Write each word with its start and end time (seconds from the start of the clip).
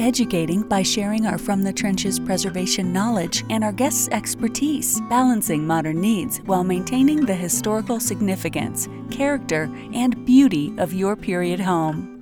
educating 0.00 0.62
by 0.62 0.82
sharing 0.82 1.26
our 1.26 1.38
From 1.38 1.62
the 1.62 1.72
Trenches 1.72 2.18
preservation 2.18 2.92
knowledge 2.92 3.44
and 3.50 3.62
our 3.62 3.72
guests' 3.72 4.08
expertise, 4.08 5.00
balancing 5.10 5.66
modern 5.66 6.00
needs 6.00 6.38
while 6.38 6.64
maintaining 6.64 7.24
the 7.26 7.34
historical 7.34 8.00
significance, 8.00 8.88
character, 9.10 9.70
and 9.92 10.24
beauty 10.24 10.74
of 10.78 10.92
your 10.92 11.14
period 11.14 11.60
home. 11.60 12.16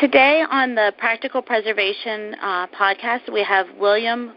Today 0.00 0.44
on 0.50 0.74
the 0.74 0.92
Practical 0.98 1.40
Preservation 1.40 2.34
uh, 2.42 2.66
podcast, 2.68 3.32
we 3.32 3.42
have 3.42 3.66
William 3.78 4.32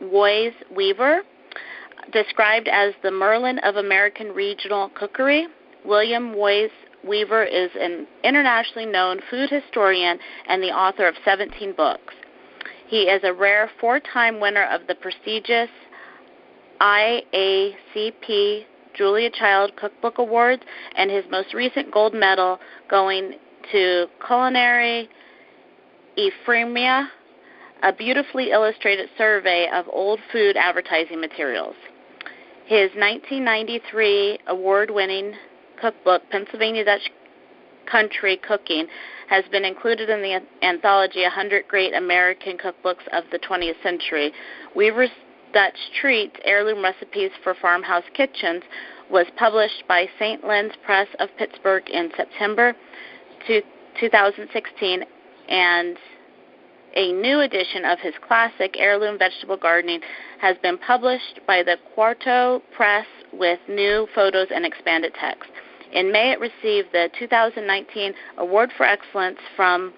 Woys 0.00 0.52
Weaver, 0.74 1.22
described 2.12 2.68
as 2.68 2.94
the 3.02 3.10
Merlin 3.10 3.58
of 3.60 3.76
American 3.76 4.28
regional 4.28 4.90
cookery. 4.90 5.46
William 5.84 6.34
Woys 6.34 6.70
Weaver 7.06 7.44
is 7.44 7.70
an 7.78 8.06
internationally 8.24 8.86
known 8.86 9.20
food 9.30 9.50
historian 9.50 10.18
and 10.48 10.62
the 10.62 10.68
author 10.68 11.06
of 11.06 11.14
17 11.24 11.74
books. 11.76 12.14
He 12.88 13.02
is 13.02 13.22
a 13.22 13.32
rare 13.32 13.70
four 13.80 14.00
time 14.00 14.40
winner 14.40 14.64
of 14.64 14.86
the 14.88 14.94
prestigious 14.94 15.68
IACP 16.80 18.64
Julia 18.94 19.30
Child 19.30 19.72
Cookbook 19.76 20.18
Awards 20.18 20.62
and 20.96 21.10
his 21.10 21.24
most 21.30 21.54
recent 21.54 21.92
gold 21.92 22.14
medal 22.14 22.58
going 22.90 23.34
to 23.72 24.06
Culinary 24.26 25.08
Ephemera, 26.16 27.08
a 27.82 27.92
beautifully 27.92 28.50
illustrated 28.50 29.08
survey 29.16 29.68
of 29.72 29.86
old 29.92 30.18
food 30.32 30.56
advertising 30.56 31.20
materials. 31.20 31.76
His 32.68 32.90
1993 32.96 34.40
award 34.48 34.90
winning 34.90 35.32
cookbook, 35.80 36.20
Pennsylvania 36.30 36.84
Dutch 36.84 37.10
Country 37.90 38.36
Cooking, 38.46 38.86
has 39.30 39.42
been 39.50 39.64
included 39.64 40.10
in 40.10 40.20
the 40.20 40.42
anthology 40.62 41.22
100 41.22 41.66
Great 41.66 41.94
American 41.94 42.58
Cookbooks 42.58 43.08
of 43.14 43.24
the 43.32 43.38
20th 43.38 43.82
Century. 43.82 44.32
Weaver's 44.76 45.08
Dutch 45.54 45.78
Treats 45.98 46.36
Heirloom 46.44 46.84
Recipes 46.84 47.30
for 47.42 47.54
Farmhouse 47.54 48.04
Kitchens 48.12 48.62
was 49.10 49.24
published 49.38 49.84
by 49.88 50.06
St. 50.18 50.46
Lynn's 50.46 50.74
Press 50.84 51.08
of 51.20 51.30
Pittsburgh 51.38 51.88
in 51.88 52.10
September 52.18 52.76
2016, 53.46 55.04
and 55.48 55.96
a 56.94 57.12
new 57.12 57.40
edition 57.40 57.84
of 57.84 57.98
his 58.00 58.14
classic 58.26 58.76
Heirloom 58.78 59.18
Vegetable 59.18 59.56
Gardening 59.56 60.00
has 60.40 60.56
been 60.62 60.78
published 60.78 61.40
by 61.46 61.62
the 61.62 61.76
Quarto 61.94 62.62
Press 62.74 63.06
with 63.32 63.58
new 63.68 64.06
photos 64.14 64.48
and 64.54 64.64
expanded 64.64 65.12
text. 65.20 65.50
In 65.92 66.12
May, 66.12 66.32
it 66.32 66.40
received 66.40 66.88
the 66.92 67.08
2019 67.18 68.12
Award 68.38 68.70
for 68.76 68.84
Excellence 68.84 69.38
from 69.56 69.92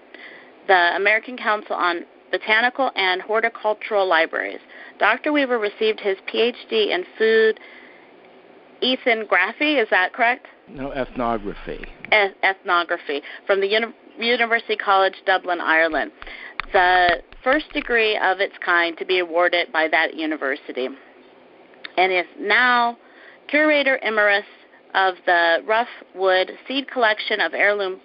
the 0.67 0.95
American 0.95 1.37
Council 1.37 1.75
on 1.75 2.05
Botanical 2.31 2.91
and 2.95 3.21
Horticultural 3.21 4.07
Libraries. 4.07 4.61
Dr. 4.99 5.33
Weaver 5.33 5.59
received 5.59 5.99
his 5.99 6.17
PhD 6.33 6.91
in 6.91 7.03
food 7.17 7.59
ethnography, 8.81 9.77
is 9.77 9.87
that 9.89 10.13
correct? 10.13 10.47
No, 10.67 10.91
ethnology. 10.91 11.85
Ethnology 12.11 13.21
from 13.45 13.59
the 13.59 13.67
Uni- 13.67 13.93
University 14.17 14.75
College 14.75 15.15
Dublin, 15.25 15.59
Ireland. 15.59 16.11
The 16.73 17.21
first 17.43 17.71
degree 17.73 18.17
of 18.17 18.39
its 18.39 18.53
kind 18.63 18.97
to 18.97 19.05
be 19.05 19.19
awarded 19.19 19.71
by 19.71 19.87
that 19.89 20.15
university. 20.15 20.87
And 21.97 22.11
is 22.11 22.25
now 22.39 22.97
curator 23.49 23.99
emeritus 24.01 24.47
of 24.93 25.15
the 25.25 25.59
Roughwood 25.65 26.51
Seed 26.67 26.89
Collection 26.89 27.41
of 27.41 27.53
Heirloom 27.53 27.99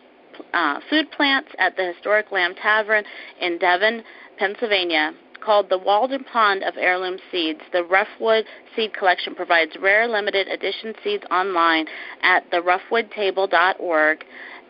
uh, 0.52 0.80
Food 0.90 1.10
Plants 1.12 1.50
at 1.58 1.76
the 1.76 1.92
historic 1.92 2.30
Lamb 2.32 2.54
Tavern 2.54 3.04
in 3.40 3.58
Devon, 3.58 4.02
Pennsylvania. 4.38 5.12
Called 5.44 5.68
the 5.68 5.78
Walden 5.78 6.24
Pond 6.24 6.64
of 6.64 6.74
Heirloom 6.76 7.18
Seeds, 7.30 7.60
the 7.72 7.84
Roughwood 7.84 8.44
Seed 8.74 8.92
Collection 8.94 9.34
provides 9.34 9.70
rare 9.80 10.08
limited 10.08 10.48
edition 10.48 10.92
seeds 11.04 11.22
online 11.30 11.86
at 12.22 12.50
theroughwoodtable.org 12.50 14.24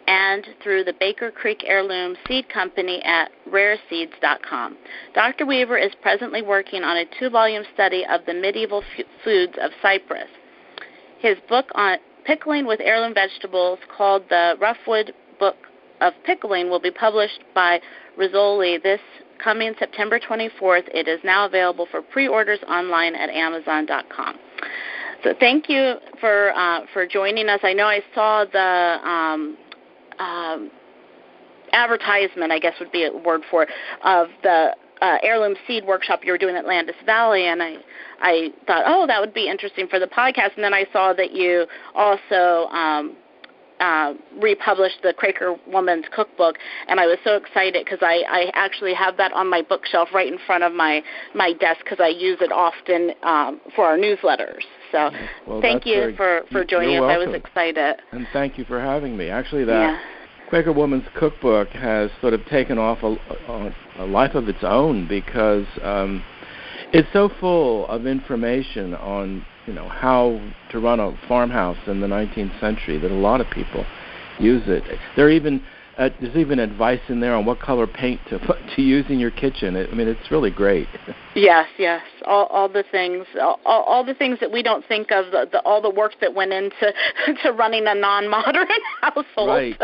and 0.06 0.46
through 0.62 0.84
the 0.84 0.94
Baker 0.98 1.30
Creek 1.30 1.62
Heirloom 1.66 2.16
Seed 2.26 2.48
Company 2.48 3.02
at 3.02 3.30
rareseeds.com. 3.50 4.76
Dr. 5.14 5.46
Weaver 5.46 5.78
is 5.78 5.92
presently 6.02 6.42
working 6.42 6.82
on 6.82 6.96
a 6.96 7.04
two 7.18 7.30
volume 7.30 7.64
study 7.74 8.04
of 8.08 8.20
the 8.26 8.34
medieval 8.34 8.82
f- 8.98 9.06
foods 9.24 9.54
of 9.60 9.70
Cyprus. 9.82 10.28
His 11.18 11.36
book 11.48 11.66
on 11.74 11.98
pickling 12.24 12.66
with 12.66 12.80
heirloom 12.80 13.14
vegetables, 13.14 13.78
called 13.96 14.22
the 14.28 14.56
Roughwood 14.60 15.12
Book 15.38 15.56
of 16.00 16.12
Pickling, 16.24 16.68
will 16.68 16.80
be 16.80 16.90
published 16.90 17.40
by 17.54 17.80
Rizzoli 18.18 18.82
this 18.82 19.00
coming 19.42 19.74
September 19.78 20.18
24th. 20.18 20.88
It 20.92 21.08
is 21.08 21.20
now 21.24 21.46
available 21.46 21.86
for 21.90 22.02
pre-orders 22.02 22.58
online 22.68 23.14
at 23.14 23.30
Amazon.com. 23.30 24.38
So 25.24 25.34
thank 25.40 25.68
you 25.68 25.94
for 26.20 26.52
uh, 26.54 26.80
for 26.92 27.06
joining 27.06 27.48
us. 27.48 27.60
I 27.62 27.72
know 27.72 27.86
I 27.86 28.00
saw 28.14 28.44
the 28.44 29.08
um, 29.08 29.56
um, 30.18 30.70
advertisement, 31.72 32.52
I 32.52 32.58
guess 32.58 32.74
would 32.80 32.92
be 32.92 33.04
a 33.04 33.12
word 33.16 33.42
for 33.50 33.62
it, 33.62 33.68
of 34.04 34.28
the 34.42 34.74
uh, 35.02 35.18
heirloom 35.22 35.54
seed 35.66 35.84
workshop 35.84 36.20
you 36.24 36.32
were 36.32 36.38
doing 36.38 36.56
at 36.56 36.66
Landis 36.66 36.96
Valley, 37.04 37.46
and 37.46 37.62
I 37.62 37.76
I 38.20 38.48
thought, 38.66 38.84
oh, 38.86 39.06
that 39.06 39.20
would 39.20 39.34
be 39.34 39.48
interesting 39.48 39.86
for 39.88 39.98
the 39.98 40.06
podcast. 40.06 40.54
And 40.54 40.64
then 40.64 40.72
I 40.72 40.86
saw 40.92 41.12
that 41.12 41.32
you 41.32 41.66
also 41.94 42.68
um, 42.70 43.16
uh, 43.80 44.14
republished 44.40 45.02
the 45.02 45.12
Quaker 45.12 45.56
Woman's 45.66 46.06
Cookbook, 46.14 46.56
and 46.88 47.00
I 47.00 47.06
was 47.06 47.18
so 47.24 47.36
excited 47.36 47.84
because 47.84 47.98
I, 48.02 48.24
I 48.28 48.50
actually 48.54 48.94
have 48.94 49.16
that 49.18 49.32
on 49.32 49.48
my 49.48 49.62
bookshelf 49.62 50.08
right 50.14 50.30
in 50.30 50.38
front 50.46 50.64
of 50.64 50.72
my 50.72 51.02
my 51.34 51.52
desk 51.52 51.80
because 51.84 52.00
I 52.00 52.08
use 52.08 52.38
it 52.40 52.52
often 52.52 53.12
um, 53.22 53.60
for 53.74 53.84
our 53.86 53.96
newsletters. 53.96 54.62
So 54.92 55.10
well, 55.46 55.60
thank 55.60 55.84
you 55.86 55.94
very, 55.94 56.16
for 56.16 56.42
for 56.50 56.64
joining 56.64 57.02
us. 57.02 57.10
I 57.10 57.18
was 57.18 57.34
excited. 57.34 57.96
And 58.12 58.26
thank 58.32 58.58
you 58.58 58.64
for 58.64 58.80
having 58.80 59.16
me. 59.16 59.28
Actually, 59.28 59.64
that 59.64 59.72
yeah. 59.72 60.00
Quaker 60.48 60.72
Woman's 60.72 61.06
Cookbook 61.16 61.68
has 61.70 62.10
sort 62.20 62.32
of 62.32 62.44
taken 62.46 62.78
off 62.78 63.02
a, 63.02 63.16
a, 63.48 63.74
a 63.98 64.06
life 64.06 64.34
of 64.34 64.48
its 64.48 64.62
own 64.62 65.08
because 65.08 65.66
um, 65.82 66.22
it's 66.92 67.08
so 67.12 67.30
full 67.40 67.86
of 67.88 68.06
information 68.06 68.94
on 68.94 69.44
you 69.66 69.72
know 69.72 69.88
how 69.88 70.40
to 70.70 70.78
run 70.78 71.00
a 71.00 71.16
farmhouse 71.28 71.78
in 71.86 72.00
the 72.00 72.06
19th 72.06 72.58
century 72.60 72.98
that 72.98 73.10
a 73.10 73.14
lot 73.14 73.40
of 73.40 73.50
people 73.50 73.84
use 74.38 74.62
it. 74.66 74.84
There 75.16 75.30
even 75.30 75.62
uh, 75.98 76.10
there's 76.20 76.36
even 76.36 76.58
advice 76.58 77.00
in 77.08 77.20
there 77.20 77.34
on 77.34 77.46
what 77.46 77.58
color 77.58 77.86
paint 77.86 78.20
to 78.28 78.38
put, 78.46 78.58
to 78.76 78.82
use 78.82 79.06
in 79.08 79.18
your 79.18 79.30
kitchen. 79.30 79.76
It, 79.76 79.88
I 79.90 79.94
mean, 79.94 80.08
it's 80.08 80.30
really 80.30 80.50
great. 80.50 80.88
Yes, 81.38 81.66
yes, 81.78 82.00
all 82.24 82.46
all 82.46 82.66
the 82.66 82.82
things, 82.90 83.26
all, 83.38 83.60
all 83.66 84.02
the 84.02 84.14
things 84.14 84.40
that 84.40 84.50
we 84.50 84.62
don't 84.62 84.82
think 84.86 85.10
of, 85.10 85.26
the, 85.32 85.46
the 85.52 85.60
all 85.66 85.82
the 85.82 85.90
work 85.90 86.12
that 86.22 86.34
went 86.34 86.50
into 86.50 86.94
to 87.42 87.52
running 87.52 87.84
a 87.86 87.94
non-modern 87.94 88.66
household. 89.02 89.48
Right. 89.48 89.78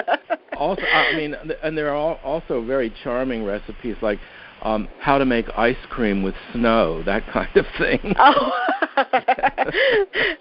also, 0.57 0.81
I 0.81 1.15
mean, 1.15 1.37
and 1.63 1.77
there 1.77 1.95
are 1.95 2.17
also 2.25 2.65
very 2.65 2.91
charming 3.05 3.45
recipes 3.45 3.97
like 4.01 4.19
um, 4.63 4.89
how 5.01 5.19
to 5.19 5.25
make 5.25 5.47
ice 5.57 5.77
cream 5.91 6.23
with 6.23 6.35
snow, 6.53 7.03
that 7.07 7.27
kind 7.29 7.57
of 7.57 7.67
thing. 7.79 8.15
Oh. 8.19 8.53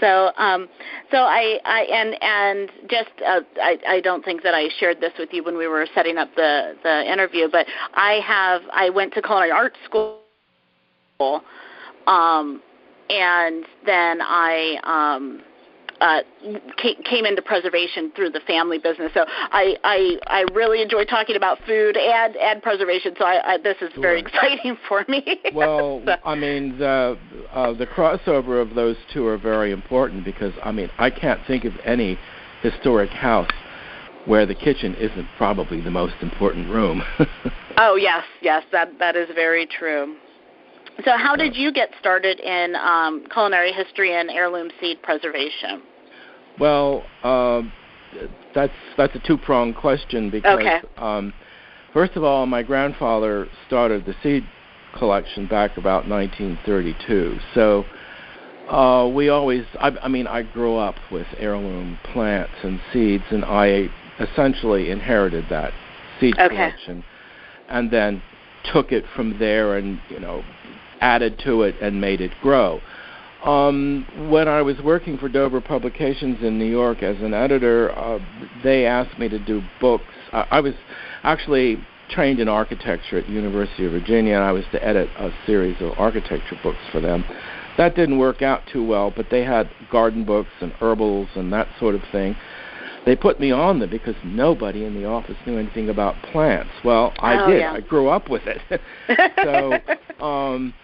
so, 0.00 0.30
um, 0.36 0.68
so 1.10 1.18
I, 1.18 1.58
I 1.64 1.82
and 1.82 2.16
and 2.22 2.70
just 2.88 3.10
uh, 3.26 3.40
I, 3.60 3.78
I 3.88 4.00
don't 4.00 4.24
think 4.24 4.42
that 4.42 4.54
I 4.54 4.68
shared 4.78 5.00
this 5.00 5.12
with 5.18 5.30
you 5.32 5.44
when 5.44 5.56
we 5.56 5.66
were 5.66 5.86
setting 5.94 6.18
up 6.18 6.34
the 6.36 6.74
the 6.82 7.10
interview, 7.10 7.48
but 7.50 7.66
I 7.94 8.20
have 8.26 8.62
I 8.72 8.90
went 8.90 9.14
to 9.14 9.22
culinary 9.22 9.50
art 9.50 9.76
school 9.84 10.20
um, 12.06 12.62
and 13.08 13.64
then 13.84 14.20
I 14.20 14.78
um, 15.16 15.42
uh, 16.00 16.20
came 17.04 17.24
into 17.24 17.42
preservation 17.42 18.12
through 18.14 18.30
the 18.30 18.40
family 18.40 18.78
business. 18.78 19.10
So 19.14 19.24
I, 19.26 19.76
I 19.84 20.18
I 20.26 20.44
really 20.52 20.82
enjoy 20.82 21.04
talking 21.04 21.36
about 21.36 21.58
food 21.66 21.96
and 21.96 22.36
and 22.36 22.62
preservation. 22.62 23.14
So 23.18 23.24
I, 23.24 23.54
I 23.54 23.58
this 23.58 23.76
is 23.80 23.92
sure. 23.92 24.02
very 24.02 24.20
exciting 24.20 24.76
for 24.88 25.04
me. 25.08 25.40
Well, 25.54 26.02
so. 26.06 26.16
I 26.24 26.34
mean 26.34 26.78
the 26.78 27.18
uh, 27.52 27.72
the 27.72 27.86
crossover 27.86 28.60
of 28.60 28.74
those 28.74 28.96
two 29.12 29.26
are 29.26 29.38
very 29.38 29.72
important 29.72 30.24
because 30.24 30.52
I 30.62 30.72
mean 30.72 30.90
I 30.98 31.10
can't 31.10 31.40
think 31.46 31.64
of 31.64 31.72
any 31.84 32.18
historic 32.62 33.10
house 33.10 33.50
where 34.26 34.44
the 34.44 34.54
kitchen 34.54 34.94
isn't 34.96 35.28
probably 35.36 35.80
the 35.80 35.90
most 35.90 36.14
important 36.20 36.68
room. 36.68 37.02
oh 37.78 37.96
yes, 37.96 38.24
yes, 38.42 38.64
that 38.72 38.98
that 38.98 39.16
is 39.16 39.28
very 39.34 39.66
true. 39.66 40.16
So, 41.04 41.12
how 41.16 41.36
did 41.36 41.54
you 41.54 41.72
get 41.72 41.90
started 42.00 42.40
in 42.40 42.74
um, 42.76 43.26
culinary 43.32 43.72
history 43.72 44.18
and 44.18 44.30
heirloom 44.30 44.70
seed 44.80 45.02
preservation? 45.02 45.82
Well, 46.58 47.04
uh, 47.22 47.62
that's 48.54 48.72
that's 48.96 49.14
a 49.14 49.20
two 49.26 49.36
pronged 49.36 49.76
question 49.76 50.30
because 50.30 50.58
okay. 50.58 50.80
um, 50.96 51.34
first 51.92 52.16
of 52.16 52.24
all, 52.24 52.46
my 52.46 52.62
grandfather 52.62 53.46
started 53.66 54.06
the 54.06 54.14
seed 54.22 54.44
collection 54.98 55.46
back 55.46 55.76
about 55.76 56.08
1932. 56.08 57.38
So 57.54 57.84
uh, 58.70 59.08
we 59.14 59.28
always, 59.28 59.64
I, 59.78 59.90
I 60.02 60.08
mean, 60.08 60.26
I 60.26 60.42
grew 60.42 60.76
up 60.76 60.96
with 61.12 61.26
heirloom 61.38 61.98
plants 62.12 62.54
and 62.62 62.80
seeds, 62.92 63.24
and 63.30 63.44
I 63.44 63.88
essentially 64.18 64.90
inherited 64.90 65.44
that 65.50 65.72
seed 66.18 66.34
okay. 66.38 66.48
collection, 66.48 67.04
and 67.68 67.90
then 67.90 68.22
took 68.72 68.92
it 68.92 69.04
from 69.14 69.38
there 69.38 69.76
and 69.76 70.00
you 70.08 70.18
know 70.18 70.42
added 71.00 71.40
to 71.44 71.62
it 71.62 71.76
and 71.80 72.00
made 72.00 72.20
it 72.20 72.32
grow. 72.42 72.80
Um, 73.44 74.06
when 74.30 74.48
I 74.48 74.62
was 74.62 74.76
working 74.82 75.18
for 75.18 75.28
Dover 75.28 75.60
Publications 75.60 76.42
in 76.42 76.58
New 76.58 76.66
York 76.66 77.02
as 77.02 77.20
an 77.20 77.32
editor, 77.32 77.96
uh, 77.96 78.18
they 78.64 78.86
asked 78.86 79.18
me 79.18 79.28
to 79.28 79.38
do 79.38 79.62
books. 79.80 80.04
I, 80.32 80.46
I 80.52 80.60
was 80.60 80.74
actually 81.22 81.78
trained 82.08 82.40
in 82.40 82.48
architecture 82.48 83.18
at 83.18 83.28
University 83.28 83.84
of 83.84 83.92
Virginia, 83.92 84.34
and 84.34 84.44
I 84.44 84.52
was 84.52 84.64
to 84.72 84.84
edit 84.84 85.08
a 85.18 85.30
series 85.44 85.80
of 85.80 85.92
architecture 85.98 86.58
books 86.62 86.78
for 86.90 87.00
them. 87.00 87.24
That 87.76 87.94
didn't 87.94 88.18
work 88.18 88.42
out 88.42 88.62
too 88.72 88.84
well, 88.84 89.12
but 89.14 89.26
they 89.30 89.44
had 89.44 89.70
garden 89.90 90.24
books 90.24 90.50
and 90.60 90.72
herbals 90.72 91.28
and 91.34 91.52
that 91.52 91.68
sort 91.78 91.94
of 91.94 92.02
thing. 92.10 92.36
They 93.06 93.14
put 93.14 93.38
me 93.38 93.52
on 93.52 93.78
them 93.78 93.88
because 93.88 94.16
nobody 94.24 94.84
in 94.84 94.94
the 94.94 95.06
office 95.06 95.36
knew 95.46 95.56
anything 95.56 95.88
about 95.88 96.20
plants. 96.32 96.72
Well, 96.84 97.14
I 97.20 97.38
oh, 97.38 97.46
did. 97.48 97.60
Yeah. 97.60 97.72
I 97.72 97.80
grew 97.80 98.08
up 98.08 98.28
with 98.28 98.42
it. 98.46 98.80
so 100.18 100.24
um, 100.24 100.74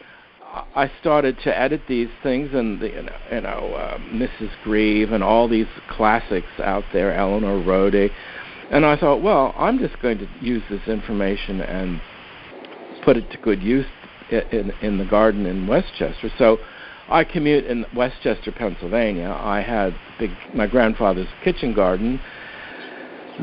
I 0.77 0.89
started 1.01 1.37
to 1.43 1.59
edit 1.59 1.83
these 1.89 2.09
things, 2.23 2.51
and 2.55 2.81
the, 2.81 2.89
you 3.33 3.41
know, 3.41 3.75
uh, 3.75 3.99
Mrs. 3.99 4.51
Grieve 4.63 5.11
and 5.11 5.25
all 5.25 5.49
these 5.49 5.67
classics 5.91 6.47
out 6.63 6.85
there, 6.93 7.13
Eleanor 7.13 7.61
Rhodey, 7.61 8.11
and 8.71 8.87
I 8.87 8.97
thought, 8.97 9.21
well, 9.21 9.53
I'm 9.59 9.81
just 9.81 10.01
going 10.01 10.19
to 10.19 10.29
use 10.41 10.63
this 10.71 10.87
information 10.87 11.61
and 11.61 12.01
put 13.05 13.17
it 13.17 13.29
to 13.33 13.39
good 13.39 13.61
use 13.63 13.87
in 14.31 14.73
in 14.81 14.97
the 14.97 15.05
garden 15.05 15.45
in 15.45 15.67
West 15.67 15.89
Chester. 15.99 16.31
So 16.39 16.59
I 17.13 17.25
commute 17.25 17.67
in 17.67 17.85
West 17.95 18.17
Chester, 18.23 18.51
Pennsylvania. 18.51 19.37
I 19.39 19.61
had 19.61 19.95
big 20.19 20.31
my 20.55 20.67
grandfather's 20.67 21.29
kitchen 21.45 21.75
garden 21.75 22.19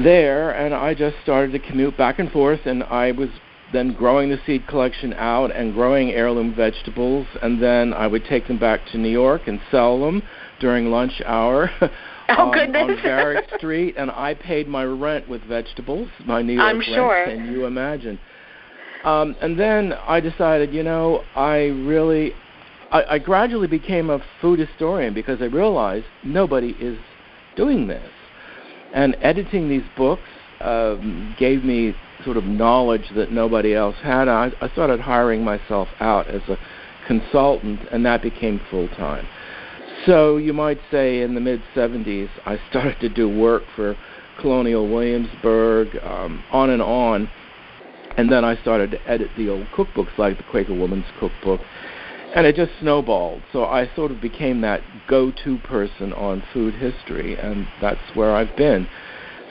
there, 0.04 0.52
and 0.52 0.74
I 0.74 0.96
just 0.96 1.18
started 1.22 1.52
to 1.52 1.60
commute 1.60 1.96
back 1.96 2.18
and 2.18 2.32
forth, 2.32 2.62
and 2.66 2.84
I 2.84 3.12
was 3.12 3.30
then 3.72 3.94
growing 3.94 4.30
the 4.30 4.40
seed 4.46 4.66
collection 4.68 5.14
out 5.14 5.56
and 5.56 5.74
growing 5.76 6.10
heirloom 6.10 6.56
vegetables, 6.56 7.28
and 7.44 7.62
then 7.62 7.94
I 7.94 8.08
would 8.08 8.26
take 8.26 8.48
them 8.48 8.58
back 8.58 8.82
to 8.92 8.98
New 8.98 9.10
York 9.10 9.44
and 9.48 9.62
sell 9.70 10.00
them 10.00 10.24
during 10.60 10.92
lunch 10.92 11.22
hour. 11.26 11.70
Oh, 12.32 12.50
on, 12.50 12.54
goodness. 12.54 12.82
on 12.84 13.02
Varick 13.02 13.46
Street, 13.58 13.96
and 13.98 14.12
I 14.12 14.36
paid 14.36 14.68
my 14.68 14.84
rent 14.84 15.28
with 15.28 15.42
vegetables, 15.46 16.08
my 16.28 16.44
New 16.44 16.54
York 16.54 16.64
I'm 16.68 16.78
rent. 16.78 16.94
sure. 16.94 17.26
Can 17.26 17.52
you 17.52 17.66
imagine? 17.66 18.20
Um, 19.04 19.36
and 19.42 19.60
then 19.60 19.94
I 19.94 20.20
decided, 20.20 20.72
you 20.72 20.84
know, 20.84 21.24
I 21.36 21.56
really, 21.88 22.34
I, 22.92 23.16
I 23.16 23.20
gradually 23.20 23.68
became 23.68 24.10
a 24.10 24.20
food 24.42 24.60
historian 24.60 25.14
because 25.14 25.42
I 25.42 25.46
realized 25.46 26.06
nobody 26.24 26.76
is 26.80 26.98
doing 27.56 27.88
this, 27.88 28.10
and 28.94 29.16
editing 29.22 29.70
these 29.70 29.84
books 29.96 30.24
um, 30.62 31.36
gave 31.38 31.64
me 31.64 31.96
sort 32.24 32.38
of 32.38 32.44
knowledge 32.44 33.10
that 33.16 33.32
nobody 33.32 33.74
else 33.74 33.96
had. 34.02 34.28
I, 34.28 34.52
I 34.62 34.70
started 34.70 35.00
hiring 35.00 35.44
myself 35.44 35.88
out 36.00 36.28
as 36.28 36.42
a 36.50 36.58
consultant, 37.08 37.80
and 37.92 38.06
that 38.06 38.22
became 38.22 38.60
full 38.70 38.88
time. 38.90 39.28
So 40.06 40.38
you 40.38 40.54
might 40.54 40.80
say 40.92 41.22
in 41.22 41.36
the 41.36 41.42
mid 41.42 41.62
70s, 41.76 42.30
I 42.46 42.60
started 42.70 43.00
to 43.02 43.10
do 43.10 43.30
work 43.30 43.64
for 43.76 43.96
Colonial 44.40 44.88
Williamsburg, 44.88 45.98
um, 46.04 46.44
on 46.52 46.70
and 46.70 46.82
on. 46.82 47.30
And 48.18 48.32
then 48.32 48.44
I 48.44 48.60
started 48.62 48.92
to 48.92 49.08
edit 49.08 49.30
the 49.38 49.50
old 49.50 49.68
cookbooks 49.76 50.18
like 50.18 50.38
the 50.38 50.44
Quaker 50.44 50.74
Woman's 50.74 51.06
Cookbook. 51.20 51.62
And 52.36 52.46
it 52.46 52.56
just 52.56 52.72
snowballed. 52.80 53.42
So 53.52 53.66
I 53.66 53.90
sort 53.96 54.12
of 54.12 54.22
became 54.22 54.62
that 54.62 54.82
go 55.08 55.32
to 55.44 55.58
person 55.60 56.14
on 56.14 56.44
food 56.54 56.76
history, 56.76 57.38
and 57.38 57.68
that's 57.82 58.00
where 58.16 58.36
I've 58.36 58.56
been. 58.56 58.88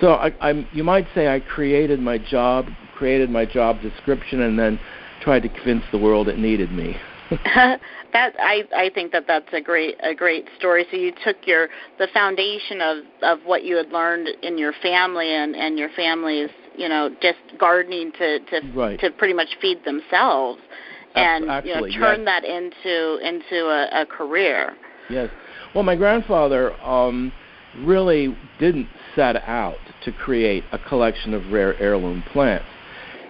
So 0.00 0.12
I, 0.12 0.32
I'm, 0.40 0.68
you 0.72 0.84
might 0.84 1.06
say 1.14 1.28
I 1.28 1.40
created 1.40 1.98
my 1.98 2.18
job, 2.18 2.66
created 2.94 3.30
my 3.30 3.44
job 3.44 3.80
description, 3.82 4.42
and 4.42 4.58
then 4.58 4.78
tried 5.22 5.40
to 5.40 5.48
convince 5.48 5.82
the 5.90 5.98
world 5.98 6.28
it 6.28 6.38
needed 6.38 6.70
me. 6.70 6.96
that 7.30 8.34
I 8.38 8.62
I 8.74 8.90
think 8.94 9.12
that 9.12 9.24
that's 9.26 9.52
a 9.52 9.60
great 9.60 9.96
a 10.02 10.14
great 10.14 10.46
story. 10.56 10.86
So 10.90 10.96
you 10.96 11.12
took 11.24 11.36
your 11.46 11.68
the 11.98 12.08
foundation 12.14 12.80
of 12.80 12.98
of 13.22 13.38
what 13.44 13.64
you 13.64 13.76
had 13.76 13.90
learned 13.90 14.28
in 14.42 14.56
your 14.56 14.72
family 14.80 15.34
and 15.34 15.54
and 15.54 15.78
your 15.78 15.90
family's 15.94 16.48
you 16.74 16.88
know 16.88 17.10
just 17.20 17.38
gardening 17.58 18.12
to 18.12 18.38
to 18.38 18.60
right. 18.74 18.98
to 19.00 19.10
pretty 19.10 19.34
much 19.34 19.48
feed 19.60 19.84
themselves 19.84 20.60
and 21.18 21.66
you 21.66 21.74
know 21.74 21.86
turn 21.88 22.24
yes. 22.24 22.26
that 22.26 22.44
into 22.44 23.18
into 23.26 23.66
a, 23.66 24.02
a 24.02 24.06
career. 24.06 24.76
Yes. 25.10 25.30
Well, 25.74 25.84
my 25.84 25.96
grandfather 25.96 26.72
um, 26.82 27.32
really 27.78 28.36
didn't 28.58 28.88
set 29.14 29.36
out 29.36 29.78
to 30.04 30.12
create 30.12 30.64
a 30.72 30.78
collection 30.78 31.34
of 31.34 31.50
rare 31.52 31.78
heirloom 31.78 32.22
plants. 32.32 32.66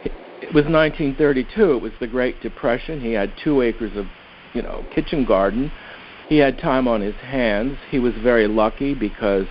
It 0.05 0.55
was 0.55 0.64
1932. 0.64 1.73
It 1.73 1.82
was 1.82 1.93
the 2.00 2.06
Great 2.06 2.40
Depression. 2.40 3.00
He 3.00 3.12
had 3.12 3.32
two 3.43 3.61
acres 3.61 3.96
of, 3.96 4.06
you 4.55 4.62
know, 4.62 4.85
kitchen 4.94 5.25
garden. 5.25 5.73
He 6.28 6.38
had 6.38 6.59
time 6.59 6.87
on 6.87 7.00
his 7.00 7.16
hands. 7.16 7.76
He 7.90 7.99
was 7.99 8.14
very 8.23 8.47
lucky 8.47 8.95
because 8.95 9.47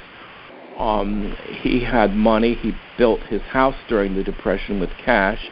um, 0.77 1.35
he 1.61 1.83
had 1.83 2.13
money. 2.13 2.53
He 2.55 2.71
built 2.97 3.19
his 3.23 3.41
house 3.41 3.75
during 3.89 4.15
the 4.15 4.23
Depression 4.23 4.79
with 4.79 4.91
cash. 5.03 5.49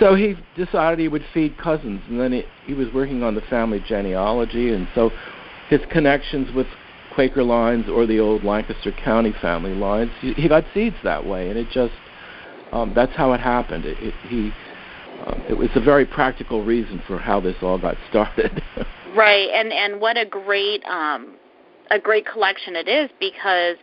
So 0.00 0.14
he 0.14 0.36
decided 0.56 0.98
he 0.98 1.08
would 1.08 1.24
feed 1.32 1.56
cousins, 1.56 2.02
and 2.08 2.20
then 2.20 2.32
he, 2.32 2.42
he 2.66 2.74
was 2.74 2.88
working 2.92 3.22
on 3.22 3.34
the 3.34 3.42
family 3.42 3.82
genealogy, 3.86 4.72
and 4.72 4.88
so 4.94 5.10
his 5.68 5.80
connections 5.90 6.52
with 6.54 6.66
Quaker 7.14 7.44
lines 7.44 7.88
or 7.88 8.06
the 8.06 8.18
old 8.18 8.42
Lancaster 8.42 8.90
County 8.92 9.32
family 9.40 9.74
lines, 9.74 10.10
he, 10.20 10.32
he 10.34 10.48
got 10.48 10.64
seeds 10.74 10.96
that 11.04 11.24
way, 11.24 11.48
and 11.48 11.58
it 11.58 11.68
just 11.70 11.94
um, 12.72 12.92
that's 12.94 13.14
how 13.14 13.32
it 13.32 13.40
happened. 13.40 13.84
It, 13.84 13.96
it, 14.00 14.14
he 14.28 14.50
um, 15.26 15.42
it 15.48 15.54
was 15.54 15.68
a 15.76 15.80
very 15.80 16.04
practical 16.04 16.64
reason 16.64 17.00
for 17.06 17.18
how 17.18 17.40
this 17.40 17.54
all 17.62 17.78
got 17.78 17.96
started. 18.10 18.62
right, 19.16 19.48
and 19.54 19.72
and 19.72 20.00
what 20.00 20.16
a 20.16 20.26
great 20.26 20.84
um, 20.86 21.36
a 21.90 21.98
great 21.98 22.26
collection 22.26 22.74
it 22.74 22.88
is 22.88 23.10
because 23.20 23.76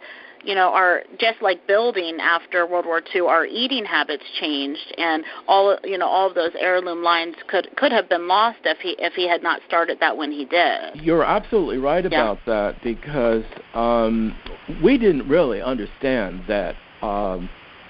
you 0.44 0.56
know, 0.56 0.70
our 0.74 1.04
just 1.20 1.42
like 1.42 1.66
building 1.68 2.18
after 2.20 2.66
World 2.66 2.86
War 2.86 3.02
II, 3.14 3.22
our 3.22 3.46
eating 3.46 3.86
habits 3.86 4.24
changed, 4.40 4.94
and 4.98 5.24
all 5.48 5.78
you 5.84 5.98
know, 5.98 6.08
all 6.08 6.28
of 6.30 6.36
those 6.36 6.52
heirloom 6.60 7.04
lines 7.04 7.36
could 7.48 7.70
could 7.78 7.92
have 7.92 8.10
been 8.10 8.28
lost 8.28 8.60
if 8.66 8.80
he 8.80 8.96
if 9.00 9.14
he 9.14 9.28
had 9.28 9.44
not 9.44 9.62
started 9.68 10.00
that 10.00 10.16
when 10.16 10.32
he 10.32 10.46
did. 10.46 10.96
You're 10.96 11.24
absolutely 11.24 11.78
right 11.78 12.06
about 12.06 12.40
that 12.46 12.82
because 12.84 13.44
um, 13.74 14.38
we 14.84 14.98
didn't 14.98 15.28
really 15.28 15.62
understand 15.62 16.44
that 16.48 16.76
um, 17.02 17.50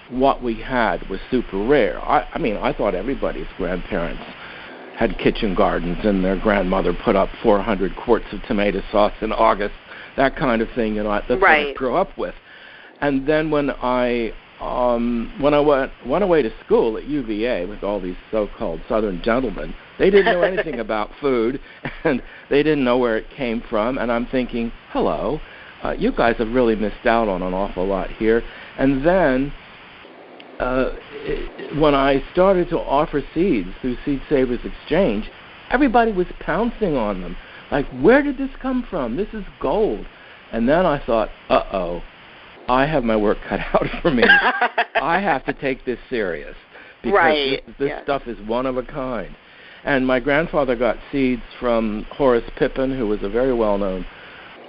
what 0.10 0.44
we 0.44 0.60
had 0.62 1.08
was 1.10 1.20
super 1.30 1.66
rare. 1.66 2.00
I, 2.02 2.28
I 2.34 2.38
mean, 2.38 2.58
I 2.58 2.74
thought 2.74 2.96
everybody's 2.96 3.48
grandparents 3.58 4.24
had 4.98 5.18
kitchen 5.18 5.56
gardens 5.56 5.98
and 6.04 6.24
their 6.24 6.40
grandmother 6.40 6.94
put 6.94 7.16
up 7.16 7.30
400 7.42 7.96
quarts 7.96 8.26
of 8.32 8.42
tomato 8.44 8.82
sauce 8.92 9.14
in 9.22 9.32
August, 9.32 9.74
that 10.18 10.36
kind 10.36 10.62
of 10.62 10.70
thing. 10.76 10.96
You 10.96 11.04
know, 11.04 11.12
that's 11.12 11.30
what 11.30 11.50
I 11.50 11.74
grew 11.74 11.96
up 11.96 12.18
with. 12.18 12.36
And 13.02 13.28
then 13.28 13.50
when 13.50 13.72
I 13.72 14.34
um, 14.60 15.34
when 15.40 15.54
I 15.54 15.60
went 15.60 15.92
went 16.06 16.24
away 16.24 16.42
to 16.44 16.52
school 16.64 16.98
at 16.98 17.06
UVA 17.06 17.66
with 17.66 17.84
all 17.84 18.00
these 18.00 18.18
so-called 18.30 18.82
Southern 18.88 19.22
gentlemen, 19.24 19.74
they 19.98 20.10
didn't 20.10 20.34
know 20.34 20.42
anything 20.42 20.80
about 20.88 21.10
food, 21.20 21.60
and 22.04 22.22
they 22.50 22.64
didn't 22.64 22.84
know 22.84 22.98
where 22.98 23.18
it 23.18 23.30
came 23.36 23.64
from. 23.70 23.98
And 23.98 24.12
I'm 24.12 24.28
thinking, 24.28 24.72
hello, 24.90 25.40
uh, 25.84 25.92
you 25.92 26.12
guys 26.12 26.36
have 26.38 26.50
really 26.50 26.76
missed 26.76 27.06
out 27.06 27.28
on 27.28 27.42
an 27.42 27.54
awful 27.54 27.88
lot 27.88 28.12
here. 28.12 28.44
And 28.78 29.06
then 29.06 29.54
uh, 30.60 30.92
it, 31.12 31.78
when 31.80 31.96
I 31.96 32.24
started 32.32 32.70
to 32.70 32.80
offer 32.80 33.22
seeds 33.34 33.70
through 33.82 33.98
Seed 34.06 34.22
Savers 34.30 34.60
Exchange, 34.64 35.30
everybody 35.72 36.12
was 36.12 36.28
pouncing 36.40 36.96
on 36.96 37.22
them. 37.22 37.36
Like, 37.72 37.88
where 38.02 38.22
did 38.22 38.38
this 38.38 38.52
come 38.62 38.86
from? 38.90 39.16
This 39.16 39.30
is 39.34 39.44
gold. 39.60 40.06
And 40.52 40.68
then 40.68 40.86
I 40.86 41.04
thought, 41.06 41.30
uh 41.50 41.64
oh, 41.72 42.02
I 42.68 42.86
have 42.86 43.04
my 43.04 43.16
work 43.16 43.38
cut 43.50 43.60
out 43.60 43.86
for 44.02 44.12
me. 44.12 44.24
I 44.26 45.20
have 45.20 45.46
to 45.46 45.54
take 45.54 45.86
this 45.86 46.00
serious 46.10 46.56
because 47.02 47.18
right. 47.18 47.66
this, 47.66 47.76
this 47.80 48.04
stuff 48.04 48.24
is 48.28 48.38
one 48.48 48.66
of 48.66 48.78
a 48.78 48.84
kind. 48.84 49.36
And 49.84 50.06
my 50.06 50.20
grandfather 50.20 50.76
got 50.76 50.98
seeds 51.12 51.42
from 51.60 52.06
Horace 52.12 52.50
Pippin, 52.58 52.96
who 52.96 53.08
was 53.08 53.24
a 53.24 53.30
very 53.30 53.54
well 53.54 53.78
known 53.78 54.06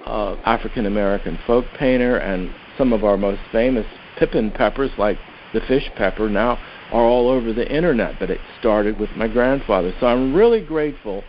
uh, 0.07 0.37
African 0.45 0.87
American 0.87 1.39
folk 1.47 1.67
painter, 1.79 2.17
and 2.17 2.53
some 2.79 2.93
of 2.93 3.05
our 3.05 3.17
most 3.17 3.41
famous 3.51 3.87
Pippin 4.19 4.51
peppers, 4.51 4.91
like 4.97 5.19
the 5.53 5.61
fish 5.61 5.89
pepper, 5.97 6.31
now 6.31 6.59
are 6.93 7.05
all 7.05 7.29
over 7.29 7.53
the 7.53 7.75
internet. 7.75 8.19
But 8.19 8.31
it 8.31 8.41
started 8.59 8.99
with 8.99 9.11
my 9.17 9.29
grandfather. 9.29 9.93
So 10.01 10.07
I'm 10.07 10.35
really 10.35 10.61
grateful 10.61 11.23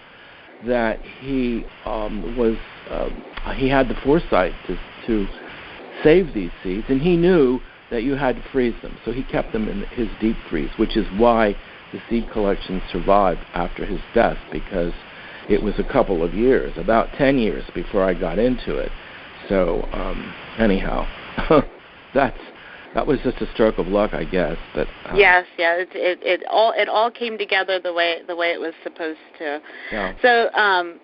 that 0.68 1.00
he 1.22 1.66
um, 1.86 2.38
was 2.38 2.58
uh, 2.90 3.10
he 3.54 3.70
had 3.70 3.90
the 3.90 3.96
foresight 4.04 4.54
to 4.68 4.78
to 5.08 5.28
save 6.04 6.34
these 6.34 6.52
seeds, 6.64 6.86
and 6.90 7.02
he 7.02 7.18
knew 7.18 7.60
that 7.92 8.04
you 8.04 8.16
had 8.16 8.36
to 8.36 8.44
freeze 8.52 8.76
them. 8.82 8.98
So 9.06 9.12
he 9.12 9.24
kept 9.24 9.54
them 9.54 9.68
in 9.68 9.84
his 9.92 10.08
deep 10.20 10.38
freeze, 10.50 10.72
which 10.78 10.98
is 10.98 11.06
why 11.18 11.56
the 11.92 12.02
seed 12.10 12.30
collection 12.32 12.82
survived 12.92 13.42
after 13.54 13.86
his 13.86 14.00
death 14.16 14.38
because 14.52 14.94
it 15.48 15.62
was 15.62 15.76
a 15.78 15.84
couple 15.84 16.24
of 16.24 16.34
years, 16.34 16.74
about 16.78 17.10
10 17.18 17.38
years 17.38 17.64
before 17.76 18.04
I 18.04 18.14
got 18.14 18.40
into 18.40 18.78
it. 18.78 18.92
So 19.48 19.88
um, 19.92 20.34
anyhow, 20.58 21.06
that's 22.14 22.40
that 22.94 23.08
was 23.08 23.20
just 23.24 23.42
a 23.42 23.52
stroke 23.54 23.78
of 23.78 23.88
luck, 23.88 24.14
I 24.14 24.24
guess. 24.24 24.58
But 24.76 24.88
um, 25.06 25.18
yes, 25.18 25.46
yeah, 25.58 25.76
it, 25.76 25.90
it 25.94 26.20
it 26.22 26.44
all 26.50 26.74
it 26.76 26.88
all 26.88 27.10
came 27.10 27.38
together 27.38 27.80
the 27.80 27.94
way 27.94 28.22
the 28.28 28.36
way 28.36 28.52
it 28.52 28.60
was 28.60 28.74
supposed 28.84 29.20
to. 29.40 29.62
Yeah. 29.92 30.14
So 30.22 30.52
um, 30.54 31.00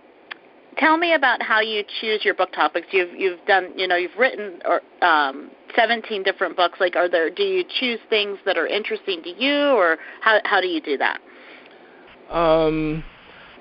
tell 0.78 0.98
me 0.98 1.14
about 1.14 1.42
how 1.42 1.62
you 1.62 1.84
choose 2.00 2.24
your 2.24 2.36
book 2.36 2.52
topics. 2.54 2.88
You've 2.92 3.14
you've 3.14 3.44
done 3.48 3.72
you 3.76 3.88
know 3.88 3.96
you've 3.96 4.18
written 4.18 4.62
or 4.66 4.82
um, 5.06 5.52
17 5.76 6.24
different 6.24 6.56
books. 6.56 6.80
Like, 6.80 6.96
are 6.96 7.10
there 7.10 7.30
do 7.30 7.44
you 7.44 7.64
choose 7.80 8.00
things 8.10 8.38
that 8.46 8.58
are 8.58 8.68
interesting 8.68 9.24
to 9.24 9.30
you, 9.30 9.56
or 9.70 9.98
how 10.22 10.40
how 10.46 10.62
do 10.62 10.68
you 10.68 10.82
do 10.82 10.98
that? 10.98 11.20
Um, 12.30 13.04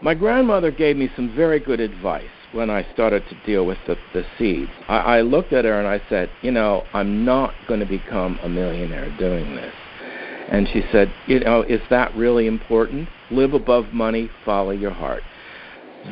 my 0.02 0.14
grandmother 0.14 0.70
gave 0.70 0.96
me 0.96 1.10
some 1.16 1.34
very 1.34 1.60
good 1.60 1.80
advice 1.80 2.28
when 2.52 2.70
I 2.70 2.86
started 2.92 3.24
to 3.28 3.46
deal 3.46 3.66
with 3.66 3.78
the, 3.86 3.96
the 4.14 4.24
seeds. 4.38 4.70
I, 4.88 4.98
I 4.98 5.20
looked 5.20 5.52
at 5.52 5.64
her 5.64 5.78
and 5.78 5.88
I 5.88 6.00
said, 6.08 6.30
you 6.42 6.50
know, 6.50 6.84
I'm 6.92 7.24
not 7.24 7.54
going 7.66 7.80
to 7.80 7.86
become 7.86 8.38
a 8.42 8.48
millionaire 8.48 9.14
doing 9.18 9.54
this. 9.54 9.74
And 10.50 10.66
she 10.72 10.82
said, 10.90 11.12
you 11.26 11.40
know, 11.40 11.62
is 11.62 11.80
that 11.90 12.14
really 12.16 12.46
important? 12.46 13.08
Live 13.30 13.52
above 13.52 13.92
money, 13.92 14.30
follow 14.44 14.70
your 14.70 14.92
heart 14.92 15.22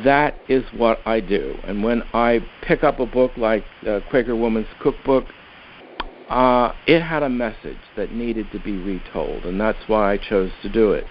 that 0.03 0.35
is 0.47 0.63
what 0.75 0.99
I 1.05 1.19
do. 1.19 1.55
And 1.63 1.83
when 1.83 2.03
I 2.13 2.39
pick 2.61 2.83
up 2.83 2.99
a 2.99 3.05
book 3.05 3.31
like 3.37 3.63
uh, 3.87 3.99
Quaker 4.09 4.35
Woman's 4.35 4.67
Cookbook, 4.81 5.25
uh, 6.29 6.73
it 6.87 7.01
had 7.01 7.23
a 7.23 7.29
message 7.29 7.77
that 7.95 8.11
needed 8.11 8.47
to 8.51 8.59
be 8.59 8.73
retold, 8.73 9.45
and 9.45 9.59
that's 9.59 9.79
why 9.87 10.13
I 10.13 10.17
chose 10.17 10.51
to 10.61 10.69
do 10.69 10.91
it. 10.91 11.05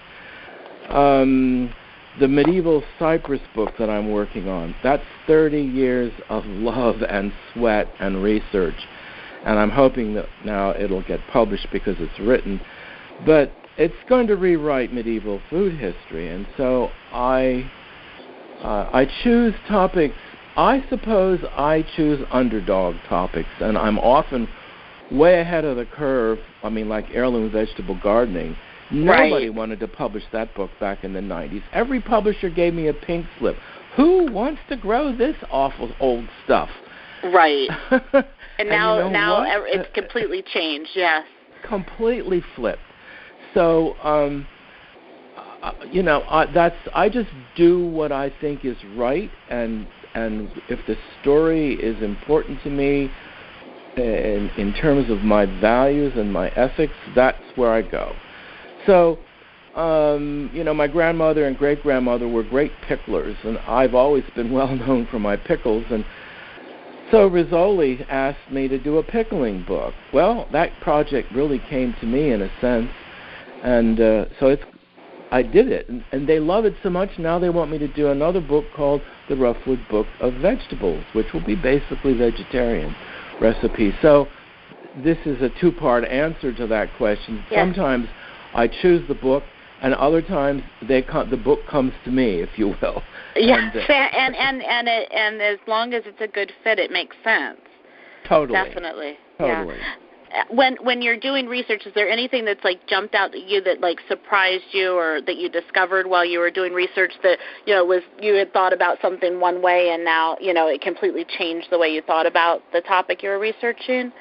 Um, 0.91 1.73
the 2.19 2.29
medieval 2.29 2.83
Cyprus 2.99 3.41
book 3.55 3.73
that 3.79 3.91
I'm 3.91 4.11
working 4.11 4.49
on, 4.49 4.75
that's 4.83 5.03
30 5.27 5.61
years 5.61 6.13
of 6.29 6.45
love 6.47 7.03
and 7.03 7.33
sweat 7.53 7.89
and 8.01 8.23
research, 8.23 8.77
and 9.45 9.59
I'm 9.59 9.71
hoping 9.71 10.15
that 10.15 10.27
now 10.45 10.75
it'll 10.75 11.03
get 11.03 11.21
published 11.33 11.69
because 11.73 11.97
it's 11.99 12.19
written. 12.19 12.61
But 13.25 13.53
it's 13.77 13.95
going 14.09 14.27
to 14.29 14.37
rewrite 14.37 14.93
medieval 14.93 15.41
food 15.51 15.75
history, 15.79 16.29
and 16.29 16.47
so 16.57 16.91
I 17.13 17.71
uh, 18.63 18.89
I 18.93 19.07
choose 19.23 19.55
topics. 19.69 20.17
I 20.57 20.83
suppose 20.89 21.41
I 21.53 21.85
choose 21.97 22.25
underdog 22.31 22.97
topics, 23.09 23.51
and 23.61 23.77
I'm 23.77 23.99
often 23.99 24.49
way 25.11 25.41
ahead 25.41 25.67
of 25.67 25.77
the 25.77 25.85
curve. 25.85 26.39
I 26.63 26.71
mean, 26.71 26.89
like 26.89 27.07
heirloom 27.13 27.51
vegetable 27.51 27.99
gardening. 28.03 28.57
Nobody 28.91 29.49
right. 29.49 29.55
wanted 29.55 29.81
to 29.81 29.89
publish 29.89 30.23
that 30.33 30.55
book 30.55 30.71
back 30.79 31.03
in 31.03 31.13
the 31.13 31.21
90s. 31.21 31.63
Every 31.73 32.01
publisher 32.01 32.51
gave 32.51 32.73
me 32.73 32.89
a 32.89 32.95
pink 32.95 33.27
slip. 33.39 33.57
Who 33.97 34.31
wants 34.31 34.61
to 34.69 34.77
grow 34.77 35.17
this 35.17 35.37
awful 35.51 35.93
old 36.01 36.29
stuff? 36.45 36.69
Right. 37.25 37.69
and, 37.91 38.25
and 38.59 38.69
now, 38.69 38.99
you 38.99 39.05
know 39.05 39.11
now 39.11 39.41
what? 39.41 39.63
it's 39.67 39.89
completely 39.95 40.43
changed. 40.53 40.91
Yes. 40.95 41.25
Completely 41.67 42.43
flipped. 42.55 42.81
So, 43.55 43.95
um, 44.03 44.47
uh, 45.63 45.73
you 45.91 46.03
know, 46.03 46.23
I, 46.29 46.47
that's 46.53 46.77
I 46.95 47.09
just 47.09 47.31
do 47.57 47.87
what 47.89 48.13
I 48.13 48.31
think 48.41 48.65
is 48.65 48.77
right, 48.95 49.31
and 49.49 49.89
and 50.15 50.51
if 50.69 50.79
the 50.87 50.97
story 51.21 51.75
is 51.75 52.01
important 52.03 52.63
to 52.63 52.71
me, 52.71 53.11
in 53.97 54.51
in 54.59 54.75
terms 54.75 55.11
of 55.11 55.23
my 55.23 55.47
values 55.61 56.13
and 56.17 56.33
my 56.33 56.51
ethics, 56.51 56.95
that's 57.15 57.43
where 57.57 57.73
I 57.73 57.83
go. 57.83 58.15
So, 58.87 59.19
um, 59.75 60.51
you 60.55 60.65
know, 60.65 60.73
my 60.73 60.87
grandmother 60.87 61.47
and 61.47 61.59
great 61.59 61.83
grandmother 61.83 62.29
were 62.29 62.43
great 62.43 62.73
picklers, 62.89 63.37
and 63.45 63.59
I've 63.59 63.95
always 63.95 64.25
been 64.35 64.53
well 64.53 64.75
known 64.75 65.07
for 65.11 65.19
my 65.19 65.37
pickles. 65.37 65.85
And 65.91 66.05
so 67.11 67.29
Rizzoli 67.29 68.05
asked 68.09 68.51
me 68.51 68.69
to 68.69 68.79
do 68.79 68.99
a 68.99 69.03
pickling 69.03 69.65
book. 69.65 69.95
Well, 70.13 70.49
that 70.53 70.73
project 70.81 71.33
really 71.33 71.59
came 71.69 71.95
to 72.01 72.07
me 72.07 72.33
in 72.33 72.43
a 72.43 72.51
sense, 72.61 72.91
and 73.63 74.01
uh, 74.01 74.25
so 74.41 74.49
it's 74.49 74.63
I 75.31 75.43
did 75.43 75.69
it, 75.69 75.89
and, 75.89 76.05
and 76.13 76.29
they 76.29 76.39
love 76.39 76.65
it 76.65 76.75
so 76.83 76.91
much. 76.91 77.11
Now 77.19 77.39
they 77.39 77.51
want 77.51 77.71
me 77.71 77.79
to 77.79 77.89
do 77.89 78.11
another 78.11 78.41
book 78.41 78.65
called 78.75 79.03
The 79.29 79.35
Roughwood 79.35 79.89
Book 79.89 80.07
of 80.21 80.35
Vegetables, 80.35 81.05
which 81.15 81.33
will 81.33 81.45
be 81.45 81.57
basically 81.57 82.15
vegetarian 82.15 82.95
recipes. 83.41 83.93
So 84.03 84.29
this 85.03 85.19
is 85.27 85.43
a 85.43 85.51
two-part 85.61 86.05
answer 86.05 86.53
to 86.55 86.67
that 86.69 86.91
question. 86.97 87.45
Yes. 87.51 87.61
Sometimes 87.61 88.09
I 88.57 88.69
choose 88.69 89.07
the 89.07 89.15
book, 89.15 89.43
and 89.83 89.95
other 89.95 90.23
times 90.23 90.63
they 90.89 91.03
come, 91.03 91.31
the 91.31 91.37
book 91.37 91.61
comes 91.69 91.93
to 92.05 92.11
me, 92.11 92.41
if 92.41 92.49
you 92.57 92.69
will. 92.69 93.03
Yes, 93.37 93.75
and, 93.75 93.77
uh, 93.77 93.93
and 93.93 94.35
and 94.35 94.63
and 94.63 94.89
it, 94.89 95.13
and 95.13 95.43
as 95.43 95.59
long 95.69 95.93
as 95.93 96.03
it's 96.07 96.21
a 96.21 96.29
good 96.29 96.51
fit, 96.65 96.79
it 96.79 96.91
makes 96.91 97.15
sense. 97.23 97.61
Totally. 98.27 98.59
Definitely. 98.59 99.19
Totally. 99.39 99.77
Yeah. 99.77 100.43
When 100.51 100.77
when 100.83 101.03
you're 101.03 101.19
doing 101.19 101.47
research, 101.47 101.87
is 101.87 101.95
there 101.95 102.09
anything 102.09 102.45
that's 102.45 102.65
like 102.65 102.87
jumped 102.89 103.15
out 103.15 103.35
at 103.35 103.43
you 103.43 103.61
that 103.63 103.81
like 103.81 103.99
surprised 104.09 104.65
you, 104.73 104.93
or 104.93 105.21
that 105.27 105.37
you 105.37 105.49
discovered 105.49 106.07
while 106.07 106.25
you 106.25 106.39
were 106.39 106.51
doing 106.51 106.73
research 106.73 107.13
that 107.23 107.39
you 107.67 107.75
know 107.75 107.85
was 107.85 108.03
you 108.21 108.35
had 108.35 108.53
thought 108.53 108.73
about 108.73 108.99
something 109.01 109.39
one 109.39 109.63
way 109.63 109.91
and 109.93 110.05
now 110.05 110.37
you 110.41 110.53
know 110.53 110.67
it 110.67 110.81
completely 110.81 111.25
changed 111.39 111.69
the 111.71 111.79
way 111.79 111.89
you 111.89 112.03
thought 112.03 112.27
about 112.27 112.63
the 112.73 112.81
topic 112.81 113.23
you 113.23 113.29
were 113.29 113.39
researching? 113.39 114.13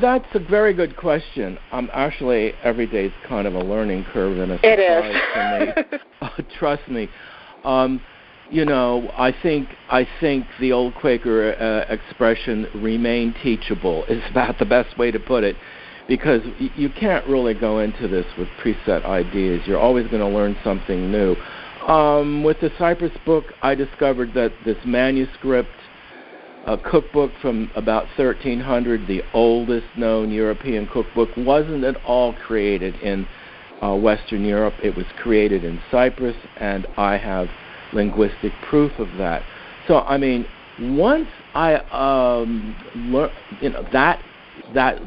That's 0.00 0.26
a 0.34 0.38
very 0.38 0.72
good 0.72 0.96
question. 0.96 1.58
Um, 1.72 1.90
actually, 1.92 2.52
every 2.62 2.86
day 2.86 3.06
is 3.06 3.12
kind 3.28 3.46
of 3.46 3.54
a 3.54 3.58
learning 3.58 4.04
curve 4.12 4.38
and 4.38 4.52
a 4.52 4.54
It 4.62 4.78
surprise 4.78 5.16
is. 5.16 5.76
for 5.76 5.92
me. 5.92 6.00
oh, 6.22 6.44
trust 6.58 6.88
me. 6.88 7.08
Um, 7.64 8.00
you 8.50 8.64
know, 8.64 9.10
I 9.16 9.32
think 9.42 9.68
I 9.90 10.06
think 10.20 10.46
the 10.60 10.72
old 10.72 10.94
Quaker 10.94 11.54
uh, 11.54 11.92
expression 11.92 12.66
"remain 12.74 13.34
teachable" 13.42 14.04
is 14.06 14.22
about 14.30 14.58
the 14.58 14.64
best 14.64 14.96
way 14.98 15.10
to 15.10 15.20
put 15.20 15.44
it, 15.44 15.56
because 16.08 16.42
y- 16.60 16.70
you 16.76 16.88
can't 16.88 17.26
really 17.26 17.54
go 17.54 17.78
into 17.80 18.08
this 18.08 18.26
with 18.38 18.48
preset 18.62 19.04
ideas. 19.04 19.62
You're 19.66 19.78
always 19.80 20.06
going 20.08 20.20
to 20.22 20.28
learn 20.28 20.56
something 20.64 21.10
new. 21.12 21.36
Um, 21.86 22.42
with 22.44 22.60
the 22.60 22.70
Cyprus 22.78 23.12
book, 23.24 23.46
I 23.62 23.74
discovered 23.74 24.34
that 24.34 24.52
this 24.64 24.76
manuscript 24.84 25.70
a 26.66 26.76
cookbook 26.76 27.32
from 27.40 27.70
about 27.74 28.04
1300, 28.16 29.06
the 29.06 29.22
oldest 29.32 29.86
known 29.96 30.30
European 30.30 30.86
cookbook, 30.86 31.30
wasn't 31.36 31.84
at 31.84 31.96
all 32.04 32.34
created 32.34 32.94
in 32.96 33.26
uh, 33.82 33.94
Western 33.96 34.44
Europe. 34.44 34.74
It 34.82 34.94
was 34.96 35.06
created 35.22 35.64
in 35.64 35.80
Cyprus, 35.90 36.36
and 36.58 36.86
I 36.96 37.16
have 37.16 37.48
linguistic 37.92 38.52
proof 38.68 38.92
of 38.98 39.08
that. 39.18 39.42
So, 39.88 40.00
I 40.00 40.18
mean, 40.18 40.46
once 40.80 41.28
I 41.54 41.76
um, 41.90 42.76
learned, 42.94 43.32
you 43.60 43.70
know, 43.70 43.86
that 43.92 44.22
that 44.74 45.00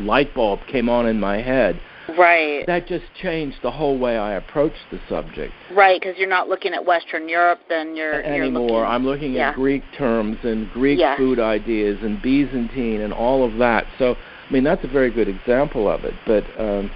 light 0.00 0.34
bulb 0.34 0.60
came 0.70 0.88
on 0.88 1.06
in 1.06 1.18
my 1.18 1.40
head. 1.40 1.80
Right. 2.16 2.66
That 2.66 2.86
just 2.86 3.04
changed 3.20 3.58
the 3.62 3.70
whole 3.70 3.98
way 3.98 4.16
I 4.16 4.34
approached 4.34 4.84
the 4.90 5.00
subject. 5.08 5.52
Right, 5.72 6.00
because 6.00 6.16
you're 6.18 6.28
not 6.28 6.48
looking 6.48 6.72
at 6.72 6.84
Western 6.84 7.28
Europe, 7.28 7.60
then 7.68 7.96
you're 7.96 8.22
anymore. 8.22 8.68
You're 8.68 8.78
looking, 8.78 8.84
I'm 8.84 9.04
looking 9.04 9.32
yeah. 9.32 9.50
at 9.50 9.54
Greek 9.54 9.82
terms 9.96 10.38
and 10.42 10.70
Greek 10.70 10.98
Yes. 10.98 11.18
food 11.18 11.40
ideas 11.40 11.98
and 12.02 12.20
Byzantine 12.22 13.00
and 13.00 13.12
all 13.12 13.44
of 13.44 13.58
that. 13.58 13.86
So, 13.98 14.14
I 14.14 14.52
mean, 14.52 14.64
that's 14.64 14.84
a 14.84 14.88
very 14.88 15.10
good 15.10 15.28
example 15.28 15.88
of 15.88 16.04
it. 16.04 16.14
But, 16.26 16.44
um, 16.60 16.90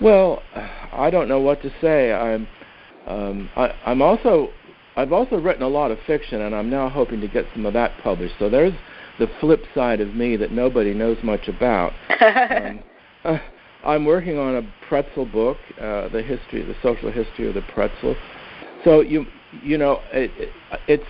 well, 0.00 0.42
I 0.92 1.10
don't 1.10 1.28
know 1.28 1.40
what 1.40 1.62
to 1.62 1.72
say. 1.80 2.12
I'm, 2.12 2.48
um, 3.06 3.50
I, 3.56 3.74
I'm 3.86 4.02
also, 4.02 4.50
I've 4.96 5.12
also 5.12 5.36
written 5.36 5.62
a 5.62 5.68
lot 5.68 5.90
of 5.90 5.98
fiction, 6.06 6.40
and 6.42 6.54
I'm 6.54 6.70
now 6.70 6.88
hoping 6.88 7.20
to 7.20 7.28
get 7.28 7.46
some 7.54 7.66
of 7.66 7.72
that 7.74 7.92
published. 8.02 8.34
So 8.38 8.48
there's 8.48 8.74
the 9.18 9.28
flip 9.40 9.64
side 9.74 10.00
of 10.00 10.14
me 10.14 10.36
that 10.36 10.50
nobody 10.50 10.92
knows 10.94 11.18
much 11.22 11.48
about. 11.48 11.92
Um, 13.24 13.36
uh, 13.36 13.38
I'm 13.84 14.04
working 14.04 14.38
on 14.38 14.56
a 14.56 14.62
pretzel 14.88 15.26
book, 15.26 15.58
uh, 15.80 16.08
the 16.08 16.22
history, 16.22 16.62
the 16.62 16.76
social 16.82 17.10
history 17.10 17.48
of 17.48 17.54
the 17.54 17.62
pretzel. 17.62 18.16
So 18.84 19.00
you 19.00 19.26
you 19.62 19.78
know 19.78 20.00
it, 20.12 20.30
it, 20.36 20.50
it's 20.88 21.04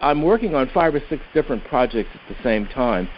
I'm 0.00 0.22
working 0.22 0.54
on 0.54 0.68
five 0.74 0.94
or 0.94 1.02
six 1.08 1.22
different 1.32 1.64
projects 1.64 2.10
at 2.14 2.36
the 2.36 2.42
same 2.42 2.66
time, 2.66 3.08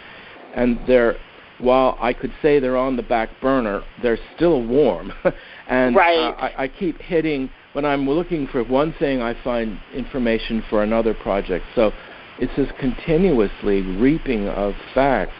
and 0.55 0.79
they're 0.87 1.17
while 1.59 1.97
I 1.99 2.13
could 2.13 2.33
say 2.41 2.59
they're 2.59 2.77
on 2.77 2.97
the 2.97 3.03
back 3.03 3.29
burner, 3.41 3.81
they're 4.01 4.19
still 4.35 4.65
warm, 4.65 5.13
and 5.67 5.95
right. 5.95 6.17
uh, 6.17 6.31
I, 6.37 6.63
I 6.63 6.67
keep 6.67 6.99
hitting 6.99 7.49
when 7.75 7.83
I'm 7.83 8.09
looking 8.09 8.47
for 8.47 8.63
one 8.63 8.93
thing, 8.99 9.21
I 9.21 9.35
find 9.43 9.77
information 9.93 10.63
for 10.69 10.81
another 10.81 11.13
project. 11.13 11.65
So 11.75 11.91
it's 12.39 12.55
this 12.55 12.69
continuously 12.79 13.81
reaping 13.81 14.47
of 14.47 14.73
facts. 14.93 15.33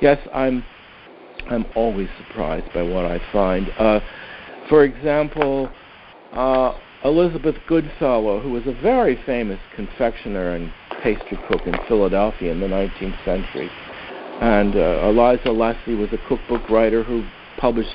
Yes, 0.00 0.18
I'm 0.32 0.64
I'm 1.50 1.66
always 1.74 2.08
surprised 2.18 2.72
by 2.72 2.82
what 2.82 3.04
I 3.04 3.20
find. 3.32 3.68
Uh, 3.78 4.00
for 4.68 4.84
example, 4.84 5.70
uh, 6.32 6.78
Elizabeth 7.04 7.56
Goodfellow, 7.66 8.40
who 8.40 8.50
was 8.50 8.66
a 8.66 8.80
very 8.80 9.20
famous 9.26 9.58
confectioner 9.74 10.54
and 10.54 10.72
pastry 11.02 11.38
cook 11.48 11.66
in 11.66 11.74
Philadelphia 11.88 12.52
in 12.52 12.60
the 12.60 12.66
19th 12.66 13.24
century, 13.24 13.70
and 14.40 14.76
uh, 14.76 15.08
Eliza 15.08 15.50
Leslie 15.50 15.94
was 15.94 16.12
a 16.12 16.18
cookbook 16.28 16.68
writer 16.70 17.02
who 17.02 17.24
published 17.58 17.94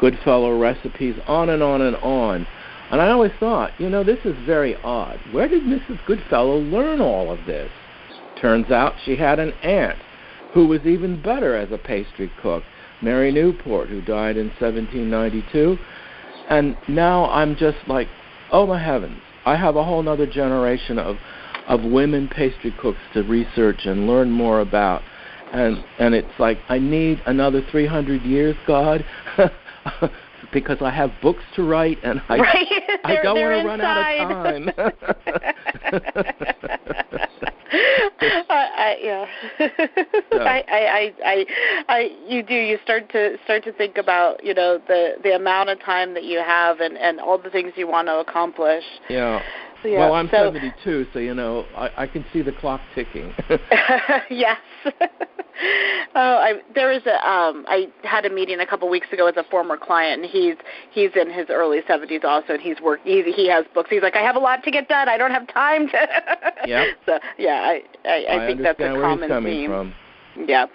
Goodfellow 0.00 0.58
recipes, 0.58 1.14
on 1.26 1.48
and 1.50 1.62
on 1.62 1.80
and 1.80 1.96
on. 1.96 2.46
And 2.90 3.00
I 3.00 3.10
always 3.10 3.32
thought, 3.40 3.72
you 3.78 3.88
know, 3.88 4.04
this 4.04 4.18
is 4.24 4.36
very 4.44 4.76
odd. 4.76 5.18
Where 5.32 5.48
did 5.48 5.62
Mrs. 5.62 5.98
Goodfellow 6.06 6.58
learn 6.58 7.00
all 7.00 7.32
of 7.32 7.44
this? 7.46 7.70
Turns 8.40 8.70
out 8.70 8.94
she 9.04 9.16
had 9.16 9.38
an 9.38 9.52
aunt 9.62 9.98
who 10.54 10.68
was 10.68 10.80
even 10.86 11.20
better 11.20 11.56
as 11.56 11.70
a 11.72 11.78
pastry 11.78 12.30
cook, 12.40 12.62
Mary 13.02 13.32
Newport, 13.32 13.88
who 13.88 14.00
died 14.00 14.36
in 14.36 14.46
1792. 14.60 15.76
And 16.48 16.76
now 16.88 17.28
I'm 17.30 17.56
just 17.56 17.78
like, 17.88 18.06
oh 18.52 18.66
my 18.66 18.82
heavens, 18.82 19.20
I 19.44 19.56
have 19.56 19.76
a 19.76 19.84
whole 19.84 20.08
other 20.08 20.26
generation 20.26 20.98
of 20.98 21.16
of 21.66 21.82
women 21.82 22.28
pastry 22.28 22.74
cooks 22.78 22.98
to 23.14 23.22
research 23.22 23.86
and 23.86 24.06
learn 24.06 24.30
more 24.30 24.60
about. 24.60 25.02
And 25.52 25.84
and 25.98 26.14
it's 26.14 26.38
like 26.38 26.58
I 26.68 26.78
need 26.78 27.20
another 27.26 27.62
300 27.70 28.22
years, 28.22 28.56
God. 28.66 29.04
because 30.52 30.78
I 30.80 30.90
have 30.90 31.10
books 31.20 31.42
to 31.56 31.64
write 31.64 31.98
and 32.04 32.22
I 32.28 32.38
right. 32.38 32.66
I 33.04 33.16
don't 33.22 33.40
want 33.40 33.60
to 33.60 33.66
run 33.66 33.80
out 33.80 33.98
of 34.20 34.26
time. 34.32 34.70
I, 38.50 38.96
yeah. 39.02 39.26
So. 39.58 39.66
I, 40.38 40.64
I, 40.68 41.14
I, 41.24 41.46
I, 41.88 42.10
you 42.26 42.42
do. 42.42 42.54
You 42.54 42.78
start 42.82 43.10
to 43.10 43.36
start 43.44 43.64
to 43.64 43.72
think 43.72 43.98
about 43.98 44.44
you 44.44 44.54
know 44.54 44.80
the 44.86 45.14
the 45.22 45.34
amount 45.34 45.70
of 45.70 45.80
time 45.80 46.14
that 46.14 46.24
you 46.24 46.38
have 46.38 46.80
and 46.80 46.96
and 46.98 47.20
all 47.20 47.38
the 47.38 47.50
things 47.50 47.72
you 47.76 47.86
want 47.86 48.08
to 48.08 48.18
accomplish. 48.18 48.84
Yeah. 49.08 49.42
Yeah, 49.84 49.98
well, 49.98 50.14
I'm 50.14 50.28
so, 50.28 50.52
72, 50.52 51.06
so 51.12 51.18
you 51.18 51.34
know 51.34 51.66
I, 51.76 51.90
I 52.04 52.06
can 52.06 52.24
see 52.32 52.42
the 52.42 52.52
clock 52.52 52.80
ticking. 52.94 53.34
yes. 54.30 54.58
oh, 56.14 56.36
I 56.38 56.54
there 56.74 56.88
was 56.88 57.02
a 57.06 57.16
um 57.28 57.64
I 57.68 57.88
had 58.02 58.24
a 58.24 58.30
meeting 58.30 58.60
a 58.60 58.66
couple 58.66 58.88
weeks 58.88 59.08
ago 59.12 59.26
with 59.26 59.36
a 59.36 59.44
former 59.44 59.76
client 59.76 60.22
and 60.22 60.30
he's 60.30 60.56
he's 60.92 61.10
in 61.14 61.30
his 61.30 61.46
early 61.50 61.80
70s 61.82 62.24
also 62.24 62.54
and 62.54 62.62
he's 62.62 62.80
work 62.80 63.00
he 63.04 63.22
he 63.32 63.48
has 63.48 63.64
books. 63.74 63.90
He's 63.90 64.02
like 64.02 64.16
I 64.16 64.22
have 64.22 64.36
a 64.36 64.40
lot 64.40 64.62
to 64.64 64.70
get 64.70 64.88
done. 64.88 65.08
I 65.08 65.16
don't 65.16 65.30
have 65.30 65.46
time 65.48 65.88
to 65.88 66.08
Yeah. 66.66 66.86
So, 67.06 67.18
yeah, 67.38 67.60
I 67.62 67.82
I, 68.04 68.24
I, 68.24 68.44
I 68.44 68.46
think 68.46 68.62
that's 68.62 68.80
a 68.80 69.00
common 69.00 69.44
theme. 69.44 69.70
from. 69.70 69.94
Yeah. 70.46 70.66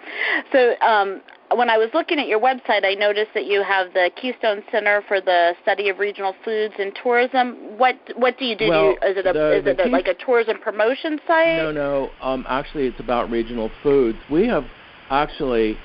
So 0.52 0.74
um, 0.80 1.20
when 1.56 1.68
I 1.68 1.78
was 1.78 1.88
looking 1.94 2.18
at 2.18 2.28
your 2.28 2.38
website, 2.40 2.84
I 2.84 2.94
noticed 2.94 3.30
that 3.34 3.46
you 3.46 3.62
have 3.62 3.92
the 3.92 4.10
Keystone 4.20 4.62
Center 4.70 5.02
for 5.08 5.20
the 5.20 5.54
Study 5.62 5.88
of 5.88 5.98
Regional 5.98 6.34
Foods 6.44 6.74
and 6.78 6.92
Tourism. 7.02 7.76
What 7.78 7.96
what 8.16 8.38
do 8.38 8.44
you 8.44 8.56
do? 8.56 8.68
Well, 8.68 8.82
do 9.00 9.06
you, 9.06 9.10
is 9.12 9.16
it 9.16 9.26
a 9.26 9.32
the- 9.32 9.56
is 9.58 9.64
the 9.64 9.70
it 9.70 9.86
a, 9.86 9.90
like 9.90 10.06
a 10.06 10.14
tourism 10.14 10.58
promotion 10.60 11.18
site? 11.26 11.56
No, 11.56 11.72
no. 11.72 12.10
Um, 12.20 12.46
actually, 12.48 12.86
it's 12.86 13.00
about 13.00 13.30
regional 13.30 13.70
foods. 13.82 14.18
We 14.30 14.46
have 14.46 14.64
actually 15.10 15.76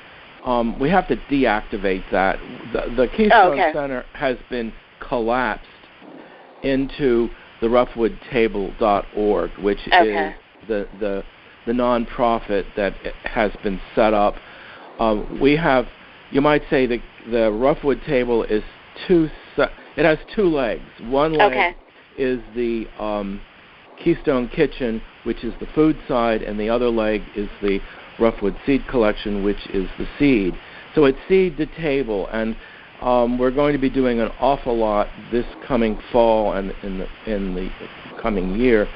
um, 0.46 0.78
we 0.80 0.90
have 0.90 1.08
to 1.08 1.16
deactivate 1.30 2.04
that. 2.12 2.38
The, 2.72 2.94
the 2.96 3.08
Keystone 3.08 3.32
Oh, 3.34 3.52
okay. 3.54 3.72
Center 3.74 4.06
has 4.14 4.38
been 4.50 4.72
collapsed 5.00 5.66
into 6.64 7.30
the 7.62 7.68
roughwoodtable.org, 7.68 9.52
which 9.60 9.80
Okay. 9.88 10.30
is 10.30 10.68
the 10.68 10.88
the 11.00 11.24
the 11.66 11.72
nonprofit 11.72 12.66
that 12.76 12.94
has 13.24 13.52
been 13.64 13.82
set 13.96 14.14
up. 14.14 14.36
Um, 15.00 15.40
we 15.42 15.56
have, 15.56 15.88
you 16.32 16.42
might 16.42 16.64
say, 16.70 16.86
the 16.86 17.00
the 17.30 17.52
Roughwood 17.52 18.06
Table 18.06 18.44
is 18.44 18.64
two. 19.08 19.30
It 19.58 20.06
has 20.06 20.18
two 20.36 20.48
legs. 20.48 20.84
One 21.04 21.34
leg 21.34 21.52
Okay. 21.52 21.76
is 22.18 22.40
the 22.56 22.88
um, 23.02 23.42
Keystone 24.04 24.50
Kitchen, 24.50 25.02
which 25.24 25.44
is 25.44 25.54
the 25.60 25.68
food 25.68 25.98
side, 26.08 26.42
and 26.42 26.60
the 26.60 26.70
other 26.70 26.90
leg 26.90 27.22
is 27.36 27.50
the 27.62 27.80
Roughwood 28.20 28.56
Seed 28.66 28.86
Collection, 28.88 29.44
which 29.44 29.66
is 29.74 29.88
the 29.98 30.08
seed. 30.20 30.54
So 30.94 31.06
it's 31.06 31.18
seed 31.28 31.58
to 31.58 31.66
table, 31.66 32.28
and 32.32 32.56
um, 33.02 33.38
we're 33.38 33.52
going 33.52 33.74
to 33.74 33.80
be 33.80 33.90
doing 33.90 34.20
an 34.20 34.30
awful 34.40 34.78
lot 34.78 35.08
this 35.32 35.46
coming 35.68 36.00
fall 36.12 36.54
and 36.54 36.74
in 36.84 37.00
the 37.00 37.08
in 37.26 37.56
the 37.56 37.70
coming 38.22 38.56
year 38.56 38.88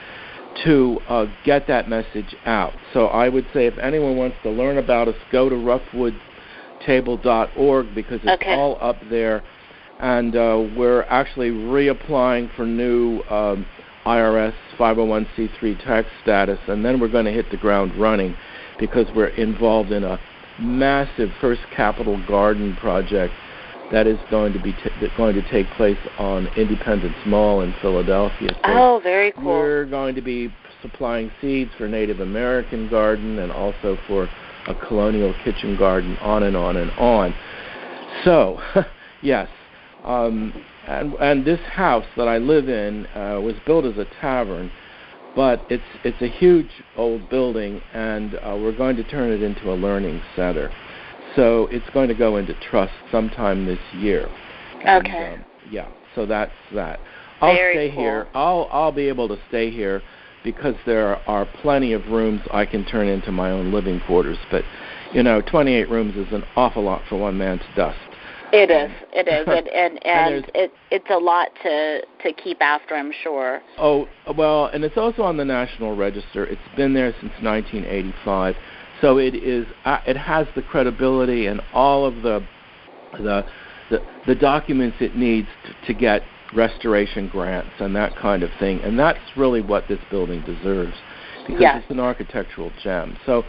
to 0.63 1.00
uh, 1.08 1.26
get 1.45 1.67
that 1.67 1.88
message 1.89 2.36
out. 2.45 2.74
So 2.93 3.08
I 3.08 3.30
would 3.30 3.45
say 3.54 3.67
if 3.67 3.78
anyone 3.78 4.17
wants 4.17 4.36
to 4.43 4.50
learn 4.50 4.78
about 4.78 5.08
us, 5.08 5.15
go 5.32 5.48
to 5.50 5.56
roughwoodtable.org 5.56 7.95
because 7.95 8.19
it's 8.24 8.41
Okay. 8.41 8.56
all 8.56 8.78
up 8.82 8.98
there, 9.10 9.43
and 10.00 10.36
uh, 10.36 10.65
we're 10.76 11.04
actually 11.04 11.52
reapplying 11.52 12.50
for 12.56 12.65
new 12.65 13.22
um, 13.30 13.65
IRS 14.06 14.54
501c3 14.78 15.84
tax 15.84 16.08
status, 16.24 16.60
and 16.67 16.84
then 16.84 17.00
we're 17.00 17.08
going 17.10 17.26
to 17.26 17.32
hit 17.32 17.50
the 17.52 17.58
ground 17.58 17.95
running 17.95 18.36
because 18.80 19.06
we're 19.15 19.28
involved 19.28 19.91
in 19.91 20.04
a 20.04 20.19
massive 20.60 21.30
First 21.39 21.62
Capital 21.76 22.19
Garden 22.28 22.76
project 22.78 23.34
that 23.91 24.08
is 24.08 24.19
going 24.30 24.54
to 24.54 24.60
be 24.60 24.73
t- 24.73 24.89
that's 25.02 25.15
going 25.17 25.36
to 25.36 25.49
take 25.49 25.67
place 25.71 25.97
on 26.17 26.47
Independence 26.56 27.15
Mall 27.25 27.62
in 27.62 27.73
Philadelphia. 27.82 28.49
So 28.65 28.71
Oh, 28.71 28.99
very 29.02 29.32
cool. 29.32 29.45
we're 29.45 29.86
going 29.86 30.15
to 30.15 30.21
be 30.21 30.54
supplying 30.82 31.32
seeds 31.41 31.71
for 31.78 31.88
Native 31.88 32.19
American 32.19 32.89
garden 32.89 33.39
and 33.39 33.52
also 33.52 33.97
for 34.08 34.30
a 34.67 34.75
colonial 34.75 35.34
kitchen 35.43 35.75
garden, 35.78 36.17
on 36.17 36.43
and 36.43 36.56
on 36.56 36.78
and 36.78 36.91
on. 36.91 37.34
So, 38.23 38.60
yes, 39.21 39.49
um, 40.04 40.54
and, 40.88 41.13
and 41.15 41.45
this 41.45 41.60
house 41.62 42.06
that 42.17 42.28
I 42.28 42.38
live 42.38 42.69
in 42.69 43.06
uh, 43.08 43.39
was 43.41 43.56
built 43.65 43.86
as 43.86 43.97
a 43.97 44.06
tavern, 44.21 44.71
but 45.36 45.62
it's 45.69 45.84
it's 46.04 46.21
a 46.21 46.28
huge 46.28 46.69
old 46.97 47.30
building, 47.30 47.82
and 47.93 48.36
uh, 48.36 48.58
we're 48.60 48.75
going 48.75 48.95
to 48.97 49.04
turn 49.04 49.32
it 49.32 49.41
into 49.41 49.71
a 49.71 49.75
learning 49.75 50.21
center. 50.36 50.71
So 51.36 51.68
it's 51.72 51.89
going 51.94 52.08
to 52.10 52.15
go 52.15 52.38
into 52.38 52.54
trust 52.70 52.94
sometime 53.12 53.65
this 53.65 53.80
year. 53.94 54.30
And, 54.84 55.06
Okay. 55.06 55.34
um, 55.34 55.46
yeah. 55.70 55.88
So 56.15 56.26
that's 56.26 56.52
that. 56.74 57.00
I'll 57.42 57.54
Very 57.54 57.74
stay 57.76 57.89
cool. 57.96 58.04
here. 58.04 58.28
I'll 58.34 58.68
I'll 58.72 58.92
be 58.92 59.08
able 59.08 59.28
to 59.30 59.38
stay 59.48 59.70
here 59.70 60.02
because 60.44 60.76
there 60.86 61.18
are 61.30 61.46
plenty 61.62 61.94
of 61.94 62.08
rooms 62.08 62.42
I 62.52 62.65
can 62.65 62.86
turn 62.86 63.08
into 63.08 63.32
my 63.32 63.52
own 63.52 63.72
living 63.72 64.02
quarters. 64.02 64.38
But 64.52 64.63
you 65.13 65.24
know, 65.24 65.42
28 65.42 65.89
rooms 65.89 66.15
is 66.15 66.32
an 66.34 66.44
awful 66.56 66.84
lot 66.84 67.02
for 67.10 67.18
one 67.18 67.38
man 67.38 67.60
to 67.60 67.65
dust. 67.76 67.98
It 68.52 68.72
is. 68.72 68.92
It 69.13 69.28
is. 69.28 69.48
And 69.48 69.68
and, 69.68 70.06
And 70.06 70.36
and 70.36 70.52
it 70.56 70.72
it's 70.92 71.10
a 71.10 71.18
lot 71.18 71.50
to 71.63 72.02
to 72.24 72.34
keep 72.34 72.62
after, 72.62 72.96
I'm 72.96 73.13
sure. 73.24 73.62
Oh 73.78 74.08
well, 74.36 74.65
and 74.68 74.84
it's 74.84 74.98
also 74.98 75.22
on 75.24 75.38
the 75.38 75.46
National 75.46 75.96
Register. 75.96 76.46
It's 76.46 76.62
been 76.76 76.94
there 76.94 77.12
since 77.22 77.34
1985, 77.42 78.56
so 79.02 79.18
it 79.18 79.36
is. 79.36 79.66
Uh, 79.86 80.00
it 80.06 80.18
has 80.18 80.48
the 80.56 80.62
credibility 80.62 81.48
and 81.48 81.62
all 81.74 82.06
of 82.06 82.22
the 82.22 82.46
the 83.14 83.46
the, 83.90 84.00
the 84.28 84.36
documents 84.36 84.98
it 85.00 85.16
needs 85.16 85.48
to, 85.66 85.94
to 85.94 86.00
get 86.00 86.22
restoration 86.54 87.28
grants 87.28 87.72
and 87.80 87.96
that 87.96 88.16
kind 88.18 88.44
of 88.44 88.50
thing. 88.60 88.82
And 88.82 88.98
that's 88.98 89.20
really 89.36 89.62
what 89.62 89.88
this 89.88 90.00
building 90.12 90.42
deserves 90.42 90.94
because 91.48 91.62
Yes. 91.62 91.82
it's 91.82 91.92
an 91.92 92.00
architectural 92.00 92.72
gem. 92.84 93.18
So. 93.26 93.44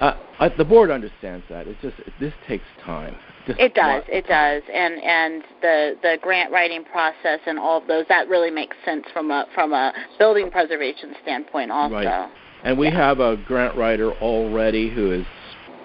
Uh, 0.00 0.16
uh, 0.38 0.48
the 0.56 0.64
board 0.64 0.92
understands 0.92 1.44
that. 1.50 1.66
It 1.66 1.76
just 1.82 1.96
this 2.20 2.32
takes 2.46 2.64
time. 2.84 3.16
Just 3.48 3.58
It 3.58 3.74
does. 3.74 4.04
It 4.06 4.28
does. 4.28 4.62
And 4.72 5.02
and 5.02 5.42
the 5.60 5.96
the 6.02 6.18
grant 6.22 6.52
writing 6.52 6.84
process 6.84 7.40
and 7.46 7.58
all 7.58 7.78
of 7.78 7.88
those 7.88 8.04
that 8.08 8.28
really 8.28 8.50
makes 8.50 8.76
sense 8.84 9.04
from 9.12 9.32
a 9.32 9.46
from 9.56 9.72
a 9.72 9.92
building 10.16 10.52
preservation 10.52 11.16
standpoint 11.22 11.72
also. 11.72 11.94
Right. 11.96 12.30
And 12.64 12.78
we 12.78 12.90
have 12.90 13.20
a 13.20 13.36
grant 13.36 13.76
writer 13.76 14.12
already 14.14 14.90
who 14.90 15.12
is, 15.12 15.26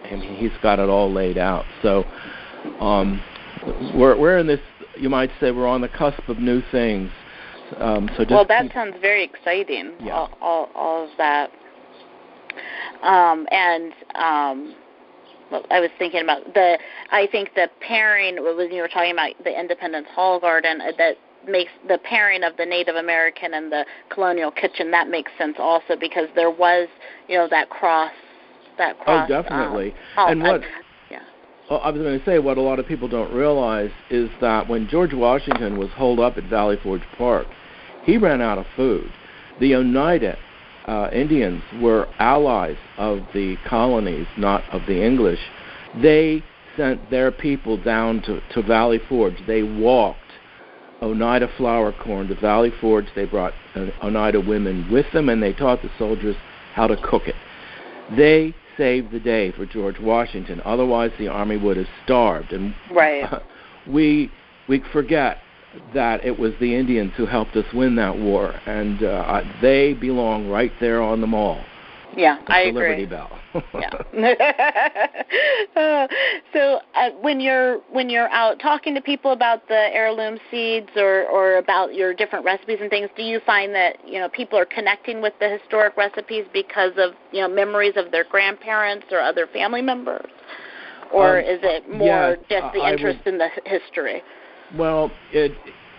I 0.05 0.15
mean, 0.15 0.35
he's 0.35 0.51
got 0.61 0.79
it 0.79 0.89
all 0.89 1.11
laid 1.11 1.37
out. 1.37 1.65
So, 1.81 2.03
um, 2.79 3.21
we're 3.95 4.17
we're 4.17 4.37
in 4.37 4.47
this. 4.47 4.59
You 4.97 5.09
might 5.09 5.31
say 5.39 5.51
we're 5.51 5.67
on 5.67 5.81
the 5.81 5.89
cusp 5.89 6.27
of 6.27 6.39
new 6.39 6.61
things. 6.71 7.09
Um, 7.77 8.09
so 8.15 8.23
just 8.23 8.31
well, 8.31 8.45
that 8.45 8.63
keep- 8.63 8.73
sounds 8.73 8.95
very 9.01 9.23
exciting. 9.23 9.93
Yeah. 10.01 10.13
All, 10.13 10.29
all 10.41 10.69
all 10.75 11.03
of 11.05 11.09
that. 11.17 11.51
Um, 13.01 13.47
and 13.51 13.93
um, 14.15 14.75
well, 15.51 15.65
I 15.71 15.79
was 15.79 15.89
thinking 15.97 16.21
about 16.21 16.53
the. 16.53 16.77
I 17.11 17.27
think 17.31 17.53
the 17.55 17.69
pairing 17.79 18.35
when 18.43 18.71
you 18.71 18.81
were 18.81 18.87
talking 18.87 19.11
about 19.11 19.31
the 19.43 19.57
Independence 19.57 20.07
Hall 20.13 20.39
Garden 20.39 20.81
uh, 20.81 20.91
that 20.97 21.17
makes 21.47 21.71
the 21.87 21.97
pairing 21.99 22.43
of 22.43 22.55
the 22.57 22.65
Native 22.65 22.95
American 22.95 23.53
and 23.55 23.71
the 23.71 23.85
colonial 24.09 24.51
kitchen 24.51 24.91
that 24.91 25.09
makes 25.09 25.31
sense 25.37 25.55
also 25.59 25.95
because 25.99 26.27
there 26.35 26.51
was 26.51 26.87
you 27.27 27.37
know 27.37 27.47
that 27.49 27.69
cross 27.69 28.11
that 28.77 28.99
cross. 28.99 29.29
Oh, 29.29 29.41
definitely. 29.41 29.93
Um, 30.17 30.31
and 30.31 30.43
oh, 30.43 30.51
what 30.51 30.61
yeah. 31.11 31.19
well, 31.69 31.81
I 31.83 31.89
was 31.89 32.01
going 32.01 32.19
to 32.19 32.25
say 32.25 32.39
what 32.39 32.57
a 32.57 32.61
lot 32.61 32.79
of 32.79 32.87
people 32.87 33.07
don't 33.07 33.33
realize 33.33 33.91
is 34.09 34.29
that 34.41 34.67
when 34.67 34.87
George 34.87 35.13
Washington 35.13 35.77
was 35.77 35.89
holed 35.91 36.19
up 36.19 36.37
at 36.37 36.45
Valley 36.45 36.77
Forge 36.81 37.03
Park, 37.17 37.47
he 38.03 38.17
ran 38.17 38.41
out 38.41 38.57
of 38.57 38.65
food. 38.75 39.11
The 39.59 39.75
Oneida 39.75 40.37
uh, 40.87 41.09
Indians 41.13 41.61
were 41.81 42.07
allies 42.19 42.77
of 42.97 43.19
the 43.33 43.57
colonies, 43.67 44.27
not 44.37 44.63
of 44.71 44.81
the 44.87 45.03
English. 45.03 45.39
They 46.01 46.43
sent 46.75 47.09
their 47.09 47.31
people 47.31 47.77
down 47.81 48.21
to, 48.23 48.41
to 48.53 48.61
Valley 48.63 48.99
Forge. 49.07 49.35
They 49.47 49.63
walked 49.63 50.19
Oneida 51.03 51.49
flour 51.57 51.91
corn 51.91 52.27
to 52.29 52.35
Valley 52.35 52.71
Forge. 52.79 53.07
They 53.15 53.25
brought 53.25 53.53
uh, 53.75 53.87
Oneida 54.01 54.39
women 54.39 54.89
with 54.91 55.05
them, 55.11 55.29
and 55.29 55.43
they 55.43 55.53
taught 55.53 55.81
the 55.81 55.91
soldiers 55.99 56.35
how 56.73 56.87
to 56.87 56.97
cook 56.97 57.27
it. 57.27 57.35
They 58.15 58.53
saved 58.77 59.11
the 59.11 59.19
day 59.19 59.51
for 59.51 59.65
George 59.65 59.99
Washington. 59.99 60.61
Otherwise, 60.65 61.11
the 61.19 61.27
army 61.27 61.57
would 61.57 61.77
have 61.77 61.87
starved. 62.03 62.53
And 62.53 62.73
Right. 62.91 63.29
we 63.87 64.31
we 64.67 64.81
forget 64.91 65.39
that 65.93 66.23
it 66.23 66.37
was 66.37 66.53
the 66.59 66.75
Indians 66.75 67.11
who 67.17 67.25
helped 67.25 67.55
us 67.55 67.65
win 67.73 67.95
that 67.95 68.17
war, 68.17 68.53
and 68.65 69.03
uh, 69.03 69.41
they 69.61 69.93
belong 69.93 70.47
right 70.47 70.71
there 70.79 71.01
on 71.01 71.19
the 71.19 71.27
mall. 71.27 71.63
Yeah, 72.15 72.37
I 72.47 72.61
agree. 72.61 73.03
Liberty 73.03 73.05
Bell. 73.05 73.31
yeah. 73.73 73.91
Uh, 75.75 76.07
so 76.53 76.79
uh, 76.95 77.09
when 77.21 77.39
you're 77.39 77.79
when 77.91 78.07
you're 78.09 78.29
out 78.29 78.59
talking 78.59 78.93
to 78.93 79.01
people 79.01 79.31
about 79.31 79.67
the 79.67 79.89
heirloom 79.91 80.37
seeds 80.51 80.89
or 80.95 81.25
or 81.25 81.57
about 81.57 81.95
your 81.95 82.13
different 82.13 82.45
recipes 82.45 82.77
and 82.79 82.89
things, 82.91 83.09
do 83.17 83.23
you 83.23 83.39
find 83.45 83.73
that 83.73 83.97
you 84.07 84.19
know 84.19 84.29
people 84.29 84.57
are 84.59 84.65
connecting 84.65 85.19
with 85.21 85.33
the 85.39 85.49
historic 85.49 85.97
recipes 85.97 86.45
because 86.53 86.91
of 86.97 87.13
you 87.31 87.41
know 87.41 87.47
memories 87.49 87.93
of 87.95 88.11
their 88.11 88.23
grandparents 88.23 89.07
or 89.11 89.19
other 89.19 89.47
family 89.47 89.81
members, 89.81 90.29
or 91.11 91.39
Um, 91.39 91.45
is 91.45 91.59
it 91.63 91.89
more 91.89 92.05
yes, 92.05 92.37
just 92.49 92.73
the 92.73 92.81
I 92.81 92.91
interest 92.91 93.19
would- 93.25 93.33
in 93.33 93.37
the 93.39 93.49
history? 93.65 94.21
well, 94.77 95.11
it 95.31 95.53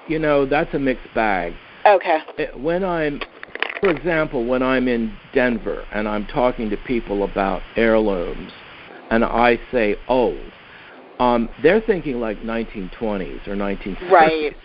you 0.07 0.21
know 0.21 0.47
that's 0.47 0.73
a 0.75 0.79
mixed 0.79 1.13
bag. 1.15 1.53
Okay. 1.85 2.19
It- 2.39 2.57
when 2.59 2.85
I'm, 2.85 3.21
for 3.85 3.91
example, 3.91 4.47
when 4.47 4.63
I'm 4.63 4.89
in 4.89 5.15
Denver 5.35 5.85
and 5.93 6.09
I'm 6.09 6.27
talking 6.27 6.71
to 6.71 6.77
people 6.79 7.23
about 7.25 7.61
heirlooms, 7.77 8.51
and 9.11 9.23
I 9.23 9.61
say 9.71 9.97
old, 10.09 10.51
um, 11.19 11.51
they're 11.63 11.83
thinking 11.83 12.19
like 12.19 12.39
1920s 12.39 13.47
or 13.47 13.55
1930s. 13.55 14.11
Right. 14.11 14.57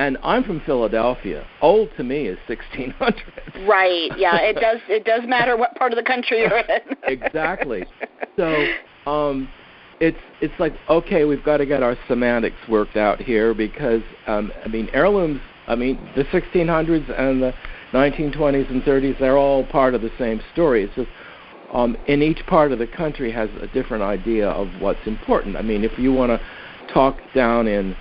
And 0.00 0.18
I'm 0.24 0.42
from 0.42 0.60
Philadelphia. 0.66 1.46
Old 1.62 1.90
to 1.96 2.02
me 2.02 2.26
is 2.26 2.36
1600. 2.48 3.68
Right. 3.68 4.10
Yeah. 4.18 4.40
It 4.40 4.54
does. 4.54 4.80
It 4.88 5.04
does 5.04 5.22
matter 5.28 5.56
what 5.56 5.76
part 5.76 5.92
of 5.92 5.96
the 5.96 6.02
country 6.02 6.40
you're 6.40 6.58
in. 6.58 6.96
Exactly. 7.04 7.84
So 8.36 8.66
um, 9.06 9.48
it's 10.00 10.18
it's 10.40 10.54
like 10.58 10.72
okay, 10.90 11.24
we've 11.24 11.44
got 11.44 11.58
to 11.58 11.66
get 11.66 11.84
our 11.84 11.96
semantics 12.08 12.56
worked 12.68 12.96
out 12.96 13.22
here 13.22 13.54
because 13.54 14.02
um, 14.26 14.50
I 14.64 14.68
mean 14.68 14.88
heirlooms. 14.92 15.40
I 15.68 15.76
mean 15.76 15.96
the 16.16 16.24
1600s 16.24 17.20
and 17.20 17.40
the 17.40 17.54
1920s 17.94 18.70
and 18.70 18.82
30s. 18.82 19.18
They're 19.18 19.38
all 19.38 19.64
part 19.64 19.94
of 19.94 20.02
the 20.02 20.10
same 20.18 20.40
story. 20.52 20.84
It's 20.84 20.94
just 20.94 21.08
um, 21.72 21.96
in 22.06 22.22
each 22.22 22.44
part 22.46 22.72
of 22.72 22.78
the 22.78 22.86
country 22.86 23.32
has 23.32 23.48
a 23.60 23.66
different 23.68 24.02
idea 24.02 24.48
of 24.48 24.68
what's 24.80 25.06
important. 25.06 25.56
I 25.56 25.62
mean, 25.62 25.84
if 25.84 25.98
you 25.98 26.12
want 26.12 26.30
to 26.30 26.92
talk 26.92 27.18
down 27.34 27.66
in 27.66 27.96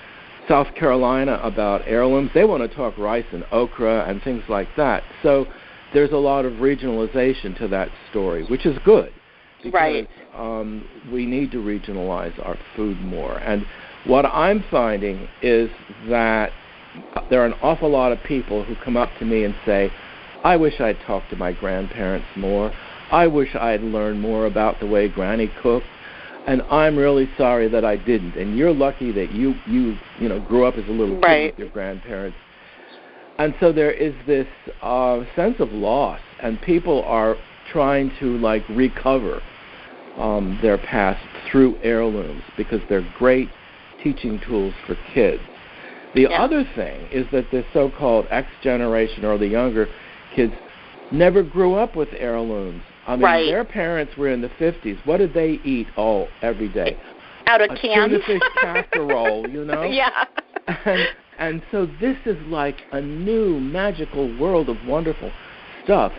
South 0.48 0.74
Carolina 0.76 1.40
about 1.44 1.82
heirlooms, 1.86 2.32
they 2.34 2.44
want 2.44 2.70
to 2.70 2.76
talk 2.76 2.98
rice 2.98 3.26
and 3.32 3.46
okra 3.52 4.06
and 4.08 4.22
things 4.22 4.44
like 4.50 4.68
that. 4.78 5.04
So 5.22 5.48
there's 5.94 6.12
a 6.12 6.18
lot 6.18 6.46
of 6.46 6.54
regionalization 6.54 7.58
to 7.60 7.68
that 7.70 7.90
story, 8.10 8.46
which 8.46 8.66
is 8.66 8.78
good. 8.84 9.12
Because, 9.58 9.74
Right. 9.74 10.10
Um, 10.36 10.88
we 11.12 11.26
need 11.26 11.52
to 11.52 11.58
regionalize 11.58 12.38
our 12.46 12.58
food 12.76 13.00
more. 13.00 13.38
And 13.38 13.66
what 14.06 14.26
I'm 14.26 14.64
finding 14.70 15.30
is 15.42 15.70
that 16.10 16.52
there 17.30 17.42
are 17.42 17.46
an 17.46 17.56
awful 17.62 17.90
lot 17.90 18.12
of 18.12 18.22
people 18.24 18.64
who 18.64 18.76
come 18.84 18.98
up 18.98 19.10
to 19.20 19.26
me 19.26 19.44
and 19.44 19.56
say, 19.66 19.92
I 20.44 20.58
wish 20.58 20.80
I'd 20.80 21.00
talked 21.08 21.30
to 21.30 21.36
my 21.36 21.52
grandparents 21.54 22.28
more. 22.36 22.72
I 23.12 23.28
wish 23.28 23.56
I'd 23.56 23.82
learned 23.82 24.22
more 24.22 24.46
about 24.46 24.80
the 24.80 24.88
way 24.88 25.08
Granny 25.08 25.52
cooked. 25.62 25.86
And 26.46 26.62
I'm 26.64 26.98
really 26.98 27.30
sorry 27.38 27.70
that 27.70 27.86
I 27.86 27.96
didn't. 27.96 28.36
And 28.36 28.58
you're 28.58 28.74
lucky 28.74 29.12
that 29.14 29.32
you 29.32 29.56
you 29.66 29.98
you 30.20 30.28
know 30.28 30.42
grew 30.42 30.66
up 30.66 30.76
as 30.76 30.86
a 30.90 30.92
little 30.92 31.16
kid 31.22 31.52
with 31.52 31.60
your 31.60 31.70
grandparents. 31.70 32.38
And 33.38 33.56
so 33.60 33.72
there 33.72 33.92
is 33.92 34.14
this 34.28 34.48
uh, 34.82 35.22
sense 35.36 35.56
of 35.60 35.72
loss, 35.72 36.20
and 36.42 36.62
people 36.62 37.04
are 37.04 37.38
trying 37.72 38.12
to 38.20 38.38
like 38.40 38.64
recover 38.70 39.42
um, 40.18 40.60
their 40.62 40.78
past 40.78 41.24
through 41.50 41.78
heirlooms 41.82 42.44
because 42.58 42.82
they're 42.90 43.08
great 43.18 43.50
teaching 44.04 44.40
tools 44.46 44.74
for 44.86 44.98
kids. 45.14 45.42
The 46.14 46.22
Yeah. 46.24 46.44
other 46.44 46.64
thing 46.76 47.08
is 47.12 47.26
that 47.32 47.50
the 47.52 47.64
so-called 47.74 48.28
X 48.30 48.48
generation 48.62 49.26
or 49.26 49.38
the 49.38 49.48
younger 49.48 49.90
kids 50.36 50.54
never 51.12 51.42
grew 51.44 51.76
up 51.76 51.96
with 51.96 52.10
heirlooms. 52.18 52.82
I 53.08 53.16
mean, 53.16 53.24
Right. 53.24 53.46
their 53.48 53.64
parents 53.64 54.16
were 54.18 54.30
in 54.30 54.42
the 54.42 54.50
50s. 54.50 54.98
What 55.06 55.18
did 55.18 55.34
they 55.34 55.60
eat 55.64 55.88
all 55.96 56.30
every 56.42 56.70
day? 56.70 56.96
Out 57.48 57.62
of 57.62 57.72
a 57.72 57.76
cans. 57.76 58.12
tuna 58.12 58.20
fish 58.24 58.42
casserole, 58.62 59.48
you 59.50 59.66
know? 59.72 59.84
Yeah. 59.84 60.10
and, 60.86 61.08
and 61.40 61.62
so 61.72 61.86
this 62.00 62.18
is 62.26 62.38
like 62.48 62.84
a 62.92 63.02
new 63.02 63.60
magical 63.60 64.30
world 64.38 64.70
of 64.70 64.78
wonderful 64.88 65.32
stuff. 65.84 66.14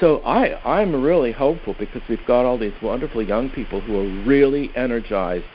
So 0.00 0.20
I 0.26 0.58
I'm 0.70 0.94
really 1.02 1.32
hopeful 1.32 1.74
because 1.78 2.02
we've 2.08 2.24
got 2.26 2.44
all 2.44 2.58
these 2.58 2.74
wonderful 2.82 3.22
young 3.22 3.48
people 3.48 3.80
who 3.80 3.98
are 3.98 4.24
really 4.26 4.70
energized 4.76 5.46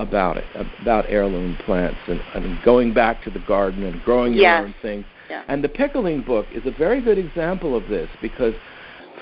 about 0.00 0.36
it, 0.36 0.44
about 0.80 1.04
heirloom 1.08 1.56
plants 1.64 1.98
and, 2.08 2.20
and 2.34 2.62
going 2.62 2.92
back 2.92 3.22
to 3.24 3.30
the 3.30 3.38
garden 3.40 3.84
and 3.84 4.02
growing 4.02 4.32
your 4.32 4.42
Yes. 4.42 4.64
own 4.64 4.74
things. 4.82 5.04
Yeah. 5.28 5.44
And 5.48 5.62
the 5.62 5.68
pickling 5.68 6.22
book 6.22 6.46
is 6.52 6.66
a 6.66 6.70
very 6.70 7.00
good 7.00 7.18
example 7.18 7.76
of 7.76 7.86
this 7.88 8.08
because 8.20 8.54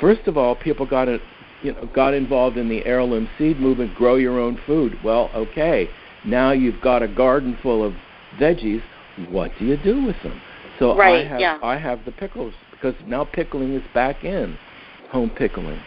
first 0.01 0.27
of 0.27 0.38
all 0.38 0.55
people 0.55 0.87
got 0.87 1.09
it 1.09 1.21
you 1.62 1.73
know 1.73 1.88
got 1.93 2.14
involved 2.14 2.57
in 2.57 2.69
the 2.69 2.85
heirloom 2.87 3.29
seed 3.37 3.59
movement, 3.59 3.95
grow 3.95 4.14
your 4.17 4.38
own 4.38 4.59
food. 4.67 4.97
Well, 5.05 5.31
okay. 5.35 5.88
Now 6.25 6.53
you've 6.53 6.81
got 6.81 7.03
a 7.03 7.09
garden 7.09 7.59
full 7.62 7.85
of 7.85 7.95
veggies. 8.38 8.83
What 9.31 9.51
do 9.59 9.67
you 9.67 9.77
do 9.77 10.05
with 10.05 10.17
them? 10.23 10.41
So 10.79 10.99
I 11.01 11.25
have 11.25 11.41
yeah. 11.41 11.59
I 11.62 11.77
have 11.77 12.05
the 12.05 12.12
pickles 12.12 12.55
because 12.71 12.95
now 13.07 13.25
pickling 13.25 13.75
is 13.75 13.83
back 13.93 14.25
in 14.25 14.57
home 15.11 15.31
pickling. 15.31 15.81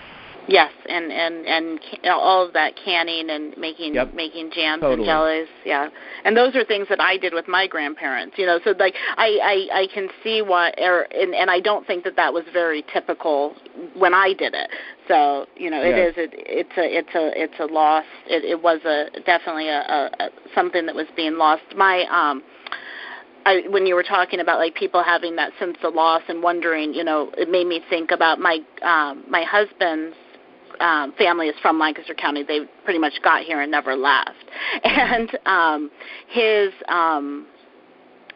Yes, 0.52 0.74
and 0.90 1.14
and 1.14 1.46
and 1.46 1.80
all 2.06 2.46
of 2.46 2.52
that 2.54 2.74
canning 2.76 3.30
and 3.30 3.56
making 3.58 3.94
Yep. 3.94 4.14
making 4.14 4.52
jams 4.52 4.82
Totally. 4.82 4.98
and 5.00 5.06
jellies. 5.06 5.48
Yeah, 5.64 5.88
and 6.26 6.36
those 6.36 6.58
are 6.58 6.66
things 6.66 6.88
that 6.90 7.00
I 7.00 7.16
did 7.16 7.34
with 7.34 7.48
my 7.48 7.68
grandparents. 7.68 8.38
You 8.38 8.48
know, 8.48 8.60
so 8.66 8.74
like 8.78 8.94
I 9.16 9.68
I, 9.72 9.80
I 9.84 9.88
can 9.94 10.10
see 10.22 10.42
what 10.42 10.78
er, 10.78 11.08
and 11.12 11.34
and 11.34 11.50
I 11.50 11.62
don't 11.62 11.88
think 11.88 12.04
that 12.04 12.18
that 12.18 12.34
was 12.34 12.44
very 12.52 12.84
typical 12.92 13.56
when 13.96 14.14
I 14.14 14.34
did 14.34 14.54
it. 14.54 14.70
So 15.08 15.46
you 15.56 15.70
know, 15.70 15.82
it 15.82 15.96
Yes. 15.96 16.10
is 16.10 16.16
it, 16.18 16.34
it's 16.34 16.78
a 16.78 16.98
it's 16.98 17.16
a 17.16 17.42
it's 17.42 17.60
a 17.62 17.74
loss. 17.74 18.06
It, 18.28 18.44
it 18.44 18.62
was 18.62 18.82
a 18.84 19.22
definitely 19.26 19.70
a, 19.70 19.80
a, 19.80 20.12
a 20.20 20.30
something 20.54 20.86
that 20.86 20.96
was 20.96 21.08
being 21.16 21.38
lost. 21.38 21.64
My 21.78 22.04
um. 22.12 22.44
I, 23.44 23.64
when 23.70 23.88
you 23.88 23.96
were 23.96 24.04
talking 24.04 24.40
about 24.40 24.60
like 24.60 24.76
people 24.76 25.02
having 25.02 25.36
that 25.38 25.52
sense 25.58 25.78
of 25.82 25.96
loss 25.96 26.22
and 26.28 26.44
wondering, 26.44 26.94
you 26.94 27.04
know, 27.04 27.32
it 27.36 27.50
made 27.50 27.66
me 27.66 27.82
think 27.90 28.12
about 28.12 28.38
my 28.38 28.60
um, 28.84 29.24
my 29.28 29.42
husband's 29.42 30.16
um, 30.82 31.14
family 31.14 31.48
is 31.48 31.56
from 31.62 31.80
Lancaster 31.80 32.14
County. 32.14 32.44
They 32.44 32.62
pretty 32.84 33.00
much 33.00 33.14
got 33.24 33.44
here 33.44 33.62
and 33.62 33.72
never 33.72 33.96
left. 33.96 34.30
And 34.84 35.38
um, 35.46 35.92
his 36.28 36.72
um, 36.88 37.48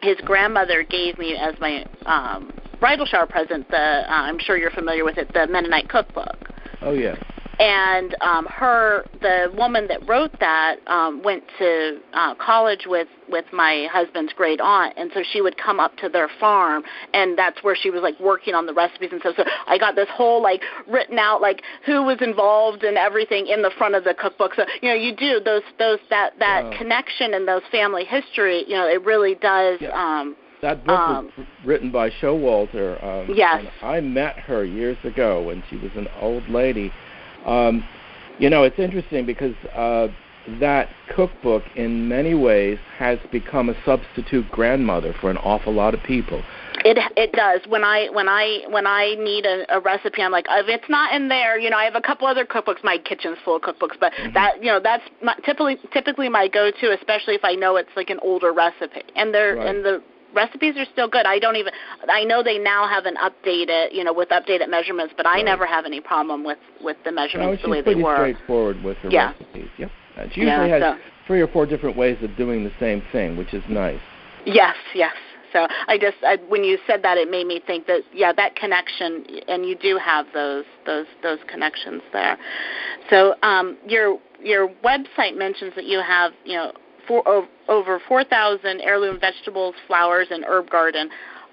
his 0.02 0.16
grandmother 0.24 0.82
gave 0.82 1.18
me 1.18 1.36
as 1.36 1.54
my 1.60 1.84
um, 2.06 2.52
bridal 2.80 3.06
shower 3.06 3.26
present 3.26 3.68
the 3.70 3.76
uh, 3.76 4.06
I'm 4.08 4.38
sure 4.38 4.56
you're 4.56 4.70
familiar 4.70 5.04
with 5.04 5.18
it 5.18 5.32
the 5.32 5.46
Mennonite 5.46 5.88
cookbook 5.88 6.46
Oh 6.82 6.92
yeah. 6.92 7.16
And 7.58 8.16
um 8.20 8.46
her 8.46 9.04
the 9.22 9.50
woman 9.56 9.86
that 9.88 10.06
wrote 10.06 10.30
that 10.40 10.76
um 10.88 11.22
went 11.22 11.42
to 11.58 11.98
uh 12.12 12.34
college 12.34 12.84
with 12.86 13.08
with 13.28 13.44
my 13.52 13.86
husband's 13.90 14.32
great 14.34 14.60
aunt 14.60 14.92
and 14.96 15.10
so 15.14 15.22
she 15.32 15.40
would 15.40 15.56
come 15.56 15.80
up 15.80 15.96
to 15.96 16.08
their 16.08 16.28
farm 16.38 16.82
and 17.14 17.36
that's 17.38 17.62
where 17.62 17.74
she 17.74 17.90
was 17.90 18.02
like 18.02 18.18
working 18.20 18.54
on 18.54 18.66
the 18.66 18.74
recipes 18.74 19.08
and 19.10 19.20
stuff 19.20 19.34
so 19.36 19.44
i 19.66 19.78
got 19.78 19.94
this 19.96 20.08
whole 20.12 20.42
like 20.42 20.60
written 20.86 21.18
out 21.18 21.40
like 21.40 21.62
who 21.84 22.02
was 22.02 22.18
involved 22.20 22.82
and 22.84 22.96
everything 22.98 23.46
in 23.46 23.62
the 23.62 23.70
front 23.78 23.94
of 23.94 24.04
the 24.04 24.14
cookbook 24.14 24.52
so 24.54 24.64
you 24.82 24.88
know 24.88 24.94
you 24.94 25.14
do 25.16 25.40
those 25.44 25.62
those 25.78 25.98
that 26.10 26.32
that 26.38 26.64
Wow. 26.64 26.78
connection 26.78 27.34
and 27.34 27.46
those 27.48 27.62
family 27.72 28.04
history 28.04 28.64
you 28.68 28.74
know 28.76 28.86
it 28.88 29.02
really 29.04 29.34
does 29.36 29.78
Yeah. 29.80 29.90
um 29.92 30.36
That 30.62 30.84
book 30.84 30.98
Um, 30.98 31.30
was 31.36 31.46
written 31.64 31.90
by 31.90 32.10
Showalter. 32.10 33.02
Um, 33.02 33.34
Yes. 33.34 33.58
and 33.58 33.70
I 33.82 34.00
met 34.00 34.38
her 34.38 34.64
years 34.64 34.96
ago 35.04 35.42
when 35.42 35.62
she 35.68 35.76
was 35.76 35.90
an 35.96 36.08
old 36.20 36.48
lady. 36.48 36.90
Um, 37.46 37.86
you 38.38 38.50
know, 38.50 38.64
it's 38.64 38.78
interesting 38.78 39.24
because 39.24 39.54
uh, 39.74 40.08
that 40.60 40.88
cookbook, 41.14 41.62
in 41.74 42.08
many 42.08 42.34
ways, 42.34 42.78
has 42.98 43.18
become 43.32 43.68
a 43.68 43.74
substitute 43.84 44.50
grandmother 44.50 45.14
for 45.20 45.30
an 45.30 45.38
awful 45.38 45.72
lot 45.72 45.94
of 45.94 46.02
people. 46.02 46.42
It 46.84 46.98
it 47.16 47.32
does. 47.32 47.62
When 47.68 47.82
I 47.82 48.08
when 48.12 48.28
I 48.28 48.60
when 48.68 48.86
I 48.86 49.14
need 49.18 49.46
a, 49.46 49.64
a 49.74 49.80
recipe, 49.80 50.22
I'm 50.22 50.30
like, 50.30 50.44
if 50.48 50.68
it's 50.68 50.88
not 50.88 51.14
in 51.14 51.28
there, 51.28 51.58
you 51.58 51.70
know, 51.70 51.76
I 51.76 51.84
have 51.84 51.96
a 51.96 52.00
couple 52.00 52.28
other 52.28 52.44
cookbooks. 52.44 52.84
My 52.84 52.98
kitchen's 52.98 53.38
full 53.44 53.56
of 53.56 53.62
cookbooks, 53.62 53.98
but 53.98 54.12
mm-hmm. 54.12 54.34
that 54.34 54.62
you 54.62 54.70
know, 54.70 54.78
that's 54.80 55.02
my, 55.22 55.34
typically 55.44 55.78
typically 55.92 56.28
my 56.28 56.48
go-to, 56.48 56.92
especially 56.92 57.34
if 57.34 57.44
I 57.44 57.54
know 57.54 57.76
it's 57.76 57.90
like 57.96 58.10
an 58.10 58.18
older 58.22 58.52
recipe, 58.52 59.02
and 59.16 59.34
they're 59.34 59.56
right. 59.56 59.66
and 59.68 59.84
the 59.84 60.02
recipes 60.36 60.74
are 60.76 60.84
still 60.92 61.08
good. 61.08 61.26
I 61.26 61.38
don't 61.38 61.56
even 61.56 61.72
I 62.08 62.22
know 62.24 62.42
they 62.42 62.58
now 62.58 62.86
have 62.86 63.06
an 63.06 63.16
updated, 63.16 63.92
you 63.92 64.04
know, 64.04 64.12
with 64.12 64.28
updated 64.28 64.68
measurements, 64.68 65.14
but 65.16 65.26
I 65.26 65.36
right. 65.36 65.44
never 65.44 65.66
have 65.66 65.84
any 65.84 66.00
problem 66.00 66.44
with 66.44 66.58
with 66.80 66.98
the 67.04 67.10
measurements 67.10 67.62
no, 67.62 67.68
the 67.68 67.70
way 67.72 67.82
they 67.82 68.00
were. 68.00 68.16
straightforward 68.16 68.82
with 68.84 68.96
her 68.98 69.08
yeah. 69.10 69.32
recipes. 69.32 69.70
Yep. 69.78 69.90
She 70.32 70.40
usually 70.40 70.46
yeah, 70.46 70.66
has 70.66 70.82
so. 70.82 70.96
three 71.26 71.40
or 71.40 71.48
four 71.48 71.66
different 71.66 71.96
ways 71.96 72.16
of 72.22 72.36
doing 72.36 72.64
the 72.64 72.72
same 72.78 73.02
thing, 73.12 73.36
which 73.36 73.52
is 73.52 73.62
nice. 73.68 74.00
Yes, 74.46 74.76
yes. 74.94 75.14
So 75.52 75.66
I 75.88 75.98
just 75.98 76.16
I, 76.22 76.36
when 76.48 76.64
you 76.64 76.78
said 76.86 77.02
that, 77.02 77.16
it 77.18 77.30
made 77.30 77.46
me 77.46 77.60
think 77.66 77.86
that 77.86 78.02
yeah, 78.12 78.32
that 78.32 78.56
connection, 78.56 79.24
and 79.48 79.66
you 79.66 79.76
do 79.76 79.98
have 79.98 80.26
those 80.34 80.64
those 80.84 81.06
those 81.22 81.38
connections 81.48 82.02
there. 82.12 82.38
So 83.10 83.34
um, 83.42 83.76
your 83.86 84.18
your 84.42 84.68
website 84.84 85.36
mentions 85.36 85.74
that 85.74 85.86
you 85.86 86.00
have 86.00 86.32
you 86.44 86.54
know 86.54 86.72
four, 87.06 87.46
over 87.68 88.00
4,000 88.08 88.80
heirloom 88.80 89.18
vegetables, 89.20 89.74
flowers, 89.86 90.28
and 90.30 90.44
herb 90.44 90.70
garden. 90.70 91.10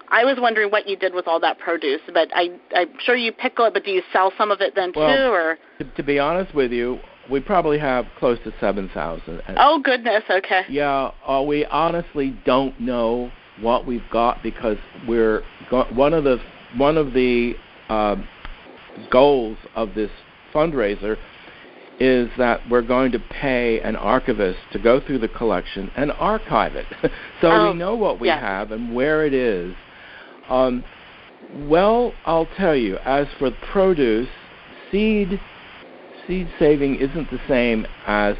I 0.08 0.24
was 0.24 0.36
wondering 0.38 0.70
what 0.70 0.86
you 0.86 0.96
did 0.96 1.14
with 1.14 1.26
all 1.26 1.40
that 1.40 1.58
produce, 1.58 2.00
but 2.12 2.28
I, 2.34 2.50
I'm 2.76 2.90
sure 3.00 3.16
you 3.16 3.32
pickle 3.32 3.66
it. 3.66 3.74
But 3.74 3.84
do 3.84 3.90
you 3.90 4.02
sell 4.12 4.32
some 4.36 4.50
of 4.50 4.60
it 4.60 4.74
then 4.74 4.92
well, 4.94 5.16
too, 5.16 5.32
or? 5.32 5.58
To, 5.78 5.84
to 5.84 6.02
be 6.02 6.18
honest 6.18 6.54
with 6.54 6.72
you, 6.72 7.00
we 7.30 7.40
probably 7.40 7.78
have 7.78 8.06
close 8.18 8.38
to 8.44 8.52
seven 8.60 8.90
thousand. 8.92 9.40
Oh 9.56 9.80
goodness, 9.82 10.22
okay. 10.30 10.62
Yeah, 10.68 11.10
uh, 11.26 11.42
we 11.42 11.64
honestly 11.66 12.38
don't 12.44 12.78
know 12.78 13.30
what 13.60 13.86
we've 13.86 14.08
got 14.10 14.42
because 14.42 14.76
we're 15.08 15.42
go- 15.70 15.86
one 15.94 16.12
of 16.12 16.24
the 16.24 16.38
one 16.76 16.98
of 16.98 17.12
the 17.12 17.54
uh, 17.88 18.16
goals 19.10 19.56
of 19.74 19.94
this 19.94 20.10
fundraiser 20.52 21.16
is 22.00 22.28
that 22.38 22.60
we're 22.68 22.82
going 22.82 23.12
to 23.12 23.18
pay 23.18 23.80
an 23.80 23.96
archivist 23.96 24.58
to 24.72 24.78
go 24.78 25.00
through 25.00 25.18
the 25.18 25.28
collection 25.28 25.90
and 25.96 26.10
archive 26.12 26.74
it, 26.74 26.86
so 27.40 27.50
oh, 27.50 27.72
we 27.72 27.78
know 27.78 27.94
what 27.94 28.20
we 28.20 28.28
yes. 28.28 28.40
have 28.40 28.72
and 28.72 28.94
where 28.94 29.24
it 29.24 29.34
is. 29.34 29.74
Um, 30.48 30.84
well, 31.68 32.12
I'll 32.26 32.48
tell 32.56 32.74
you. 32.74 32.96
As 32.98 33.26
for 33.38 33.50
produce, 33.72 34.28
seed 34.90 35.40
seed 36.26 36.48
saving 36.58 36.96
isn't 36.96 37.30
the 37.30 37.40
same 37.46 37.86
as 38.06 38.34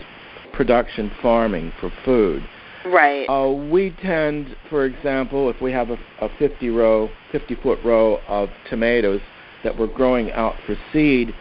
production 0.52 1.10
farming 1.22 1.72
for 1.80 1.92
food. 2.04 2.42
Right. 2.84 3.26
Uh, 3.28 3.50
we 3.50 3.94
tend, 4.02 4.56
for 4.68 4.84
example, 4.84 5.48
if 5.48 5.60
we 5.60 5.72
have 5.72 5.90
a, 5.90 5.98
a 6.20 6.28
50 6.38 6.68
row, 6.70 7.10
50 7.32 7.54
foot 7.56 7.78
row 7.84 8.18
of 8.28 8.50
tomatoes 8.68 9.20
that 9.62 9.76
we're 9.76 9.86
growing 9.86 10.30
out 10.32 10.54
for 10.66 10.76
seed, 10.92 11.34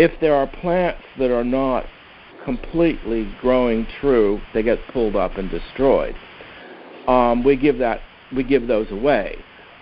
if 0.00 0.18
there 0.18 0.34
are 0.34 0.46
plants 0.46 1.02
that 1.18 1.30
are 1.30 1.44
not 1.44 1.84
completely 2.46 3.30
growing 3.38 3.86
true, 4.00 4.40
they 4.54 4.62
get 4.62 4.78
pulled 4.94 5.14
up 5.14 5.36
and 5.36 5.50
destroyed. 5.50 6.16
Um, 7.06 7.44
we 7.44 7.54
give 7.54 7.76
that 7.78 8.00
we 8.34 8.42
give 8.42 8.66
those 8.66 8.90
away. 8.90 9.36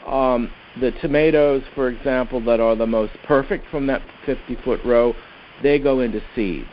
Um, 0.06 0.50
the 0.80 0.90
tomatoes, 1.00 1.62
for 1.76 1.88
example, 1.88 2.44
that 2.46 2.58
are 2.58 2.74
the 2.74 2.86
most 2.86 3.12
perfect 3.28 3.66
from 3.70 3.86
that 3.86 4.02
50 4.26 4.56
foot 4.64 4.80
row, 4.84 5.14
they 5.62 5.78
go 5.78 6.00
into 6.00 6.20
seeds. 6.34 6.66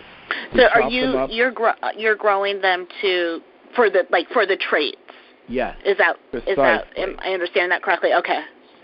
We 0.52 0.62
so 0.62 0.68
are 0.74 0.90
you 0.90 1.28
you're 1.30 1.52
gro- 1.52 1.74
you're 1.96 2.16
growing 2.16 2.62
them 2.62 2.88
to 3.04 3.42
for 3.76 3.92
the 3.92 4.08
like 4.10 4.28
for 4.30 4.48
the 4.48 4.58
traits? 4.58 4.98
Yes. 5.48 5.78
Is 5.86 6.00
that 6.00 6.16
precisely. 6.32 6.52
is 6.52 6.58
that 6.58 6.88
am 6.98 7.16
I 7.20 7.34
understand 7.34 7.72
that 7.72 7.84
correctly? 7.84 8.12
Okay. 8.14 8.42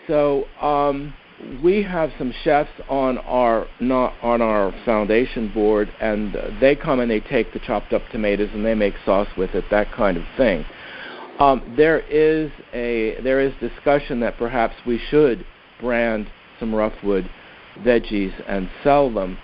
So 0.08 0.46
um, 0.62 1.16
we 1.64 1.84
have 1.84 2.12
some 2.18 2.34
chefs 2.44 2.72
on 2.90 3.18
our 3.20 3.68
not 3.80 4.14
on 4.22 4.42
our 4.42 4.74
foundation 4.86 5.52
board, 5.54 5.92
and 6.00 6.36
uh, 6.36 6.50
they 6.60 6.76
come 6.76 7.00
and 7.00 7.10
they 7.10 7.20
take 7.20 7.54
the 7.54 7.60
chopped 7.60 7.94
up 7.94 8.02
tomatoes 8.12 8.50
and 8.54 8.66
they 8.66 8.76
make 8.76 8.96
sauce 9.06 9.28
with 9.38 9.52
it, 9.56 9.66
that 9.72 9.92
kind 9.92 10.18
of 10.18 10.24
thing. 10.38 10.66
Um, 11.40 11.74
there 11.76 12.00
is 12.02 12.52
a 12.74 13.20
there 13.22 13.40
is 13.40 13.54
discussion 13.60 14.20
that 14.20 14.38
perhaps 14.38 14.76
we 14.86 15.00
should 15.10 15.46
brand 15.80 16.28
some 16.60 16.72
roughwood 16.72 17.30
veggies 17.80 18.34
and 18.48 18.70
sell 18.84 19.12
them. 19.12 19.38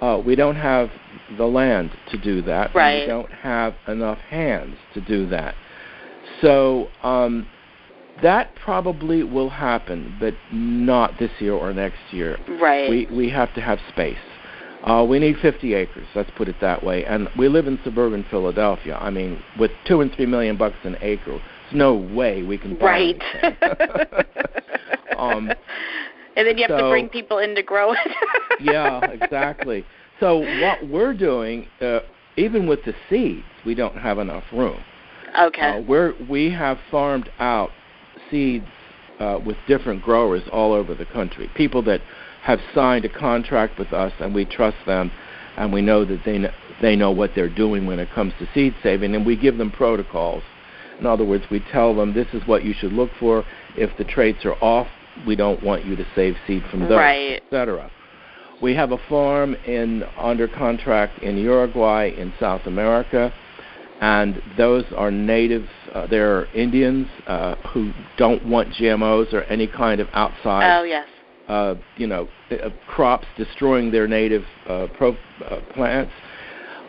Uh, 0.00 0.20
we 0.24 0.34
don't 0.34 0.56
have 0.56 0.88
the 1.36 1.44
land 1.44 1.90
to 2.10 2.18
do 2.18 2.40
that. 2.42 2.74
Right. 2.74 3.00
we 3.00 3.06
don't 3.06 3.30
have 3.30 3.74
enough 3.86 4.18
hands 4.18 4.76
to 4.94 5.00
do 5.00 5.28
that. 5.28 5.54
So 6.40 6.88
um, 7.02 7.46
that 8.22 8.54
probably 8.56 9.22
will 9.22 9.50
happen, 9.50 10.16
but 10.20 10.34
not 10.52 11.18
this 11.18 11.30
year 11.38 11.54
or 11.54 11.72
next 11.72 12.00
year. 12.10 12.38
Right. 12.60 12.88
We 12.88 13.06
we 13.10 13.30
have 13.30 13.52
to 13.54 13.60
have 13.60 13.78
space. 13.88 14.18
Uh, 14.82 15.04
we 15.06 15.18
need 15.18 15.36
50 15.42 15.74
acres. 15.74 16.06
Let's 16.14 16.30
put 16.36 16.48
it 16.48 16.56
that 16.62 16.82
way. 16.82 17.04
And 17.04 17.28
we 17.36 17.48
live 17.48 17.66
in 17.66 17.78
suburban 17.84 18.24
Philadelphia. 18.30 18.96
I 18.96 19.10
mean, 19.10 19.42
with 19.58 19.70
two 19.86 20.00
and 20.00 20.10
three 20.14 20.24
million 20.24 20.56
bucks 20.56 20.76
an 20.84 20.96
acre, 21.02 21.32
there's 21.32 21.74
no 21.74 21.94
way 21.94 22.42
we 22.42 22.56
can 22.56 22.78
buy 22.78 22.86
right. 22.86 23.22
um, 25.18 25.50
and 26.36 26.46
then 26.46 26.56
you 26.56 26.66
have 26.66 26.78
so, 26.78 26.84
to 26.84 26.90
bring 26.90 27.08
people 27.10 27.38
in 27.38 27.54
to 27.56 27.62
grow 27.62 27.92
it. 27.92 27.98
yeah, 28.60 29.04
exactly. 29.10 29.84
So 30.18 30.38
what 30.38 30.88
we're 30.88 31.14
doing, 31.14 31.66
uh, 31.82 32.00
even 32.36 32.66
with 32.66 32.80
the 32.84 32.94
seeds, 33.10 33.44
we 33.66 33.74
don't 33.74 33.96
have 33.96 34.18
enough 34.18 34.44
room. 34.52 34.82
Okay. 35.38 35.78
Uh, 35.78 35.80
we're 35.82 36.14
we 36.28 36.50
have 36.50 36.78
farmed 36.90 37.30
out 37.38 37.70
seeds 38.30 38.66
uh, 39.18 39.38
with 39.44 39.56
different 39.68 40.02
growers 40.02 40.42
all 40.52 40.72
over 40.72 40.94
the 40.94 41.06
country. 41.06 41.50
People 41.54 41.82
that 41.82 42.00
have 42.42 42.58
signed 42.74 43.04
a 43.04 43.08
contract 43.08 43.78
with 43.78 43.92
us, 43.92 44.12
and 44.18 44.34
we 44.34 44.44
trust 44.44 44.78
them, 44.86 45.10
and 45.56 45.72
we 45.72 45.82
know 45.82 46.04
that 46.04 46.20
they 46.24 46.38
know, 46.38 46.50
they 46.80 46.96
know 46.96 47.10
what 47.10 47.32
they're 47.34 47.54
doing 47.54 47.86
when 47.86 47.98
it 47.98 48.10
comes 48.14 48.32
to 48.38 48.48
seed 48.54 48.74
saving, 48.82 49.14
and 49.14 49.26
we 49.26 49.36
give 49.36 49.58
them 49.58 49.70
protocols. 49.70 50.42
In 50.98 51.06
other 51.06 51.24
words, 51.24 51.44
we 51.50 51.60
tell 51.72 51.94
them 51.94 52.14
this 52.14 52.28
is 52.32 52.46
what 52.46 52.64
you 52.64 52.74
should 52.78 52.92
look 52.92 53.10
for. 53.18 53.44
If 53.76 53.96
the 53.98 54.04
traits 54.04 54.44
are 54.44 54.56
off, 54.62 54.88
we 55.26 55.36
don't 55.36 55.62
want 55.62 55.84
you 55.84 55.96
to 55.96 56.06
save 56.14 56.36
seed 56.46 56.62
from 56.70 56.80
those, 56.80 56.92
right. 56.92 57.42
etc. 57.42 57.90
We 58.62 58.74
have 58.74 58.92
a 58.92 58.98
farm 59.08 59.54
in 59.66 60.04
under 60.18 60.46
contract 60.46 61.22
in 61.22 61.36
Uruguay 61.38 62.12
in 62.16 62.32
South 62.38 62.66
America 62.66 63.32
and 64.00 64.42
those 64.56 64.84
are 64.96 65.10
native. 65.10 65.66
Uh, 65.94 66.06
they're 66.06 66.44
Indians 66.54 67.06
uh, 67.26 67.56
who 67.72 67.92
don't 68.16 68.44
want 68.46 68.68
GMOs 68.70 69.32
or 69.32 69.42
any 69.44 69.66
kind 69.66 70.00
of 70.00 70.08
outside. 70.12 70.78
Oh 70.78 70.84
yes. 70.84 71.06
Uh, 71.48 71.74
you 71.96 72.06
know, 72.06 72.28
uh, 72.52 72.70
crops 72.86 73.26
destroying 73.36 73.90
their 73.90 74.06
native 74.06 74.44
uh, 74.68 74.86
pro, 74.96 75.16
uh, 75.44 75.60
plants. 75.74 76.12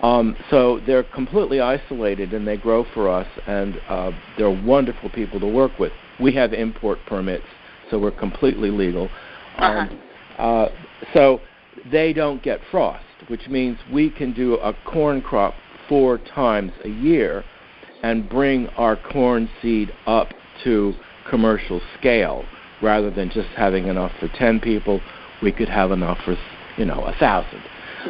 Um, 0.04 0.36
so 0.50 0.80
they're 0.86 1.04
completely 1.04 1.60
isolated 1.62 2.34
and 2.34 2.48
they 2.48 2.58
grow 2.58 2.86
for 2.94 3.10
us, 3.10 3.28
and 3.48 3.80
uh, 3.88 4.12
they're 4.38 4.64
wonderful 4.64 5.10
people 5.10 5.40
to 5.40 5.48
work 5.48 5.80
with. 5.80 5.92
We 6.20 6.34
have 6.36 6.54
import 6.54 7.00
permits, 7.08 7.46
so 7.90 7.98
we're 7.98 8.12
completely 8.12 8.70
legal. 8.70 9.10
Uh-huh. 9.58 9.66
Um, 9.66 10.00
uh, 10.38 10.68
so 11.14 11.42
they 11.92 12.14
don't 12.14 12.42
get 12.44 12.60
frost, 12.70 13.06
which 13.28 13.48
means 13.48 13.78
we 13.92 14.10
can 14.10 14.34
do 14.34 14.56
a 14.56 14.74
corn 14.86 15.22
crop 15.22 15.56
four 15.88 16.20
times 16.20 16.72
a 16.84 16.90
year 16.90 17.44
and 18.04 18.30
bring 18.30 18.68
our 18.70 18.96
corn 18.96 19.50
seed 19.62 19.92
up 20.06 20.30
to 20.64 20.94
commercial 21.30 21.82
scale. 22.00 22.46
Rather 22.82 23.12
than 23.12 23.30
just 23.30 23.50
having 23.50 23.88
enough 23.88 24.12
for 24.20 24.28
10 24.28 24.60
people 24.60 25.02
we 25.42 25.52
could 25.52 25.70
have 25.70 25.92
enough 25.92 26.18
for 26.24 26.36
you 26.78 26.86
know 26.86 27.04
a 27.06 27.14
thousand. 27.14 27.62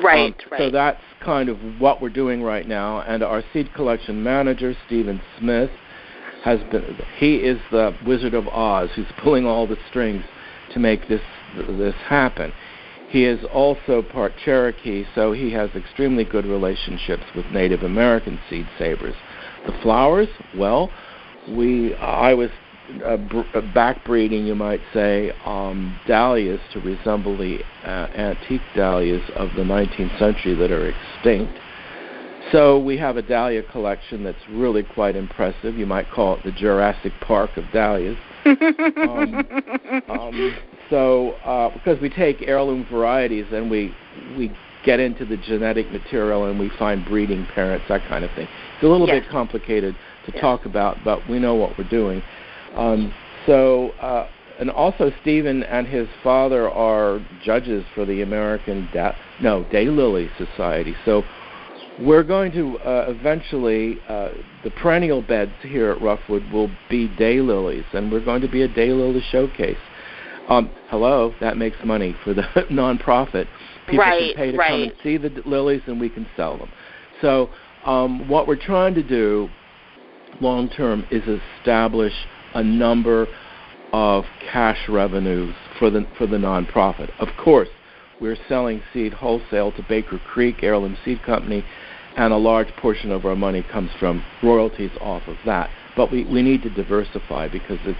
Right 0.03 0.33
um, 0.33 0.51
right. 0.51 0.59
so 0.59 0.69
that's 0.69 1.01
kind 1.19 1.49
of 1.49 1.57
what 1.79 2.01
we're 2.01 2.09
doing 2.09 2.41
right 2.41 2.67
now. 2.67 3.01
And 3.01 3.23
our 3.23 3.43
seed 3.53 3.73
collection 3.73 4.23
manager 4.23 4.75
stephen 4.85 5.21
smith 5.39 5.69
has 6.43 6.59
been 6.71 6.97
he 7.17 7.35
is 7.35 7.59
the 7.71 7.95
wizard 8.05 8.33
of 8.33 8.47
oz. 8.47 8.89
Who's 8.95 9.07
pulling 9.21 9.45
all 9.45 9.67
the 9.67 9.77
strings 9.89 10.23
to 10.73 10.79
make 10.79 11.07
this 11.07 11.21
this 11.55 11.95
happen. 12.07 12.53
He 13.09 13.25
is 13.25 13.43
also 13.53 14.01
part 14.01 14.31
Cherokee, 14.45 15.03
so 15.13 15.33
he 15.33 15.51
has 15.51 15.69
extremely 15.75 16.23
good 16.23 16.45
relationships 16.45 17.23
with 17.35 17.45
Native 17.47 17.83
American 17.83 18.39
seed 18.49 18.65
savers. 18.79 19.15
The 19.65 19.73
flowers, 19.81 20.27
well, 20.57 20.91
we 21.49 21.95
I 21.95 22.33
was 22.33 22.49
uh, 23.05 23.17
br- 23.17 23.39
uh, 23.53 23.61
backbreeding, 23.73 24.45
you 24.45 24.55
might 24.55 24.81
say, 24.93 25.31
um, 25.45 25.99
dahlias 26.07 26.59
to 26.73 26.79
resemble 26.79 27.37
the 27.37 27.59
uh, 27.83 28.07
antique 28.15 28.61
dahlias 28.75 29.23
of 29.35 29.49
the 29.55 29.61
19th 29.61 30.17
century 30.19 30.55
that 30.55 30.71
are 30.71 30.89
extinct. 30.89 31.53
So 32.51 32.79
we 32.79 32.97
have 32.97 33.17
a 33.17 33.21
dahlia 33.21 33.63
collection 33.63 34.23
that's 34.23 34.49
really 34.49 34.83
quite 34.83 35.15
impressive. 35.15 35.77
You 35.77 35.85
might 35.85 36.09
call 36.09 36.35
it 36.35 36.43
the 36.43 36.51
Jurassic 36.51 37.13
Park 37.21 37.55
of 37.55 37.63
dahlias. 37.71 38.17
um, 38.45 39.47
um, 40.09 40.55
so 40.89 41.31
uh, 41.45 41.69
because 41.73 42.01
we 42.01 42.09
take 42.09 42.41
heirloom 42.41 42.85
varieties 42.91 43.45
and 43.51 43.69
we 43.69 43.95
we 44.37 44.51
get 44.85 44.99
into 44.99 45.25
the 45.25 45.37
genetic 45.37 45.91
material 45.91 46.45
and 46.45 46.59
we 46.59 46.69
find 46.77 47.05
breeding 47.05 47.45
parents, 47.53 47.85
that 47.89 48.07
kind 48.07 48.23
of 48.23 48.31
thing. 48.31 48.47
It's 48.75 48.83
a 48.83 48.87
little 48.87 49.07
yes. 49.07 49.23
bit 49.23 49.31
complicated 49.31 49.95
to 50.25 50.31
yes. 50.33 50.41
talk 50.41 50.65
about, 50.65 50.97
but 51.03 51.27
we 51.29 51.39
know 51.39 51.55
what 51.55 51.77
we're 51.77 51.89
doing. 51.89 52.21
Um, 52.75 53.13
so, 53.45 53.89
uh, 54.01 54.27
and 54.59 54.69
also 54.69 55.11
Stephen 55.21 55.63
and 55.63 55.87
his 55.87 56.07
father 56.23 56.69
are 56.69 57.19
judges 57.43 57.83
for 57.95 58.05
the 58.05 58.21
American 58.21 58.87
da- 58.93 59.15
no 59.41 59.63
Daylily 59.65 60.29
Society. 60.37 60.95
So 61.05 61.23
we're 61.99 62.23
going 62.23 62.51
to 62.53 62.77
uh, 62.79 63.05
eventually 63.09 63.99
uh, 64.07 64.29
the 64.63 64.71
perennial 64.71 65.21
beds 65.21 65.51
here 65.61 65.91
at 65.91 65.99
Roughwood 65.99 66.51
will 66.51 66.69
be 66.89 67.07
daylilies, 67.09 67.85
and 67.93 68.11
we're 68.11 68.23
going 68.23 68.41
to 68.41 68.47
be 68.47 68.61
a 68.61 68.69
daylily 68.69 69.21
showcase. 69.31 69.77
Um, 70.47 70.69
hello, 70.89 71.33
that 71.39 71.57
makes 71.57 71.77
money 71.85 72.15
for 72.23 72.33
the 72.33 72.41
nonprofit. 72.71 73.47
People 73.91 74.05
right, 74.05 74.35
can 74.35 74.43
pay 74.43 74.51
to 74.51 74.57
right. 74.57 74.69
come 74.69 74.81
and 74.81 74.93
see 75.03 75.17
the 75.17 75.41
lilies, 75.45 75.81
and 75.87 75.99
we 75.99 76.09
can 76.09 76.27
sell 76.35 76.57
them. 76.57 76.71
So 77.21 77.49
um, 77.85 78.27
what 78.27 78.47
we're 78.47 78.55
trying 78.55 78.93
to 78.95 79.03
do 79.03 79.49
long 80.39 80.69
term 80.69 81.05
is 81.11 81.23
establish 81.59 82.13
a 82.53 82.63
number 82.63 83.27
of 83.93 84.23
cash 84.51 84.87
revenues 84.89 85.53
for 85.77 85.89
the 85.89 86.05
for 86.17 86.27
the 86.27 86.37
nonprofit. 86.37 87.11
Of 87.19 87.29
course, 87.37 87.69
we're 88.19 88.37
selling 88.47 88.81
seed 88.93 89.13
wholesale 89.13 89.71
to 89.73 89.83
Baker 89.87 90.19
Creek 90.19 90.63
Heirloom 90.63 90.97
Seed 91.03 91.23
Company, 91.23 91.63
and 92.17 92.33
a 92.33 92.37
large 92.37 92.69
portion 92.77 93.11
of 93.11 93.25
our 93.25 93.35
money 93.35 93.63
comes 93.71 93.91
from 93.99 94.23
royalties 94.43 94.91
off 95.01 95.23
of 95.27 95.37
that. 95.45 95.69
But 95.95 96.11
we, 96.11 96.23
we 96.25 96.41
need 96.41 96.61
to 96.63 96.69
diversify 96.69 97.49
because 97.49 97.79
it's 97.85 97.99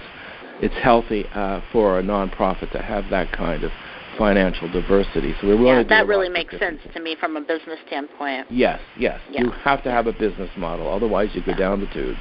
it's 0.62 0.75
healthy 0.75 1.25
uh, 1.34 1.62
for 1.71 1.99
a 1.99 2.04
nonprofit 2.04 2.71
to 2.71 2.82
have 2.82 3.10
that 3.10 3.32
kind 3.32 3.63
of 3.63 3.71
financial 4.17 4.69
diversity. 4.71 5.34
So 5.41 5.47
we 5.47 5.54
really 5.54 5.82
yeah, 5.82 5.84
that 5.84 6.08
really 6.08 6.30
makes 6.30 6.58
sense 6.60 6.80
to 6.93 7.00
me 7.00 7.15
from 7.19 7.38
a 7.38 7.41
business 7.41 7.80
standpoint. 7.88 8.47
Yes, 8.50 8.80
yes. 8.97 9.19
Yeah. 9.30 9.41
You 9.41 9.52
have 9.52 9.84
to 9.84 9.91
have 9.91 10.08
a 10.08 10.13
business 10.13 10.50
model, 10.58 10.89
otherwise 10.89 11.30
you 11.34 11.41
go 11.41 11.52
Yeah. 11.52 11.58
down 11.58 11.80
the 11.82 11.88
tubes. 11.88 12.19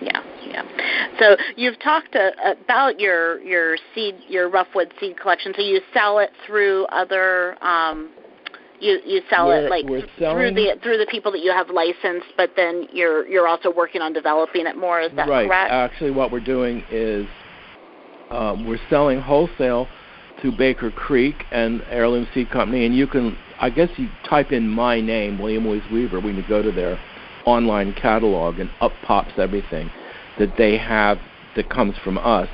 Yeah, 0.00 0.22
yeah. 0.46 0.62
So 1.18 1.36
you've 1.56 1.78
talked 1.80 2.16
uh, 2.16 2.30
about 2.64 2.98
your 2.98 3.40
your 3.40 3.76
seed, 3.94 4.16
your 4.28 4.50
Roughwood 4.50 4.92
seed 4.98 5.18
collection. 5.20 5.52
So 5.56 5.62
you 5.62 5.80
sell 5.94 6.18
it 6.18 6.30
through 6.46 6.86
other. 6.86 7.56
Um, 7.62 8.10
you 8.80 8.98
you 9.06 9.22
sell 9.30 9.46
We're- 9.48 9.66
it 9.66 9.70
like 9.70 9.86
through 9.86 10.54
the 10.54 10.76
through 10.82 10.98
the 10.98 11.06
people 11.08 11.30
that 11.32 11.40
you 11.40 11.52
have 11.52 11.70
licensed, 11.70 12.26
but 12.36 12.50
then 12.56 12.88
you're 12.92 13.26
you're 13.28 13.46
also 13.46 13.72
working 13.72 14.02
on 14.02 14.12
developing 14.12 14.66
it 14.66 14.76
more. 14.76 15.00
Is 15.00 15.12
that 15.14 15.28
right. 15.28 15.46
correct? 15.46 15.70
Actually, 15.70 16.10
what 16.10 16.32
we're 16.32 16.40
doing 16.40 16.82
is 16.90 17.26
um, 18.30 18.66
we're 18.66 18.80
selling 18.90 19.20
wholesale 19.20 19.86
to 20.40 20.52
Baker 20.52 20.90
Creek 20.90 21.44
and 21.50 21.82
Heirloom 21.88 22.26
Seed 22.32 22.50
Company, 22.50 22.86
and 22.86 22.94
you 22.94 23.06
can, 23.06 23.36
I 23.60 23.70
guess, 23.70 23.90
you 23.96 24.08
type 24.28 24.52
in 24.52 24.68
my 24.68 25.00
name, 25.00 25.38
William 25.38 25.64
Woys 25.64 25.82
Weaver. 25.92 26.20
We 26.20 26.32
you 26.32 26.44
go 26.48 26.62
to 26.62 26.72
their 26.72 26.98
online 27.44 27.92
catalog, 27.94 28.58
and 28.58 28.70
up 28.80 28.92
pops 29.04 29.32
everything 29.36 29.90
that 30.38 30.56
they 30.56 30.78
have 30.78 31.18
that 31.56 31.68
comes 31.68 31.94
from 32.02 32.18
us. 32.18 32.48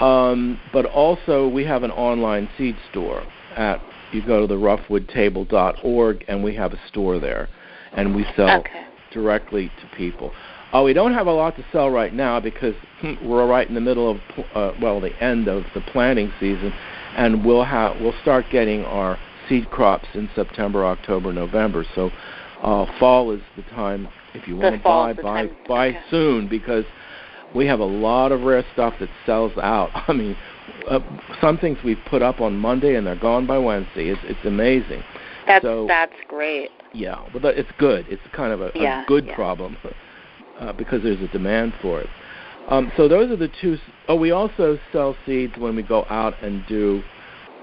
Um, 0.00 0.60
but 0.72 0.84
also, 0.86 1.48
we 1.48 1.64
have 1.64 1.82
an 1.82 1.90
online 1.90 2.48
seed 2.56 2.76
store 2.90 3.22
at 3.56 3.80
you 4.12 4.24
go 4.24 4.42
to 4.42 4.46
the 4.46 4.54
roughwoodtable.org, 4.54 6.24
and 6.28 6.44
we 6.44 6.54
have 6.54 6.72
a 6.72 6.80
store 6.88 7.18
there, 7.18 7.48
and 7.92 8.14
we 8.14 8.24
sell 8.36 8.60
okay. 8.60 8.86
directly 9.12 9.70
to 9.80 9.96
people. 9.96 10.32
Uh, 10.74 10.82
we 10.82 10.92
don't 10.92 11.14
have 11.14 11.26
a 11.26 11.32
lot 11.32 11.56
to 11.56 11.64
sell 11.72 11.90
right 11.90 12.12
now 12.12 12.40
because 12.40 12.74
hmm, 13.00 13.14
we're 13.26 13.46
right 13.46 13.68
in 13.68 13.74
the 13.74 13.80
middle 13.80 14.10
of 14.10 14.18
uh, 14.54 14.72
well 14.80 15.00
the 15.00 15.16
end 15.22 15.48
of 15.48 15.64
the 15.74 15.80
planting 15.80 16.32
season, 16.40 16.72
and 17.16 17.44
we'll 17.44 17.64
have 17.64 18.00
we'll 18.00 18.14
start 18.22 18.44
getting 18.50 18.84
our 18.84 19.18
seed 19.48 19.70
crops 19.70 20.08
in 20.14 20.28
September, 20.34 20.84
October, 20.84 21.32
November. 21.32 21.84
So 21.94 22.10
uh, 22.62 22.86
fall 22.98 23.30
is 23.32 23.40
the 23.56 23.62
time 23.74 24.08
if 24.34 24.48
you 24.48 24.56
want 24.56 24.76
to 24.76 24.82
buy 24.82 25.12
buy 25.12 25.22
time. 25.22 25.56
buy 25.68 25.88
Okay. 25.88 26.00
soon 26.10 26.48
because 26.48 26.84
we 27.54 27.66
have 27.66 27.80
a 27.80 27.84
lot 27.84 28.32
of 28.32 28.42
rare 28.42 28.64
stuff 28.72 28.94
that 29.00 29.08
sells 29.24 29.52
out. 29.58 29.90
I 30.08 30.12
mean, 30.12 30.36
uh, 30.90 30.98
some 31.40 31.58
things 31.58 31.78
we've 31.84 32.02
put 32.10 32.22
up 32.22 32.40
on 32.40 32.56
Monday 32.56 32.96
and 32.96 33.06
they're 33.06 33.14
gone 33.14 33.46
by 33.46 33.58
Wednesday. 33.58 34.08
It's 34.08 34.20
it's 34.24 34.44
amazing. 34.44 35.02
That's 35.46 35.64
so- 35.64 35.86
that's 35.86 36.16
great. 36.28 36.70
Yeah, 36.92 37.26
but 37.32 37.44
it's 37.44 37.70
good. 37.78 38.06
It's 38.08 38.22
kind 38.32 38.52
of 38.54 38.62
a, 38.62 38.72
Yeah, 38.74 39.02
a 39.02 39.06
good 39.06 39.26
yeah. 39.26 39.34
problem 39.34 39.76
uh, 40.60 40.72
because 40.72 41.02
there's 41.02 41.20
a 41.20 41.28
demand 41.28 41.74
for 41.80 42.00
it. 42.00 42.08
Um, 42.68 42.90
so 42.96 43.08
those 43.08 43.30
are 43.30 43.36
the 43.36 43.50
two. 43.60 43.78
Oh, 44.08 44.16
we 44.16 44.32
also 44.32 44.78
sell 44.92 45.16
seeds 45.24 45.56
when 45.56 45.76
we 45.76 45.82
go 45.82 46.04
out 46.10 46.34
and 46.42 46.66
do, 46.66 47.02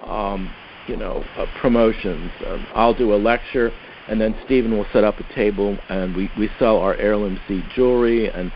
um, 0.05 0.49
you 0.87 0.95
know, 0.95 1.23
uh, 1.37 1.45
promotions. 1.59 2.31
Um, 2.47 2.65
I'll 2.73 2.93
do 2.93 3.13
a 3.13 3.17
lecture, 3.17 3.71
and 4.07 4.19
then 4.19 4.35
Stephen 4.45 4.71
will 4.71 4.85
set 4.93 5.03
up 5.03 5.19
a 5.19 5.35
table, 5.35 5.77
and 5.89 6.15
we 6.15 6.29
we 6.37 6.49
sell 6.57 6.77
our 6.77 6.95
heirloom 6.95 7.39
seed 7.47 7.65
jewelry 7.75 8.29
and 8.29 8.51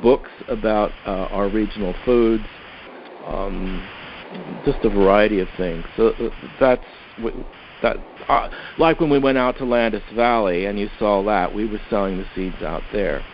books 0.00 0.30
about 0.48 0.92
uh, 1.04 1.26
our 1.32 1.48
regional 1.48 1.94
foods. 2.04 2.44
Um, 3.26 3.86
just 4.64 4.84
a 4.84 4.90
variety 4.90 5.40
of 5.40 5.48
things. 5.56 5.84
So 5.96 6.08
uh, 6.08 6.30
that's 6.60 6.84
that. 7.82 7.96
Uh, 8.28 8.50
like 8.78 9.00
when 9.00 9.10
we 9.10 9.18
went 9.18 9.38
out 9.38 9.56
to 9.56 9.64
Landis 9.64 10.02
Valley 10.14 10.66
and 10.66 10.78
you 10.78 10.88
saw 10.98 11.24
that, 11.24 11.52
we 11.52 11.66
were 11.66 11.80
selling 11.88 12.18
the 12.18 12.26
seeds 12.34 12.62
out 12.62 12.82
there. 12.92 13.24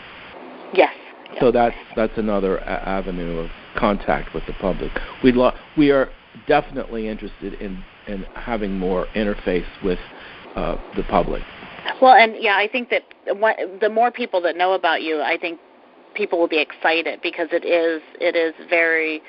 Yes. 0.72 0.94
So 1.40 1.50
that's 1.50 1.76
that's 1.96 2.16
another 2.16 2.58
a- 2.58 2.88
avenue 2.88 3.38
of 3.38 3.50
contact 3.76 4.34
with 4.34 4.46
the 4.46 4.52
public. 4.54 4.92
We 5.22 5.32
lo- 5.32 5.54
we 5.76 5.90
are 5.90 6.08
definitely 6.46 7.08
interested 7.08 7.54
in 7.54 7.82
in 8.06 8.24
having 8.34 8.78
more 8.78 9.06
interface 9.14 9.66
with 9.82 9.98
uh, 10.54 10.76
the 10.96 11.02
public. 11.04 11.42
Well, 12.00 12.14
and 12.14 12.34
yeah, 12.38 12.56
I 12.56 12.68
think 12.70 12.90
that 12.90 13.02
the 13.80 13.88
more 13.90 14.10
people 14.10 14.40
that 14.42 14.56
know 14.56 14.72
about 14.72 15.02
you, 15.02 15.20
I 15.20 15.36
think 15.38 15.58
people 16.14 16.38
will 16.38 16.48
be 16.48 16.60
excited 16.60 17.20
because 17.22 17.48
it 17.50 17.64
is 17.64 18.00
it 18.20 18.36
is 18.36 18.54
very 18.70 19.20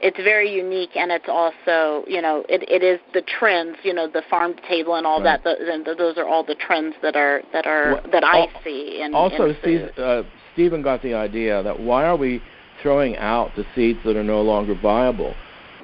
it's 0.00 0.16
very 0.18 0.50
unique 0.52 0.96
and 0.96 1.12
it's 1.12 1.28
also 1.28 2.04
you 2.08 2.20
know 2.20 2.44
it 2.48 2.62
it 2.68 2.82
is 2.82 2.98
the 3.12 3.22
trends 3.22 3.76
you 3.82 3.94
know 3.94 4.08
the 4.08 4.22
farm 4.28 4.54
to 4.54 4.62
table 4.68 4.96
and 4.96 5.06
all 5.06 5.22
Right. 5.22 5.42
that 5.42 5.58
the, 5.58 5.72
and 5.72 5.84
those 5.86 6.18
are 6.18 6.26
all 6.26 6.44
the 6.44 6.56
trends 6.56 6.94
that 7.02 7.16
are 7.16 7.42
that 7.52 7.66
are 7.66 7.92
Well, 7.92 8.02
that 8.12 8.24
I 8.24 8.40
al- 8.40 8.62
see 8.64 9.00
in 9.02 9.14
also, 9.14 9.54
Steve, 9.60 9.88
uh, 9.98 10.22
Stephen 10.54 10.82
got 10.82 11.02
the 11.02 11.14
idea 11.14 11.62
that 11.62 11.78
why 11.78 12.04
are 12.04 12.16
we 12.16 12.42
throwing 12.82 13.16
out 13.16 13.54
the 13.56 13.66
seeds 13.74 13.98
that 14.04 14.16
are 14.16 14.24
no 14.24 14.42
longer 14.42 14.74
viable? 14.74 15.34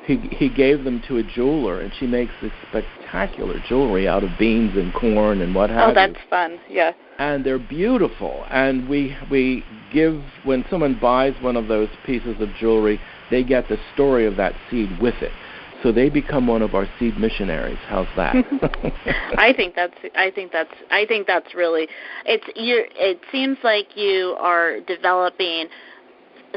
He 0.06 0.16
he 0.32 0.48
gave 0.48 0.82
them 0.84 1.02
to 1.08 1.18
a 1.18 1.22
jeweler, 1.22 1.80
and 1.80 1.92
she 1.98 2.06
makes 2.06 2.32
this 2.40 2.52
spectacular 2.68 3.62
jewelry 3.68 4.08
out 4.08 4.24
of 4.24 4.30
beans 4.38 4.76
and 4.76 4.92
corn 4.94 5.42
and 5.42 5.54
what 5.54 5.70
oh, 5.70 5.74
have 5.74 5.94
you. 5.94 6.00
oh 6.00 6.06
you. 6.06 6.12
that's 6.12 6.30
fun 6.30 6.58
yeah 6.68 6.92
and 7.20 7.44
they're 7.44 7.58
beautiful. 7.58 8.46
And 8.50 8.88
we 8.88 9.14
we 9.30 9.62
give 9.92 10.24
when 10.44 10.64
someone 10.70 10.98
buys 10.98 11.34
one 11.42 11.54
of 11.54 11.68
those 11.68 11.90
pieces 12.06 12.40
of 12.40 12.48
jewelry, 12.58 12.98
they 13.30 13.44
get 13.44 13.68
the 13.68 13.76
story 13.92 14.26
of 14.26 14.36
that 14.36 14.54
seed 14.70 14.98
with 14.98 15.14
it. 15.20 15.30
So 15.82 15.92
they 15.92 16.10
become 16.10 16.46
one 16.46 16.62
of 16.62 16.74
our 16.74 16.86
seed 16.98 17.16
missionaries. 17.18 17.78
How's 17.88 18.06
that? 18.16 18.34
I 19.38 19.52
think 19.56 19.74
that's 19.74 19.94
I 20.14 20.30
think 20.30 20.52
that's 20.52 20.74
I 20.90 21.06
think 21.06 21.26
that's 21.26 21.54
really 21.54 21.88
it's 22.26 22.44
you 22.54 22.84
it 22.94 23.20
seems 23.32 23.56
like 23.64 23.96
you 23.96 24.36
are 24.38 24.80
developing 24.80 25.68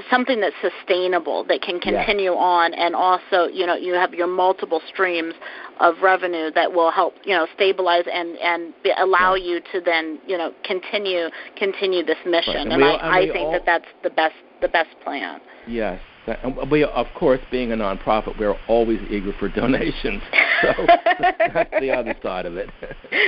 something 0.09 0.41
that's 0.41 0.55
sustainable 0.61 1.43
that 1.45 1.61
can 1.61 1.79
Yes. 1.83 2.05
continue 2.05 2.33
on 2.33 2.73
and 2.73 2.95
also 2.95 3.47
you 3.47 3.65
know 3.65 3.75
you 3.75 3.93
have 3.93 4.13
your 4.13 4.27
multiple 4.27 4.81
streams 4.91 5.33
of 5.79 5.95
revenue 6.01 6.49
that 6.51 6.71
will 6.71 6.91
help 6.91 7.13
you 7.23 7.35
know 7.35 7.47
stabilize 7.55 8.03
and 8.11 8.37
and 8.39 8.73
be, 8.83 8.91
allow 8.97 9.33
Right. 9.33 9.41
you 9.43 9.61
to 9.71 9.81
then 9.81 10.19
you 10.27 10.37
know 10.37 10.51
continue 10.63 11.29
continue 11.55 12.03
this 12.03 12.17
mission 12.25 12.55
And 12.55 12.73
and, 12.73 12.81
we 12.81 12.87
I, 12.89 12.93
and 12.93 13.29
I 13.29 13.31
think 13.31 13.45
all- 13.45 13.51
that 13.53 13.65
that's 13.65 13.87
the 14.03 14.09
best 14.09 14.35
the 14.61 14.67
best 14.67 14.89
plan 15.03 15.39
yes. 15.67 15.99
And 16.25 16.71
we, 16.71 16.85
of 16.85 17.07
course, 17.15 17.41
being 17.51 17.73
a 17.73 17.75
nonprofit, 17.75 18.37
we're 18.39 18.55
always 18.67 18.99
eager 19.09 19.33
for 19.39 19.49
donations. 19.49 20.21
So 20.63 20.85
that's 20.87 21.71
the 21.81 21.91
other 21.91 22.15
side 22.23 22.45
of 22.45 22.55
it. 22.55 22.69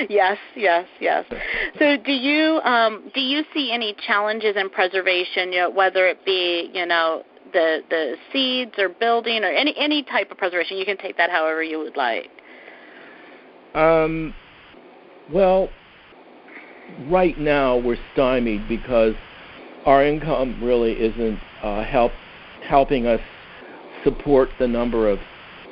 yes, 0.10 0.38
yes, 0.56 0.88
yes. 1.02 1.26
So, 1.80 1.98
do 1.98 2.14
you 2.14 2.62
um, 2.62 3.12
do 3.14 3.20
you 3.20 3.44
see 3.54 3.74
any 3.74 3.94
challenges 4.08 4.56
in 4.56 4.70
preservation? 4.70 5.52
You 5.52 5.60
know, 5.60 5.70
whether 5.70 6.08
it 6.08 6.24
be 6.24 6.72
you 6.74 6.86
know 6.86 7.24
the 7.52 7.82
the 7.90 8.16
seeds 8.32 8.72
or 8.78 8.88
building 8.88 9.44
or 9.44 9.48
any 9.48 9.76
any 9.78 10.02
type 10.04 10.32
of 10.32 10.38
preservation. 10.38 10.78
You 10.78 10.86
can 10.86 10.96
take 10.96 11.18
that 11.18 11.30
however 11.30 11.62
you 11.62 11.78
would 11.80 11.98
like. 11.98 12.30
Um, 13.74 14.34
well, 15.34 15.70
right 17.10 17.38
now 17.38 17.78
we're 17.78 17.98
stymied 18.14 18.70
because 18.70 19.16
our 19.86 20.06
income 20.06 20.64
really 20.64 20.94
isn't 20.94 21.40
uh, 21.62 21.84
help 21.84 22.14
helping 22.68 23.08
us 23.08 23.22
support 24.04 24.50
the 24.60 24.68
number 24.68 25.10
of 25.10 25.20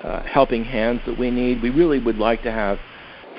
uh, 0.03 0.21
helping 0.23 0.63
hands 0.63 1.01
that 1.05 1.17
we 1.17 1.31
need. 1.31 1.61
We 1.61 1.69
really 1.69 1.99
would 1.99 2.17
like 2.17 2.43
to 2.43 2.51
have 2.51 2.77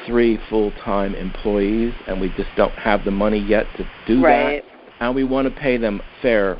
three 0.07 0.38
full-time 0.48 1.14
employees, 1.14 1.94
and 2.07 2.20
we 2.20 2.28
just 2.30 2.50
don't 2.57 2.72
have 2.72 3.05
the 3.05 3.11
money 3.11 3.38
yet 3.38 3.66
to 3.76 3.88
do 4.07 4.22
right. 4.22 4.62
that. 4.62 4.70
And 5.00 5.14
we 5.14 5.24
want 5.24 5.52
to 5.52 5.61
pay 5.61 5.76
them 5.76 6.00
fair 6.22 6.59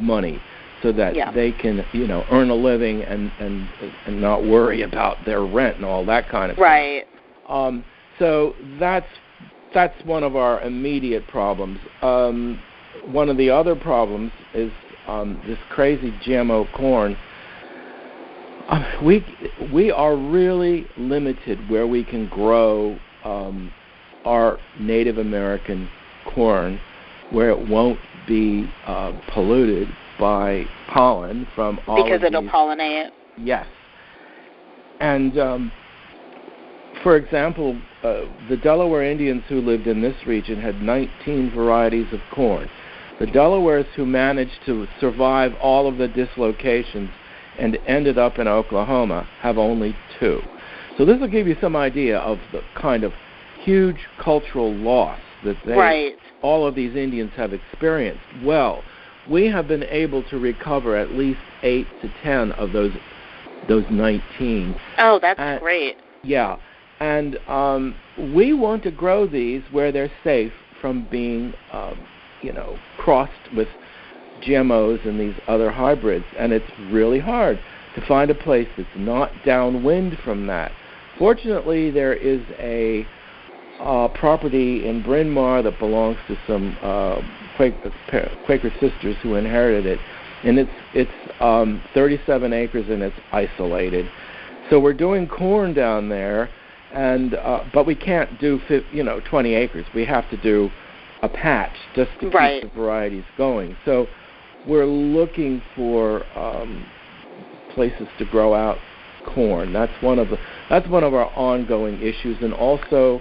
money 0.00 0.40
so 0.82 0.92
that 0.92 1.14
Yeah. 1.14 1.30
they 1.32 1.52
can, 1.52 1.84
you 1.92 2.06
know, 2.06 2.24
earn 2.30 2.50
a 2.50 2.54
living 2.54 3.02
and 3.02 3.30
and 3.38 3.68
and 4.06 4.20
not 4.20 4.44
worry 4.44 4.82
about 4.82 5.24
their 5.24 5.44
rent 5.44 5.76
and 5.76 5.84
all 5.84 6.04
that 6.06 6.28
kind 6.28 6.50
of 6.50 6.56
stuff. 6.56 6.64
Right. 6.64 7.04
Um, 7.48 7.84
So 8.18 8.54
that's 8.78 9.06
that's 9.72 10.04
one 10.04 10.22
of 10.22 10.36
our 10.36 10.60
immediate 10.62 11.26
problems. 11.26 11.78
Um, 12.02 12.60
one 13.06 13.28
of 13.28 13.36
the 13.36 13.50
other 13.50 13.74
problems 13.74 14.30
is 14.54 14.70
um, 15.06 15.40
this 15.46 15.58
crazy 15.70 16.12
GMO 16.26 16.72
corn. 16.74 17.16
Uh, 18.68 19.00
we 19.04 19.24
we 19.72 19.90
are 19.90 20.16
really 20.16 20.86
limited 20.96 21.58
where 21.68 21.86
we 21.86 22.02
can 22.02 22.28
grow 22.28 22.98
um, 23.24 23.70
our 24.24 24.58
Native 24.80 25.18
American 25.18 25.88
corn, 26.26 26.80
where 27.30 27.50
it 27.50 27.68
won't 27.68 27.98
be 28.26 28.70
uh, 28.86 29.12
polluted 29.32 29.88
by 30.18 30.64
pollen 30.88 31.46
from 31.54 31.78
all 31.86 32.02
because 32.02 32.22
it'll 32.22 32.42
these. 32.42 32.50
pollinate. 32.50 33.10
Yes. 33.36 33.66
And 35.00 35.38
um, 35.38 35.72
for 37.02 37.16
example, 37.16 37.78
uh, 38.02 38.22
the 38.48 38.56
Delaware 38.56 39.04
Indians 39.04 39.42
who 39.48 39.60
lived 39.60 39.86
in 39.86 40.00
this 40.00 40.16
region 40.26 40.60
had 40.60 40.80
19 40.80 41.52
varieties 41.54 42.06
of 42.12 42.20
corn. 42.32 42.68
The 43.20 43.26
Delawares 43.26 43.86
who 43.94 44.04
managed 44.04 44.64
to 44.66 44.86
survive 45.00 45.54
all 45.60 45.86
of 45.86 45.98
the 45.98 46.08
dislocations 46.08 47.10
and 47.58 47.78
ended 47.86 48.18
up 48.18 48.38
in 48.38 48.48
Oklahoma 48.48 49.28
have 49.40 49.56
only 49.58 49.96
two. 50.18 50.40
So 50.98 51.04
this 51.04 51.20
will 51.20 51.28
give 51.28 51.46
you 51.46 51.56
some 51.60 51.76
idea 51.76 52.18
of 52.18 52.38
the 52.52 52.62
kind 52.74 53.04
of 53.04 53.12
huge 53.60 54.06
cultural 54.18 54.72
loss 54.72 55.18
that 55.44 55.56
they, 55.64 55.76
Right. 55.76 56.18
all 56.42 56.66
of 56.66 56.74
these 56.74 56.96
Indians 56.96 57.32
have 57.36 57.52
experienced. 57.52 58.22
Well, 58.42 58.82
we 59.28 59.46
have 59.46 59.68
been 59.68 59.84
able 59.84 60.22
to 60.24 60.38
recover 60.38 60.96
at 60.96 61.12
least 61.12 61.40
eight 61.62 61.86
to 62.02 62.10
ten 62.22 62.52
of 62.52 62.72
those 62.72 62.92
those 63.66 63.84
19. 63.88 64.74
Oh, 64.98 65.18
that's 65.18 65.40
Uh, 65.40 65.58
great. 65.58 65.96
Yeah, 66.22 66.56
and 67.00 67.38
um, 67.48 67.94
we 68.18 68.52
want 68.52 68.82
to 68.82 68.90
grow 68.90 69.26
these 69.26 69.62
where 69.70 69.90
they're 69.90 70.12
safe 70.22 70.52
from 70.82 71.06
being, 71.10 71.54
um, 71.72 71.96
you 72.44 72.52
know, 72.52 72.78
crossed 72.98 73.32
with 73.56 73.68
GMOs 74.46 75.06
and 75.06 75.18
these 75.18 75.34
other 75.48 75.70
hybrids, 75.70 76.26
and 76.38 76.52
it's 76.52 76.70
really 76.90 77.18
hard 77.18 77.58
to 77.94 78.06
find 78.06 78.30
a 78.30 78.34
place 78.34 78.68
that's 78.76 78.88
not 78.96 79.30
downwind 79.44 80.18
from 80.24 80.46
that. 80.46 80.70
Fortunately, 81.18 81.90
there 81.90 82.12
is 82.12 82.42
a 82.58 83.06
uh, 83.80 84.08
property 84.08 84.86
in 84.86 85.02
Bryn 85.02 85.30
Mawr 85.30 85.62
that 85.62 85.78
belongs 85.78 86.18
to 86.28 86.36
some 86.46 86.76
uh, 86.82 87.20
Quaker, 87.56 87.92
Quaker 88.44 88.70
sisters 88.80 89.16
who 89.22 89.36
inherited 89.36 89.86
it, 89.86 89.98
and 90.44 90.58
it's 90.58 90.70
it's 90.92 91.10
um, 91.40 91.82
37 91.94 92.52
acres 92.52 92.88
and 92.88 93.02
it's 93.02 93.16
isolated. 93.32 94.06
So 94.70 94.80
we're 94.80 94.92
doing 94.92 95.28
corn 95.28 95.72
down 95.72 96.08
there, 96.08 96.50
and 96.92 97.34
uh, 97.34 97.64
but 97.72 97.86
we 97.86 97.94
can't 97.94 98.38
do 98.40 98.60
you 98.92 99.02
know 99.02 99.20
20 99.20 99.54
acres. 99.54 99.86
We 99.94 100.04
have 100.04 100.28
to 100.30 100.36
do 100.36 100.70
a 101.22 101.28
patch 101.28 101.76
just 101.94 102.10
to 102.20 102.28
Right. 102.30 102.62
keep 102.62 102.72
the 102.72 102.78
varieties 102.78 103.24
going. 103.36 103.76
So 103.84 104.06
we're 104.66 104.86
looking 104.86 105.62
for 105.74 106.24
um, 106.36 106.86
places 107.74 108.08
to 108.18 108.24
grow 108.24 108.54
out 108.54 108.78
corn. 109.26 109.72
That's 109.72 109.92
one 110.02 110.18
of 110.18 110.28
the 110.28 110.38
that's 110.68 110.88
one 110.88 111.04
of 111.04 111.14
our 111.14 111.30
ongoing 111.36 112.00
issues, 112.00 112.36
and 112.42 112.52
also 112.52 113.20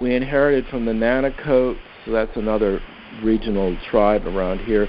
we 0.00 0.14
inherited 0.14 0.66
from 0.68 0.84
the 0.84 0.92
Nanticokes. 0.92 1.78
So 2.04 2.12
that's 2.12 2.36
another 2.36 2.80
regional 3.22 3.76
tribe 3.90 4.26
around 4.26 4.60
here. 4.60 4.88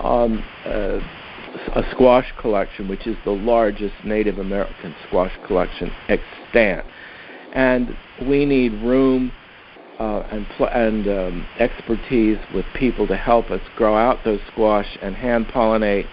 Um, 0.00 0.44
uh, 0.64 1.00
a 1.74 1.82
squash 1.92 2.32
collection, 2.40 2.88
which 2.88 3.06
is 3.06 3.16
the 3.24 3.30
largest 3.30 3.94
Native 4.04 4.38
American 4.38 4.94
squash 5.06 5.32
collection 5.46 5.90
extant, 6.08 6.84
and 7.52 7.96
we 8.28 8.44
need 8.44 8.72
room 8.82 9.32
uh, 9.98 10.22
and 10.30 10.46
pl- 10.56 10.68
and 10.72 11.08
um, 11.08 11.46
expertise 11.58 12.38
with 12.54 12.64
people 12.74 13.06
to 13.06 13.16
help 13.16 13.50
us 13.50 13.60
grow 13.76 13.96
out 13.96 14.18
those 14.24 14.40
squash 14.52 14.86
and 15.02 15.14
hand 15.16 15.46
pollinate 15.48 16.06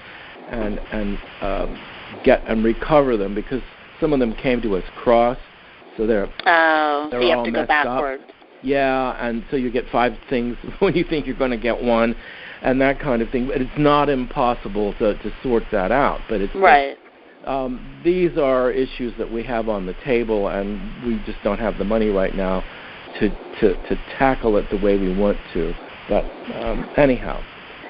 and 0.50 0.80
and 0.92 1.18
um, 1.42 1.80
get 2.24 2.42
and 2.48 2.64
recover 2.64 3.18
them 3.18 3.36
because 3.36 3.62
some 4.00 4.12
of 4.14 4.20
them 4.20 4.34
came 4.34 4.62
to 4.62 4.76
us 4.76 4.84
cross, 4.98 5.38
so 5.98 6.06
they're 6.08 6.28
Oh, 6.46 7.08
so 7.12 7.12
They're 7.12 7.22
you 7.22 7.30
have 7.30 7.40
all 7.40 7.46
to 7.46 7.52
go 7.52 7.60
messed 7.62 7.72
up. 7.72 7.86
backwards. 7.86 8.24
yeah, 8.64 9.16
and 9.26 9.44
so 9.50 9.56
you 9.58 9.72
get 9.72 9.86
five 9.92 10.14
things 10.30 10.58
when 10.80 10.96
you 10.96 11.04
think 11.04 11.26
you're 11.28 11.36
going 11.38 11.52
to 11.52 11.58
get 11.58 11.82
one, 11.82 12.16
and 12.62 12.82
that 12.82 13.00
kind 13.00 13.22
of 13.22 13.30
thing. 13.30 13.48
But 13.48 13.62
it's 13.62 13.72
not 13.78 14.10
impossible 14.10 14.94
to 14.94 15.14
to 15.18 15.32
sort 15.44 15.64
that 15.72 15.92
out. 15.92 16.22
But 16.28 16.42
it's 16.42 16.56
Right. 16.56 16.98
um, 17.46 18.02
these 18.04 18.38
are 18.38 18.72
issues 18.72 19.14
that 19.20 19.32
we 19.32 19.44
have 19.44 19.70
on 19.70 19.86
the 19.86 19.94
table, 20.04 20.48
and 20.50 20.80
we 21.06 21.18
just 21.26 21.38
don't 21.44 21.60
have 21.60 21.78
the 21.78 21.86
money 21.86 22.10
right 22.10 22.36
now 22.36 22.64
to 23.20 23.30
to 23.60 23.74
to 23.88 23.96
tackle 24.18 24.58
it 24.58 24.70
the 24.70 24.78
way 24.78 24.98
we 24.98 25.16
want 25.16 25.38
to. 25.54 25.74
But 26.10 26.26
um, 26.56 26.90
anyhow, 26.98 27.42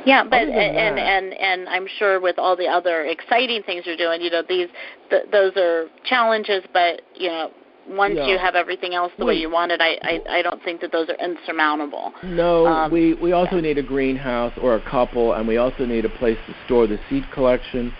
Yeah, 0.05 0.23
but 0.23 0.41
and 0.41 0.49
that- 0.97 0.99
and 0.99 1.33
and 1.33 1.69
I'm 1.69 1.87
sure 1.99 2.19
with 2.19 2.37
all 2.39 2.55
the 2.55 2.67
other 2.67 3.05
exciting 3.05 3.63
things 3.63 3.85
you're 3.85 3.97
doing, 3.97 4.21
you 4.21 4.29
know, 4.29 4.43
these 4.47 4.69
th- 5.09 5.23
those 5.31 5.55
are 5.57 5.87
challenges, 6.05 6.63
but 6.73 7.01
you 7.15 7.29
know, 7.29 7.51
once 7.89 8.15
Yeah. 8.15 8.27
you 8.27 8.37
have 8.37 8.55
everything 8.55 8.95
else 8.95 9.11
the 9.17 9.25
way 9.25 9.35
you 9.35 9.49
want 9.49 9.71
it, 9.71 9.81
I, 9.81 9.97
I 10.03 10.37
I 10.37 10.41
don't 10.41 10.61
think 10.63 10.81
that 10.81 10.91
those 10.91 11.09
are 11.09 11.15
insurmountable. 11.15 12.13
no, 12.23 12.65
Um, 12.67 12.91
we 12.91 13.13
we 13.15 13.31
also 13.33 13.55
yeah. 13.55 13.61
need 13.61 13.77
a 13.77 13.83
greenhouse 13.83 14.53
or 14.57 14.75
a 14.75 14.81
couple, 14.81 15.33
and 15.33 15.47
we 15.47 15.57
also 15.57 15.85
need 15.85 16.05
a 16.05 16.09
place 16.09 16.37
to 16.47 16.53
store 16.65 16.87
the 16.87 16.99
seed 17.09 17.29
collection. 17.31 17.93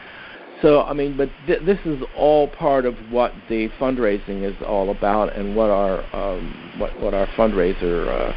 So 0.65 0.81
I 0.81 0.93
mean, 0.93 1.15
but 1.15 1.29
th- 1.45 1.61
this 1.63 1.77
is 1.85 2.01
all 2.17 2.47
part 2.47 2.85
of 2.87 2.95
what 3.11 3.33
the 3.49 3.69
fundraising 3.79 4.41
is 4.41 4.55
all 4.65 4.89
about, 4.89 5.35
and 5.35 5.55
what 5.55 5.69
our 5.69 6.03
um, 6.15 6.73
what 6.79 6.99
what 6.99 7.13
our 7.13 7.27
fundraiser 7.37 8.07
uh, 8.07 8.33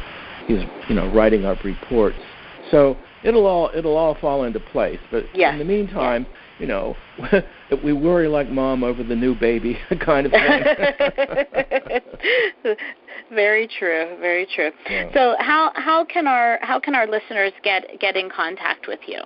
is, 0.47 0.63
you 0.87 0.93
know, 0.93 1.11
writing 1.11 1.45
up 1.45 1.63
reports. 1.63 2.19
So 2.69 2.95
it'll 3.23 3.47
all 3.47 3.71
it'll 3.73 3.97
all 3.97 4.13
fall 4.13 4.43
into 4.43 4.59
place. 4.59 4.99
But 5.09 5.23
Yes, 5.33 5.53
in 5.53 5.57
the 5.57 5.65
meantime, 5.65 6.27
you 6.59 6.67
know, 6.67 6.95
we 7.83 7.93
worry 7.93 8.27
like 8.27 8.47
mom 8.47 8.83
over 8.83 9.03
the 9.03 9.15
new 9.15 9.33
baby 9.33 9.79
kind 9.99 10.27
of 10.27 10.31
thing. 10.31 10.63
very 13.33 13.67
true, 13.67 14.17
very 14.19 14.45
true. 14.53 14.69
Yeah. 14.87 15.11
So 15.15 15.35
how 15.39 15.71
how 15.73 16.05
can 16.05 16.27
our 16.27 16.59
how 16.61 16.79
can 16.79 16.93
our 16.93 17.07
listeners 17.07 17.53
get 17.63 17.99
get 17.99 18.15
in 18.15 18.29
contact 18.29 18.87
with 18.87 18.99
you? 19.07 19.19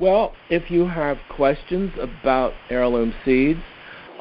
Well, 0.00 0.32
if 0.48 0.70
you 0.70 0.86
have 0.86 1.18
questions 1.28 1.92
about 2.00 2.54
heirloom 2.70 3.14
seeds, 3.24 3.60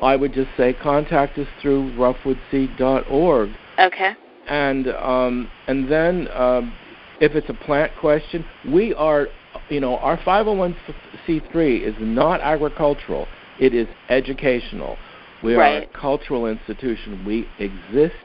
I 0.02 0.16
would 0.16 0.34
just 0.34 0.50
say 0.58 0.74
contact 0.74 1.38
us 1.38 1.48
through 1.62 1.94
roughwoodseed.org. 1.94 3.50
Okay. 3.80 4.12
And 4.48 4.88
um, 4.90 5.50
and 5.68 5.90
then 5.90 6.28
um, 6.34 6.74
if 7.22 7.34
it's 7.34 7.50
a 7.50 7.54
plant 7.54 7.92
question, 8.00 8.46
we 8.68 8.94
are, 8.96 9.28
you 9.70 9.80
know, 9.80 9.98
our 9.98 10.18
501c3 10.18 11.82
is 11.82 11.96
not 12.00 12.42
agricultural; 12.42 13.28
it 13.60 13.74
is 13.74 13.88
educational. 14.10 14.98
We 15.44 15.56
are 15.56 15.84
a 15.84 15.88
cultural 15.88 16.48
institution. 16.48 17.24
We 17.26 17.48
exist 17.60 18.16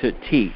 to 0.00 0.12
teach 0.30 0.52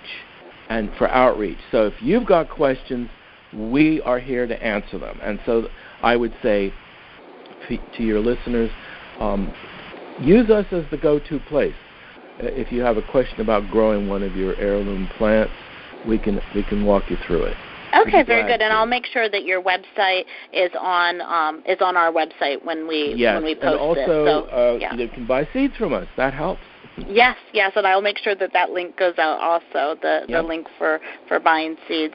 and 0.69 0.91
for 0.97 1.09
outreach. 1.09 1.59
So 1.73 1.87
if 1.87 1.95
you've 2.01 2.27
got 2.27 2.49
questions, 2.49 3.09
we 3.53 4.01
are 4.03 4.19
here 4.19 4.47
to 4.47 4.63
answer 4.63 4.99
them. 4.99 5.19
And 5.23 5.41
so 5.47 5.69
I 6.03 6.17
would 6.17 6.35
say 6.43 6.73
to 7.69 7.79
to 7.97 8.03
your 8.03 8.21
listeners, 8.21 8.71
um, 9.21 9.53
use 10.21 10.51
us 10.51 10.67
as 10.73 10.85
the 10.91 10.97
go-to 10.97 11.39
place. 11.41 11.75
Uh, 12.43 12.47
If 12.47 12.73
you 12.73 12.83
have 12.83 12.97
a 12.97 13.03
question 13.03 13.41
about 13.41 13.71
growing 13.71 14.09
one 14.09 14.23
of 14.23 14.37
your 14.37 14.57
heirloom 14.57 15.09
plants, 15.17 15.53
we 16.07 16.19
can 16.19 16.41
we 16.55 16.63
can 16.63 16.85
walk 16.85 17.11
you 17.11 17.17
through 17.27 17.45
it. 17.45 17.57
Okay, 17.95 18.25
very 18.25 18.43
good. 18.43 18.61
And. 18.61 18.73
I'll 18.73 18.87
make 18.87 19.07
sure 19.07 19.29
that 19.29 19.45
your 19.45 19.63
website 19.63 20.25
is 20.53 20.71
on 20.79 21.21
um, 21.21 21.63
is 21.67 21.79
on 21.81 21.97
our 21.97 22.13
website 22.13 22.65
when 22.65 22.89
we 22.89 23.15
Yes, 23.17 23.37
when 23.37 23.45
we 23.45 23.53
and 23.53 23.61
post 23.61 23.81
also 23.81 24.01
it. 24.01 24.07
So, 24.07 24.45
uh, 24.47 24.79
yeah. 24.81 24.95
you 24.95 25.09
can 25.09 25.27
buy 25.27 25.49
seeds 25.53 25.77
from 25.77 25.93
us. 25.93 26.09
That 26.17 26.35
helps. 26.35 26.63
Yes, 27.09 27.37
yes, 27.53 27.73
and 27.75 27.87
I'll 27.87 28.03
make 28.03 28.19
sure 28.19 28.35
that 28.37 28.53
that 28.53 28.71
link 28.71 28.97
goes 28.97 29.19
out 29.19 29.41
also 29.41 29.99
the 30.01 30.27
the 30.29 30.43
link 30.43 30.67
for 30.79 31.01
for 31.27 31.41
buying 31.41 31.77
seeds. 31.89 32.15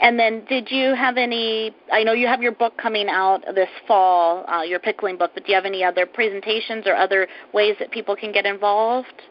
And 0.00 0.18
then, 0.18 0.44
did 0.48 0.70
you 0.70 0.94
have 0.94 1.16
any? 1.16 1.74
I 1.92 2.02
know 2.02 2.12
you 2.12 2.26
have 2.26 2.42
your 2.42 2.52
book 2.52 2.76
coming 2.76 3.08
out 3.08 3.44
this 3.54 3.68
fall, 3.86 4.44
uh, 4.48 4.62
your 4.62 4.80
pickling 4.80 5.16
book. 5.16 5.30
But 5.34 5.44
do 5.44 5.52
you 5.52 5.54
have 5.54 5.64
any 5.64 5.84
other 5.84 6.06
presentations 6.06 6.86
or 6.86 6.96
other 6.96 7.28
ways 7.52 7.76
that 7.78 7.90
people 7.90 8.16
can 8.16 8.32
get 8.32 8.46
involved? 8.46 9.22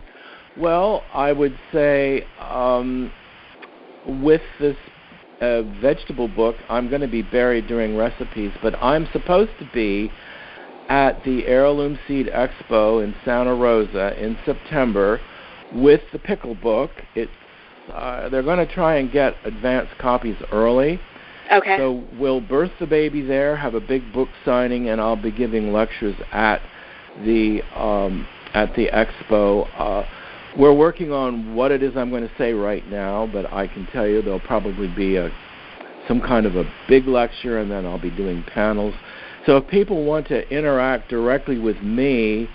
Well, 0.58 1.04
I 1.14 1.34
would 1.34 1.58
say 1.74 2.26
um, 2.40 3.12
with 4.08 4.42
this 4.60 4.78
uh, 5.42 5.64
vegetable 5.82 6.30
book, 6.30 6.56
I'm 6.70 6.90
going 6.90 7.02
to 7.02 7.08
be 7.08 7.22
buried 7.22 7.68
during 7.68 7.98
recipes, 7.98 8.52
but 8.62 8.76
I'm 8.82 9.08
supposed 9.12 9.52
to 9.60 9.70
be 9.74 10.10
at 10.90 11.24
the 11.24 11.46
Heirloom 11.46 11.98
Seed 12.08 12.28
Expo 12.28 13.04
in 13.04 13.16
Santa 13.24 13.56
Rosa 13.56 14.22
in 14.24 14.38
September 14.46 15.20
with 15.74 16.02
the 16.12 16.20
pickle 16.20 16.56
book. 16.56 16.92
It's 17.16 17.32
uh, 17.94 18.30
they're 18.30 18.44
going 18.44 18.66
to 18.66 18.74
try 18.74 18.98
and 18.98 19.12
get 19.12 19.36
advance 19.46 19.90
copies 20.00 20.38
early. 20.52 21.00
Okay. 21.52 21.78
So 21.78 22.04
we'll 22.18 22.42
birth 22.42 22.72
the 22.80 22.88
baby 22.88 23.22
there, 23.22 23.56
have 23.56 23.76
a 23.76 23.80
big 23.80 24.12
book 24.12 24.30
signing, 24.44 24.90
and 24.90 25.00
I'll 25.00 25.16
be 25.16 25.32
giving 25.32 25.72
lectures 25.72 26.16
at 26.32 26.62
the 27.24 27.62
um, 27.76 28.28
at 28.54 28.76
the 28.76 28.88
expo. 28.88 29.68
Uh, 29.78 30.08
we're 30.58 30.74
working 30.74 31.12
on 31.12 31.54
what 31.54 31.72
it 31.72 31.84
is 31.84 31.96
I'm 31.96 32.10
going 32.10 32.28
to 32.28 32.34
say 32.38 32.54
right 32.54 32.88
now, 32.90 33.30
but 33.32 33.52
I 33.52 33.68
can 33.68 33.86
tell 33.88 34.08
you 34.08 34.22
there'll 34.22 34.40
probably 34.40 34.88
be 34.88 35.18
a 35.18 35.30
some 36.08 36.22
kind 36.22 36.46
of 36.46 36.56
a 36.56 36.64
big 36.88 37.08
lecture, 37.08 37.60
and 37.60 37.70
then 37.70 37.86
I'll 37.86 38.00
be 38.00 38.12
doing 38.12 38.44
panels. 38.44 38.94
So 39.46 39.58
if 39.58 39.68
people 39.68 40.06
want 40.06 40.28
to 40.28 40.50
interact 40.50 41.10
directly 41.10 41.60
with 41.60 41.82
me, 41.82 42.50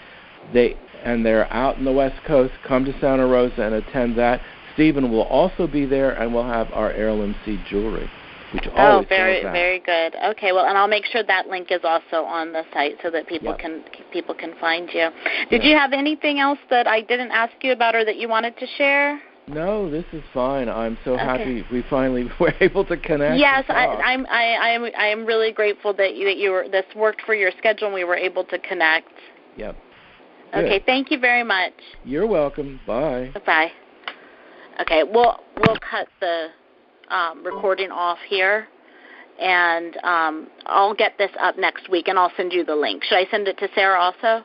they 0.52 0.76
and 1.04 1.24
they're 1.24 1.50
out 1.52 1.78
in 1.78 1.84
the 1.84 1.92
West 1.92 2.22
Coast, 2.26 2.52
come 2.66 2.84
to 2.84 2.98
Santa 3.00 3.26
Rosa 3.26 3.62
and 3.62 3.74
attend 3.74 4.18
that. 4.18 4.40
Stephen 4.74 5.10
will 5.10 5.22
also 5.22 5.66
be 5.66 5.86
there, 5.86 6.12
and 6.12 6.32
we'll 6.32 6.44
have 6.44 6.70
our 6.72 6.92
heirloom 6.92 7.34
seed 7.44 7.60
jewelry, 7.68 8.08
which 8.52 8.64
oh, 8.76 9.04
very 9.08 9.42
very 9.42 9.80
good. 9.80 10.14
Okay, 10.16 10.52
well, 10.52 10.66
and 10.66 10.76
I'll 10.76 10.88
make 10.88 11.04
sure 11.06 11.22
that 11.22 11.48
link 11.48 11.70
is 11.70 11.80
also 11.84 12.24
on 12.24 12.52
the 12.52 12.64
site 12.72 12.96
so 13.02 13.10
that 13.10 13.26
people 13.26 13.48
Yep. 13.48 13.58
can 13.58 13.84
people 14.12 14.34
can 14.34 14.54
find 14.60 14.88
you. 14.92 15.08
Did 15.48 15.62
Yeah. 15.62 15.70
you 15.70 15.76
have 15.76 15.92
anything 15.92 16.38
else 16.38 16.58
that 16.68 16.86
I 16.86 17.00
didn't 17.00 17.30
ask 17.30 17.52
you 17.62 17.72
about 17.72 17.94
or 17.94 18.04
that 18.04 18.16
you 18.16 18.28
wanted 18.28 18.56
to 18.58 18.66
share? 18.66 19.20
No, 19.54 19.90
this 19.90 20.04
is 20.12 20.22
fine. 20.32 20.68
I'm 20.68 20.96
so 21.04 21.14
Okay. 21.14 21.24
happy 21.24 21.64
we 21.72 21.82
finally 21.90 22.28
were 22.40 22.54
able 22.60 22.84
to 22.86 22.96
connect. 22.96 23.38
Yes, 23.38 23.64
I, 23.68 23.86
I'm. 23.86 24.26
I, 24.26 24.56
I'm 24.56 24.84
I 24.96 25.06
am 25.06 25.26
really 25.26 25.52
grateful 25.52 25.92
that 25.94 26.14
you, 26.14 26.24
that 26.26 26.36
you 26.36 26.50
were 26.50 26.68
this 26.68 26.84
worked 26.94 27.22
for 27.22 27.34
your 27.34 27.50
schedule 27.58 27.86
and 27.88 27.94
we 27.94 28.04
were 28.04 28.16
able 28.16 28.44
to 28.44 28.58
connect. 28.58 29.10
Yep. 29.56 29.76
Good. 30.52 30.64
Okay, 30.64 30.82
thank 30.84 31.10
you 31.10 31.18
very 31.18 31.44
much. 31.44 31.74
You're 32.04 32.26
welcome. 32.26 32.80
Bye. 32.86 33.32
Bye. 33.46 33.70
Okay, 34.80 35.02
we'll 35.02 35.40
we'll 35.58 35.78
cut 35.78 36.08
the 36.20 36.48
um, 37.08 37.44
recording 37.44 37.90
off 37.90 38.18
here, 38.28 38.68
and 39.40 39.96
um, 40.04 40.48
I'll 40.66 40.94
get 40.94 41.18
this 41.18 41.30
up 41.40 41.58
next 41.58 41.88
week, 41.90 42.08
and 42.08 42.18
I'll 42.18 42.32
send 42.36 42.52
you 42.52 42.64
the 42.64 42.74
link. 42.74 43.04
Should 43.04 43.18
I 43.18 43.26
send 43.30 43.48
it 43.48 43.58
to 43.58 43.68
Sarah 43.74 44.00
also? 44.00 44.44